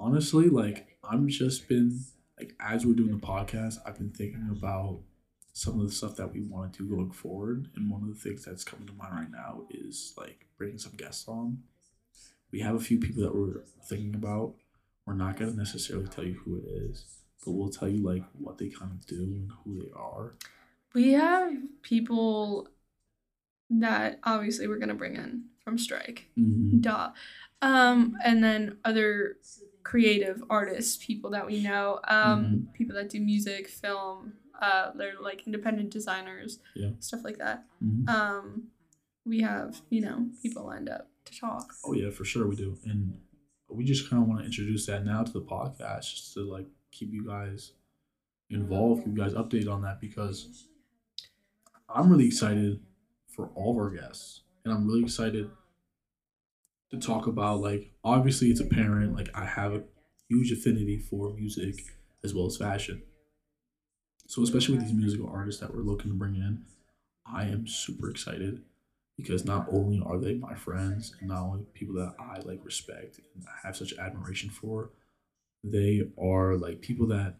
Honestly, 0.00 0.48
like 0.48 0.96
I'm 1.04 1.28
just 1.28 1.68
been 1.68 2.00
like 2.38 2.54
as 2.58 2.86
we're 2.86 2.94
doing 2.94 3.12
the 3.12 3.26
podcast, 3.26 3.76
I've 3.84 3.98
been 3.98 4.10
thinking 4.10 4.48
about 4.50 5.00
some 5.52 5.78
of 5.78 5.86
the 5.86 5.92
stuff 5.92 6.16
that 6.16 6.32
we 6.32 6.40
want 6.40 6.72
to 6.72 6.82
do 6.82 6.96
going 6.96 7.10
forward, 7.10 7.68
and 7.76 7.90
one 7.90 8.02
of 8.02 8.08
the 8.08 8.14
things 8.14 8.46
that's 8.46 8.64
coming 8.64 8.86
to 8.86 8.94
mind 8.94 9.14
right 9.14 9.30
now 9.30 9.64
is 9.68 10.14
like 10.16 10.46
bringing 10.56 10.78
some 10.78 10.92
guests 10.96 11.28
on. 11.28 11.58
We 12.50 12.60
have 12.60 12.74
a 12.74 12.80
few 12.80 12.98
people 12.98 13.22
that 13.22 13.34
we're 13.34 13.62
thinking 13.84 14.14
about. 14.14 14.54
We're 15.06 15.14
not 15.14 15.36
gonna 15.36 15.52
necessarily 15.52 16.08
tell 16.08 16.24
you 16.24 16.40
who 16.44 16.56
it 16.56 16.64
is, 16.64 17.04
but 17.44 17.52
we'll 17.52 17.68
tell 17.68 17.88
you 17.88 18.02
like 18.02 18.24
what 18.38 18.56
they 18.56 18.70
kind 18.70 18.92
of 18.92 19.06
do 19.06 19.22
and 19.22 19.50
who 19.64 19.82
they 19.82 19.90
are. 19.94 20.34
We 20.94 21.12
have 21.12 21.52
people 21.82 22.68
that 23.70 24.18
obviously 24.24 24.66
we're 24.66 24.78
going 24.78 24.88
to 24.88 24.94
bring 24.94 25.14
in 25.14 25.44
from 25.62 25.78
Strike. 25.78 26.26
Mm-hmm. 26.36 26.80
Duh. 26.80 27.10
Um, 27.62 28.16
and 28.24 28.42
then 28.42 28.78
other 28.84 29.36
creative 29.82 30.42
artists, 30.50 31.02
people 31.04 31.30
that 31.30 31.46
we 31.46 31.62
know, 31.62 32.00
um, 32.08 32.44
Mm-hmm. 32.44 32.72
people 32.72 32.94
that 32.96 33.08
do 33.10 33.20
music, 33.20 33.68
film, 33.68 34.34
uh, 34.60 34.90
they're 34.94 35.14
like 35.20 35.46
independent 35.46 35.90
designers, 35.90 36.58
Yeah. 36.74 36.90
stuff 37.00 37.20
like 37.24 37.38
that. 37.38 37.64
hmm 37.80 38.08
Um, 38.08 38.68
we 39.24 39.40
have, 39.40 39.80
you 39.90 40.00
know, 40.00 40.28
people 40.42 40.64
lined 40.66 40.88
up 40.88 41.08
to 41.26 41.38
talk. 41.38 41.74
Oh 41.84 41.92
yeah, 41.94 42.10
for 42.10 42.24
sure 42.24 42.46
we 42.46 42.56
do, 42.56 42.76
and 42.84 43.18
we 43.68 43.84
just 43.84 44.08
kind 44.10 44.22
of 44.22 44.28
want 44.28 44.40
to 44.40 44.46
introduce 44.46 44.86
that 44.86 45.04
now 45.04 45.22
to 45.22 45.32
the 45.32 45.42
podcast, 45.42 46.10
just 46.14 46.34
to 46.34 46.40
like 46.40 46.66
keep 46.90 47.12
you 47.12 47.24
guys 47.26 47.72
involved, 48.50 49.04
keep 49.04 49.14
you 49.16 49.22
guys 49.22 49.32
updated 49.34 49.70
on 49.72 49.82
that 49.82 50.00
because 50.00 50.66
I'm 51.88 52.10
really 52.10 52.26
excited 52.26 52.80
for 53.28 53.48
all 53.54 53.72
of 53.72 53.76
our 53.78 53.90
guests, 53.90 54.40
and 54.64 54.72
I'm 54.74 54.86
really 54.86 55.02
excited 55.02 55.50
to 56.90 56.98
talk 56.98 57.26
about 57.26 57.60
like 57.60 57.92
obviously 58.04 58.48
it's 58.48 58.60
apparent 58.60 59.16
like 59.16 59.30
I 59.34 59.44
have 59.44 59.74
a 59.74 59.82
huge 60.28 60.52
affinity 60.52 60.98
for 60.98 61.32
music 61.32 61.76
as 62.24 62.34
well 62.34 62.46
as 62.46 62.56
fashion. 62.56 63.02
So 64.26 64.42
especially 64.42 64.76
with 64.76 64.84
these 64.84 64.94
musical 64.94 65.28
artists 65.28 65.60
that 65.60 65.74
we're 65.74 65.82
looking 65.82 66.10
to 66.10 66.16
bring 66.16 66.36
in, 66.36 66.64
I 67.26 67.44
am 67.44 67.66
super 67.66 68.10
excited 68.10 68.62
because 69.16 69.44
not 69.44 69.66
only 69.70 70.00
are 70.04 70.18
they 70.18 70.34
my 70.34 70.54
friends 70.54 71.14
and 71.20 71.28
not 71.28 71.42
only 71.42 71.64
people 71.74 71.94
that 71.96 72.14
I 72.18 72.40
like 72.40 72.64
respect 72.64 73.20
and 73.34 73.44
have 73.64 73.76
such 73.76 73.92
admiration 73.98 74.50
for, 74.50 74.90
they 75.62 76.02
are 76.20 76.56
like 76.56 76.80
people 76.80 77.06
that 77.08 77.34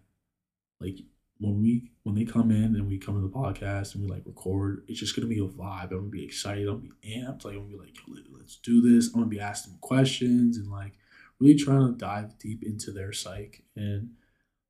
like 0.81 0.99
when 1.41 1.61
we 1.61 1.91
when 2.05 2.15
they 2.15 2.25
come 2.25 2.51
in 2.51 2.77
and 2.77 2.87
we 2.89 2.99
come 2.99 3.17
to 3.17 3.21
the 3.23 3.29
podcast 3.35 3.95
and 3.95 4.05
we 4.05 4.11
like 4.11 4.23
record, 4.27 4.85
it's 4.89 5.01
just 5.01 5.17
gonna 5.17 5.29
be 5.29 5.39
a 5.41 5.43
vibe. 5.49 5.85
I'm 5.93 5.99
gonna 5.99 6.09
be 6.11 6.25
excited. 6.25 6.69
I'm 6.69 6.77
gonna 6.81 6.89
be 7.01 7.17
amped. 7.19 7.45
Like 7.45 7.55
I'm 7.55 7.61
gonna 7.63 7.73
be 7.73 7.79
like, 7.79 7.97
let- 8.09 8.33
let's 8.33 8.57
do 8.57 8.81
this. 8.83 9.09
I'm 9.09 9.21
gonna 9.21 9.27
be 9.27 9.41
asking 9.41 9.79
questions 9.81 10.59
and 10.59 10.71
like 10.71 10.93
really 11.41 11.55
trying 11.57 11.87
to 11.93 11.99
dive 11.99 12.39
deep 12.39 12.63
into 12.63 12.93
their 12.93 13.13
psyche 13.13 13.65
and 13.77 14.11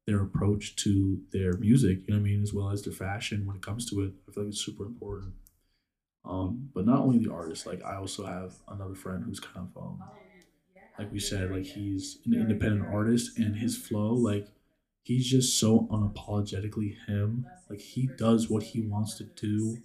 their 0.07 0.23
approach 0.23 0.77
to 0.77 1.21
their 1.33 1.55
music. 1.59 2.01
You 2.07 2.15
know 2.15 2.21
what 2.21 2.27
I 2.27 2.31
mean, 2.31 2.43
as 2.43 2.55
well 2.55 2.71
as 2.71 2.83
their 2.83 2.93
fashion 2.95 3.47
when 3.47 3.57
it 3.57 3.63
comes 3.63 3.89
to 3.91 4.03
it. 4.03 4.13
I 4.29 4.33
feel 4.33 4.45
like 4.45 4.53
it's 4.53 4.65
super 4.65 4.87
important. 4.87 5.35
Um, 6.25 6.71
but 6.75 6.87
not 6.87 7.01
only 7.01 7.19
the 7.19 7.33
artist, 7.33 7.67
like 7.67 7.83
I 7.85 7.97
also 7.97 8.27
have 8.27 8.55
another 8.69 8.95
friend 8.95 9.25
who's 9.25 9.41
kind 9.41 9.69
of 9.75 9.83
um, 9.83 10.01
like 10.99 11.13
we 11.13 11.19
said, 11.21 11.51
like 11.51 11.65
he's 11.65 12.19
an 12.27 12.35
independent 12.35 12.87
artist 12.93 13.39
and 13.39 13.57
his 13.57 13.77
flow, 13.77 14.13
like 14.13 14.49
he's 15.03 15.29
just 15.29 15.59
so 15.59 15.89
unapologetically 15.91 16.95
him. 17.07 17.47
Like 17.69 17.81
he 17.81 18.09
does 18.19 18.49
what 18.51 18.63
he 18.63 18.81
wants 18.83 19.17
to 19.19 19.25
do 19.25 19.79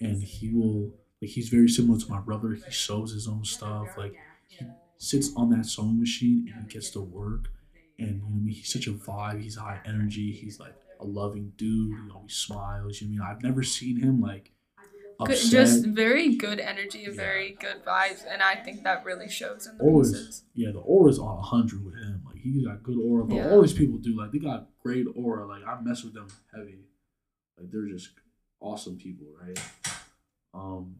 and 0.00 0.22
he 0.22 0.50
will 0.52 0.94
like 1.20 1.30
he's 1.30 1.48
very 1.48 1.68
similar 1.68 1.98
to 1.98 2.10
my 2.10 2.20
brother. 2.20 2.52
He 2.54 2.70
sews 2.72 3.12
his 3.12 3.26
own 3.28 3.44
stuff. 3.44 3.88
Like 3.96 4.14
he 4.48 4.66
sits 4.98 5.30
on 5.36 5.50
that 5.50 5.66
sewing 5.66 5.98
machine 6.00 6.50
and 6.54 6.64
he 6.66 6.72
gets 6.72 6.90
to 6.90 7.00
work 7.00 7.48
and 7.98 8.08
you 8.08 8.14
know 8.18 8.24
what 8.26 8.36
I 8.36 8.40
mean 8.44 8.54
he's 8.54 8.72
such 8.72 8.86
a 8.86 8.92
vibe, 8.92 9.42
he's 9.42 9.56
high 9.56 9.80
energy, 9.84 10.32
he's 10.32 10.60
like 10.60 10.74
a 11.00 11.04
loving 11.04 11.52
dude, 11.56 11.94
he 12.04 12.10
always 12.14 12.34
smiles. 12.34 13.00
You 13.00 13.08
know 13.08 13.22
what 13.22 13.26
I 13.26 13.28
mean 13.30 13.36
I've 13.36 13.42
never 13.42 13.62
seen 13.62 14.00
him 14.00 14.20
like 14.20 14.52
Good, 15.26 15.36
just 15.50 15.84
very 15.84 16.36
good 16.36 16.60
energy, 16.60 17.00
Yeah. 17.00 17.10
very 17.10 17.56
good 17.60 17.84
vibes, 17.84 18.22
and 18.30 18.40
I 18.40 18.54
think 18.54 18.84
that 18.84 19.04
really 19.04 19.28
shows 19.28 19.66
in 19.66 19.76
the 19.76 19.82
Always, 19.82 20.12
pieces. 20.12 20.44
yeah, 20.54 20.70
the 20.70 20.78
aura's 20.78 21.18
on 21.18 21.42
hundred 21.42 21.84
with 21.84 21.96
he 22.52 22.64
got 22.64 22.82
good 22.82 22.98
aura, 22.98 23.24
but 23.24 23.34
Yeah. 23.36 23.50
all 23.50 23.62
these 23.62 23.72
people 23.72 23.98
do. 23.98 24.16
Like 24.16 24.32
they 24.32 24.38
got 24.38 24.68
great 24.82 25.06
aura. 25.14 25.46
Like 25.46 25.64
I 25.66 25.80
mess 25.80 26.02
with 26.04 26.14
them 26.14 26.28
heavy. 26.54 26.78
Like 27.58 27.70
they're 27.70 27.86
just 27.88 28.10
awesome 28.60 28.96
people, 28.96 29.26
right? 29.40 29.58
Um, 30.54 30.96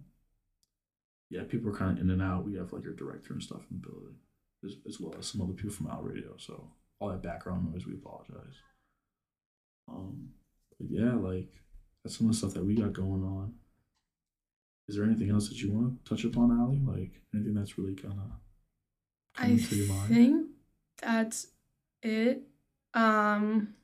yeah, 1.31 1.43
people 1.49 1.71
are 1.71 1.75
kind 1.77 1.99
of 1.99 2.05
in 2.05 2.11
and 2.11 2.23
out. 2.23 2.45
We 2.45 2.55
have 2.57 2.73
like 2.73 2.85
your 2.85 2.95
director 2.95 3.33
and 3.35 3.43
stuff 3.43 3.61
in 3.71 3.81
the 3.81 3.89
building, 3.89 4.15
as, 4.65 4.75
as 4.87 4.99
well 5.01 5.15
as 5.19 5.27
some 5.27 5.41
other 5.43 5.53
people 5.53 5.71
from 5.71 5.89
Owl 5.89 6.03
Radio. 6.03 6.35
So 6.39 6.71
all 7.01 7.09
that 7.11 7.23
background 7.23 7.71
noise, 7.73 7.87
we 7.87 7.95
apologize. 7.95 8.55
Um, 9.89 10.31
but 10.79 10.89
yeah, 10.91 11.15
like 11.15 11.49
that's 12.05 12.17
some 12.19 12.27
of 12.29 12.33
the 12.33 12.39
stuff 12.39 12.55
that 12.55 12.65
we 12.65 12.75
got 12.75 12.93
going 12.93 13.23
on. 13.25 13.55
Is 14.89 14.97
there 14.97 15.05
anything 15.05 15.31
else 15.31 15.49
that 15.49 15.61
you 15.61 15.71
want 15.71 16.03
to 16.05 16.09
touch 16.09 16.25
upon, 16.25 16.59
Ali? 16.59 16.81
Like 16.85 17.21
anything 17.35 17.55
that's 17.55 17.77
really 17.79 17.95
kind 17.95 18.15
of 18.19 18.31
I 19.37 19.43
coming 19.43 19.59
to 19.59 19.77
your 19.77 19.87
mind? 19.89 20.15
think 20.15 20.47
that's 21.01 21.49
it. 22.03 22.43
Um, 22.95 23.75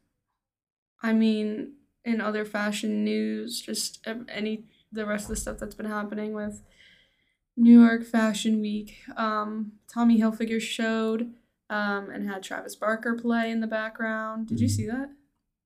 I 1.02 1.12
mean, 1.12 1.74
in 2.04 2.20
other 2.20 2.44
fashion 2.44 3.04
news, 3.04 3.60
just 3.60 4.06
any 4.28 4.64
the 4.92 5.06
rest 5.06 5.24
of 5.24 5.30
the 5.30 5.36
stuff 5.36 5.58
that's 5.58 5.74
been 5.74 5.86
happening 5.86 6.32
with 6.34 6.62
New 7.56 7.80
York 7.80 8.04
Fashion 8.04 8.60
Week. 8.60 8.96
Um, 9.16 9.72
Tommy 9.92 10.20
Hilfiger 10.20 10.60
showed 10.60 11.32
um, 11.70 12.10
and 12.10 12.28
had 12.28 12.42
Travis 12.42 12.76
Barker 12.76 13.14
play 13.16 13.50
in 13.50 13.60
the 13.60 13.66
background. 13.66 14.46
Did 14.48 14.60
you 14.60 14.68
Mhm. 14.68 14.70
see 14.70 14.86
that? 14.86 15.10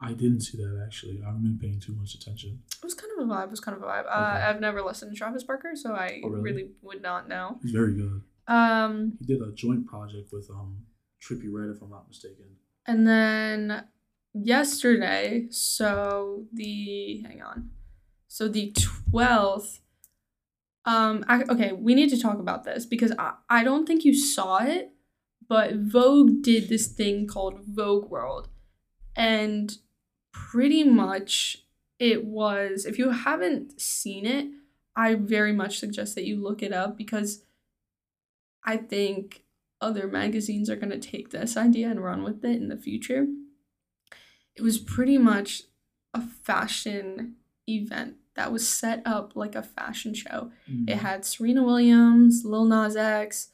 I 0.00 0.12
didn't 0.12 0.40
see 0.42 0.56
that 0.58 0.80
actually. 0.86 1.20
I 1.22 1.26
haven't 1.26 1.42
been 1.42 1.58
paying 1.58 1.80
too 1.80 1.92
much 1.94 2.14
attention. 2.14 2.62
It 2.78 2.84
was 2.84 2.94
kind 2.94 3.12
of 3.18 3.28
a 3.28 3.32
vibe. 3.32 3.44
It 3.46 3.50
was 3.50 3.60
kind 3.60 3.76
of 3.76 3.82
a 3.82 3.86
vibe. 3.86 4.06
Uh, 4.06 4.38
I've 4.48 4.60
never 4.60 4.80
listened 4.80 5.10
to 5.12 5.18
Travis 5.18 5.42
Barker, 5.42 5.74
so 5.74 5.92
I 5.92 6.20
Oh, 6.24 6.28
really? 6.28 6.42
really 6.42 6.70
would 6.82 7.02
not 7.02 7.28
know. 7.28 7.58
He's 7.62 7.72
very 7.72 7.94
good. 7.94 8.22
Um, 8.46 9.18
He 9.18 9.26
did 9.26 9.42
a 9.42 9.50
joint 9.52 9.86
project 9.86 10.32
with 10.32 10.48
um 10.50 10.86
Trippie 11.28 11.52
Redd, 11.52 11.74
if 11.74 11.82
I'm 11.82 11.90
not 11.90 12.08
mistaken. 12.08 12.44
And 12.86 13.06
then 13.06 13.84
yesterday, 14.32 15.46
so 15.50 16.44
the 16.52 17.22
hang 17.26 17.42
on. 17.42 17.70
So 18.28 18.48
the 18.48 18.72
12th 19.12 19.80
um 20.84 21.24
okay, 21.28 21.72
we 21.72 21.94
need 21.94 22.08
to 22.10 22.20
talk 22.20 22.38
about 22.38 22.64
this 22.64 22.86
because 22.86 23.12
I, 23.18 23.34
I 23.50 23.64
don't 23.64 23.86
think 23.86 24.04
you 24.04 24.14
saw 24.14 24.58
it, 24.58 24.92
but 25.48 25.74
Vogue 25.74 26.42
did 26.42 26.68
this 26.68 26.86
thing 26.86 27.26
called 27.26 27.60
Vogue 27.66 28.10
World. 28.10 28.48
And 29.14 29.76
pretty 30.32 30.84
much 30.84 31.64
it 31.98 32.24
was 32.24 32.86
if 32.86 32.98
you 32.98 33.10
haven't 33.10 33.80
seen 33.80 34.24
it, 34.24 34.48
I 34.96 35.14
very 35.14 35.52
much 35.52 35.78
suggest 35.78 36.14
that 36.14 36.24
you 36.24 36.42
look 36.42 36.62
it 36.62 36.72
up 36.72 36.96
because 36.96 37.44
I 38.64 38.76
think 38.76 39.42
other 39.80 40.08
magazines 40.08 40.68
are 40.68 40.76
going 40.76 40.90
to 40.90 40.98
take 40.98 41.30
this 41.30 41.56
idea 41.56 41.88
and 41.88 42.02
run 42.02 42.22
with 42.24 42.44
it 42.44 42.56
in 42.56 42.68
the 42.68 42.76
future. 42.76 43.26
It 44.56 44.62
was 44.62 44.78
pretty 44.78 45.18
much 45.18 45.62
a 46.14 46.20
fashion 46.20 47.36
event 47.68 48.16
that 48.34 48.50
was 48.52 48.66
set 48.68 49.02
up 49.04 49.36
like 49.36 49.54
a 49.54 49.62
fashion 49.62 50.14
show. 50.14 50.50
It 50.86 50.96
had 50.96 51.24
Serena 51.24 51.62
Williams, 51.62 52.44
Lil 52.44 52.64
Nas 52.64 52.96
X, 52.96 53.50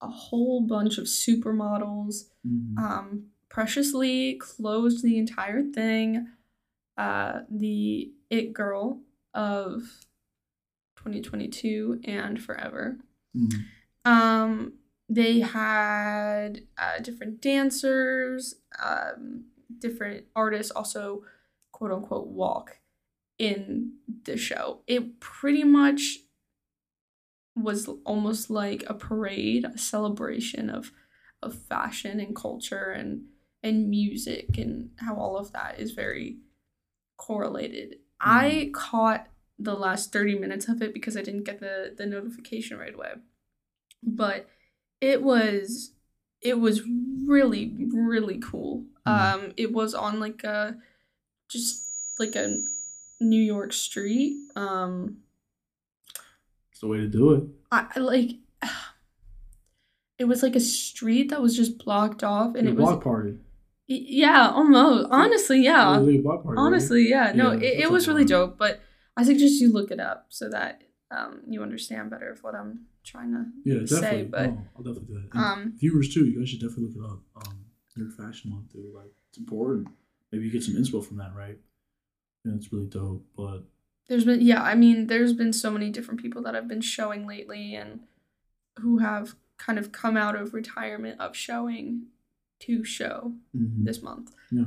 a 0.00 0.08
whole 0.08 0.60
bunch 0.60 0.98
of 0.98 1.04
supermodels. 1.06 2.24
Mhm. 2.46 2.78
Um, 2.78 3.26
Precious 3.48 3.94
Lee 3.94 4.36
closed 4.36 5.02
the 5.04 5.16
entire 5.18 5.62
thing. 5.62 6.28
Uh, 6.96 7.40
the 7.50 8.12
It 8.30 8.52
Girl 8.52 9.00
of 9.32 10.06
2022 10.96 12.00
and 12.04 12.40
forever. 12.40 12.98
Mhm. 13.36 13.64
Um, 14.04 14.72
they 15.08 15.40
had 15.40 16.62
uh, 16.78 16.98
different 17.00 17.40
dancers, 17.42 18.54
um, 18.82 19.44
different 19.78 20.26
artists 20.34 20.72
also, 20.72 21.22
quote 21.72 21.92
unquote, 21.92 22.28
walk 22.28 22.78
in 23.38 23.94
the 24.24 24.36
show. 24.36 24.80
It 24.86 25.20
pretty 25.20 25.64
much 25.64 26.18
was 27.56 27.88
almost 28.04 28.50
like 28.50 28.84
a 28.86 28.94
parade, 28.94 29.64
a 29.64 29.78
celebration 29.78 30.70
of 30.70 30.92
of 31.42 31.54
fashion 31.54 32.20
and 32.20 32.34
culture 32.34 32.90
and 32.90 33.26
and 33.62 33.88
music 33.90 34.56
and 34.56 34.90
how 34.96 35.14
all 35.16 35.36
of 35.36 35.52
that 35.52 35.78
is 35.78 35.92
very 35.92 36.38
correlated. 37.16 37.96
I 38.20 38.70
caught 38.74 39.28
the 39.58 39.74
last 39.74 40.12
30 40.12 40.38
minutes 40.38 40.68
of 40.68 40.82
it 40.82 40.94
because 40.94 41.16
I 41.16 41.22
didn't 41.22 41.44
get 41.44 41.60
the 41.60 41.94
the 41.96 42.06
notification 42.06 42.78
right 42.78 42.94
away. 42.94 43.14
But 44.02 44.48
it 45.10 45.22
was 45.22 45.92
it 46.40 46.58
was 46.58 46.82
really 47.26 47.62
really 47.92 48.38
cool. 48.38 48.84
Mhm. 49.06 49.12
Um 49.34 49.40
it 49.56 49.70
was 49.72 49.94
on 49.94 50.20
like 50.20 50.44
a 50.44 50.76
just 51.48 51.84
like 52.18 52.34
a 52.36 52.46
New 53.20 53.42
York 53.54 53.72
street. 53.72 54.32
Um 54.56 55.18
It's 56.70 56.80
the 56.80 56.88
way 56.88 56.98
to 56.98 57.08
do 57.08 57.32
it. 57.34 57.44
I 57.70 57.86
I 57.96 58.00
like 58.00 58.30
it 60.18 60.24
was 60.24 60.42
like 60.42 60.56
a 60.56 60.60
street 60.60 61.30
that 61.30 61.42
was 61.42 61.56
just 61.56 61.78
blocked 61.84 62.22
off 62.22 62.54
and 62.56 62.68
it 62.68 62.72
a 62.72 62.74
was 62.74 62.84
block 62.84 63.04
party. 63.04 63.38
Yeah, 63.86 64.50
almost. 64.50 65.08
Honestly, 65.10 65.62
yeah. 65.62 65.98
was 65.98 66.06
like 66.08 66.20
a 66.20 66.22
block 66.22 66.42
party. 66.42 66.56
right? 66.56 66.64
Honestly, 66.66 67.02
yeah. 67.08 67.32
No, 67.34 67.52
Yeah, 67.52 67.66
it, 67.68 67.80
it 67.84 67.90
was 67.90 68.08
really 68.08 68.24
dope, 68.24 68.56
but 68.56 68.80
I 69.16 69.24
suggest 69.24 69.60
you 69.60 69.70
look 69.70 69.90
it 69.90 70.00
up 70.00 70.26
so 70.30 70.48
that 70.48 70.82
um 71.16 71.40
you 71.48 71.62
understand 71.62 72.10
better 72.10 72.30
of 72.30 72.42
what 72.42 72.54
I'm 72.54 72.86
trying 73.04 73.32
to 73.32 73.44
Yeah, 73.64 73.86
say, 73.86 74.00
definitely. 74.00 74.22
but, 74.24 74.46
no, 74.46 74.62
I'll 74.76 74.82
definitely 74.82 75.14
do 75.14 75.22
that. 75.32 75.38
Um 75.38 75.74
viewers 75.78 76.12
too, 76.12 76.24
you 76.26 76.38
guys 76.38 76.48
should 76.48 76.60
definitely 76.60 76.84
look 76.86 76.96
it 76.96 77.10
up. 77.10 77.46
Um, 77.46 77.58
York 77.96 78.12
Fashion 78.12 78.50
Month, 78.50 78.72
dude. 78.72 78.92
Like 78.94 79.12
it's 79.28 79.38
important. 79.38 79.88
Maybe 80.32 80.46
you 80.46 80.50
get 80.50 80.62
some 80.64 80.74
inspo 80.74 81.04
from 81.04 81.18
that, 81.18 81.32
right? 81.34 81.58
And 82.44 82.56
it's 82.56 82.72
really 82.72 82.86
dope. 82.86 83.24
But 83.36 83.62
there's 84.08 84.24
been 84.24 84.40
yeah, 84.40 84.62
I 84.62 84.74
mean, 84.74 85.06
there's 85.06 85.32
been 85.32 85.52
so 85.52 85.70
many 85.70 85.90
different 85.90 86.20
people 86.20 86.42
that 86.42 86.54
I've 86.56 86.68
been 86.68 86.80
showing 86.80 87.26
lately 87.26 87.74
and 87.74 88.00
who 88.80 88.98
have 88.98 89.34
kind 89.56 89.78
of 89.78 89.92
come 89.92 90.16
out 90.16 90.34
of 90.34 90.52
retirement 90.52 91.20
of 91.20 91.36
showing 91.36 92.06
to 92.60 92.84
show 92.84 93.32
mhm. 93.56 93.84
this 93.84 94.02
month. 94.02 94.32
Yeah. 94.50 94.64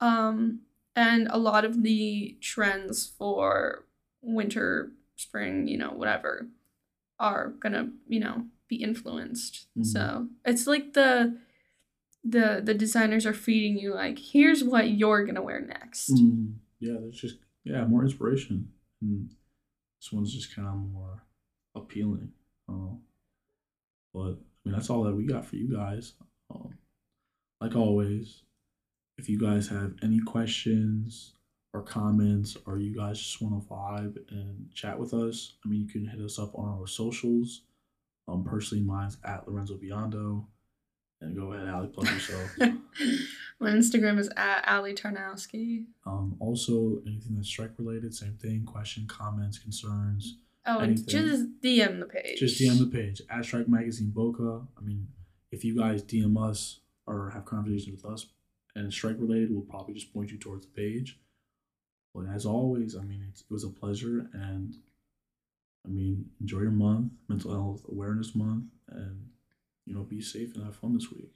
Um, 0.00 0.60
and 0.96 1.28
a 1.30 1.38
lot 1.38 1.64
of 1.64 1.82
the 1.82 2.36
trends 2.40 3.12
for 3.18 3.84
winter, 4.22 4.90
spring, 5.16 5.66
you 5.68 5.78
know, 5.78 5.90
whatever, 5.92 6.48
are 7.18 7.50
gonna, 7.60 7.90
you 8.08 8.20
know, 8.20 8.46
be 8.68 8.76
influenced. 8.82 9.66
Mhm. 9.76 9.84
So 9.86 10.28
it's 10.44 10.66
like 10.66 10.92
the 10.94 11.38
the 12.24 12.62
the 12.64 12.74
designers 12.74 13.26
are 13.26 13.34
feeding 13.34 13.78
you 13.78 13.94
like, 13.94 14.18
here's 14.18 14.64
what 14.64 14.90
you're 14.90 15.24
gonna 15.26 15.42
wear 15.42 15.60
next. 15.60 16.10
Mhm. 16.10 16.54
yeah, 16.80 16.94
there's 17.00 17.20
just 17.20 17.38
yeah 17.64 17.84
more 17.86 18.02
inspiration. 18.02 18.72
And 19.00 19.30
this 20.00 20.12
one's 20.12 20.32
just 20.34 20.54
kind 20.54 20.68
of 20.68 20.74
more 20.76 21.22
appealing. 21.74 22.32
Uh, 22.68 22.96
but 24.12 24.32
I 24.32 24.68
mean, 24.68 24.72
that's 24.72 24.88
all 24.90 25.04
that 25.04 25.14
we 25.14 25.26
got 25.26 25.44
for 25.44 25.56
you 25.56 25.72
guys. 25.74 26.14
Um, 26.50 26.78
like 27.60 27.74
always, 27.76 28.42
if 29.18 29.28
you 29.28 29.38
guys 29.38 29.68
have 29.68 29.94
any 30.02 30.20
questions 30.20 31.34
or 31.74 31.82
comments, 31.82 32.56
or 32.66 32.78
you 32.78 32.96
guys 32.96 33.18
just 33.18 33.42
want 33.42 33.60
to 33.60 33.68
vibe 33.68 34.16
and 34.30 34.72
chat 34.72 34.98
with 34.98 35.12
us, 35.12 35.54
I 35.64 35.68
mean, 35.68 35.80
you 35.80 35.88
can 35.88 36.06
hit 36.06 36.20
us 36.24 36.38
up 36.38 36.54
on 36.54 36.68
our 36.68 36.86
socials. 36.86 37.62
Um, 38.28 38.44
personally, 38.44 38.82
mine's 38.84 39.18
at 39.24 39.46
Lorenzo 39.46 39.74
Biondo. 39.76 40.46
And 41.20 41.36
go 41.36 41.52
ahead, 41.52 41.68
Allie, 41.68 41.88
plug 41.88 42.06
yourself. 42.06 42.48
My 43.60 43.70
Instagram 43.70 44.18
is 44.18 44.30
at 44.36 44.66
Ali 44.68 44.94
Tarnowski. 44.94 45.86
um, 46.06 46.36
also, 46.38 47.00
anything 47.06 47.34
that's 47.36 47.48
strike 47.48 47.72
related, 47.78 48.14
same 48.14 48.36
thing. 48.40 48.64
Question, 48.64 49.06
comments, 49.08 49.58
concerns. 49.58 50.38
Oh, 50.66 50.78
and 50.78 50.92
Anything. 50.92 51.06
just 51.08 51.60
DM 51.62 51.98
the 52.00 52.06
page. 52.06 52.38
Just 52.38 52.60
DM 52.60 52.78
the 52.78 52.86
page 52.86 53.20
at 53.28 53.44
Strike 53.44 53.68
Magazine 53.68 54.10
Boca. 54.14 54.62
I 54.78 54.80
mean, 54.80 55.08
if 55.50 55.64
you 55.64 55.76
guys 55.76 56.02
DM 56.02 56.36
us 56.42 56.80
or 57.06 57.30
have 57.30 57.44
conversations 57.44 58.02
with 58.02 58.10
us 58.10 58.26
and 58.74 58.92
strike 58.92 59.16
related, 59.18 59.50
we'll 59.52 59.62
probably 59.62 59.94
just 59.94 60.12
point 60.14 60.30
you 60.30 60.38
towards 60.38 60.66
the 60.66 60.72
page. 60.72 61.18
But 62.14 62.26
as 62.32 62.46
always, 62.46 62.94
I 62.96 63.02
mean, 63.02 63.24
it's, 63.28 63.40
it 63.40 63.50
was 63.50 63.64
a 63.64 63.68
pleasure, 63.68 64.28
and 64.32 64.74
I 65.84 65.88
mean, 65.88 66.30
enjoy 66.40 66.60
your 66.60 66.70
month, 66.70 67.12
Mental 67.28 67.50
Health 67.52 67.82
Awareness 67.90 68.34
Month, 68.34 68.66
and 68.88 69.30
you 69.84 69.94
know, 69.94 70.02
be 70.02 70.20
safe 70.20 70.54
and 70.54 70.64
have 70.64 70.76
fun 70.76 70.94
this 70.94 71.10
week. 71.10 71.30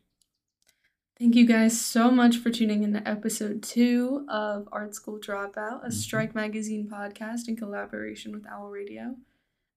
Thank 1.19 1.35
you 1.35 1.47
guys 1.47 1.79
so 1.81 2.13
much 2.13 2.37
for 2.37 2.49
tuning 2.51 2.85
in 2.85 2.93
to 2.93 3.07
episode 3.07 3.63
two 3.63 4.25
of 4.29 4.69
Art 4.71 4.95
School 4.95 5.19
Dropout, 5.19 5.83
a 5.85 5.89
Mhm. 5.89 5.93
Strike 5.93 6.35
Magazine 6.35 6.89
podcast 6.89 7.49
in 7.49 7.57
collaboration 7.57 8.31
with 8.33 8.47
Owl 8.47 8.71
Radio. 8.71 9.17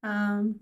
Um, 0.04 0.60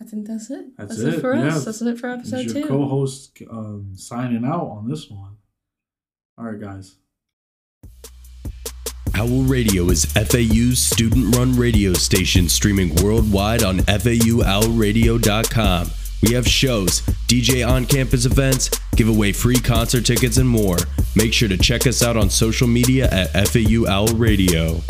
I 0.00 0.04
think 0.04 0.26
that's 0.28 0.48
it. 0.50 0.76
That's 0.76 0.98
it. 1.00 1.14
it, 1.14 1.20
for 1.20 1.34
yeah. 1.34 1.48
us. 1.48 1.64
That's 1.64 1.82
it 1.82 1.98
for 1.98 2.08
episode 2.10 2.44
your 2.44 2.62
two. 2.62 2.68
co-host 2.68 3.42
um, 3.50 3.90
signing 3.96 4.44
out 4.44 4.68
on 4.68 4.88
this 4.88 5.10
one. 5.10 5.36
All 6.38 6.44
right, 6.44 6.60
guys. 6.60 6.96
Owl 9.22 9.44
Radio 9.44 9.88
is 9.88 10.04
FAU's 10.04 10.80
student 10.80 11.36
run 11.36 11.54
radio 11.54 11.92
station 11.92 12.48
streaming 12.48 12.92
worldwide 12.96 13.62
on 13.62 13.78
FAUOwlradio.com. 13.78 15.90
We 16.22 16.32
have 16.32 16.48
shows, 16.48 17.02
DJ 17.28 17.64
on 17.64 17.86
campus 17.86 18.24
events, 18.24 18.70
give 18.96 19.08
away 19.08 19.30
free 19.30 19.60
concert 19.60 20.06
tickets, 20.06 20.38
and 20.38 20.48
more. 20.48 20.78
Make 21.14 21.32
sure 21.32 21.48
to 21.48 21.56
check 21.56 21.86
us 21.86 22.02
out 22.02 22.16
on 22.16 22.30
social 22.30 22.66
media 22.66 23.08
at 23.12 23.46
FAU 23.46 23.86
Owl 23.86 24.08
Radio. 24.08 24.80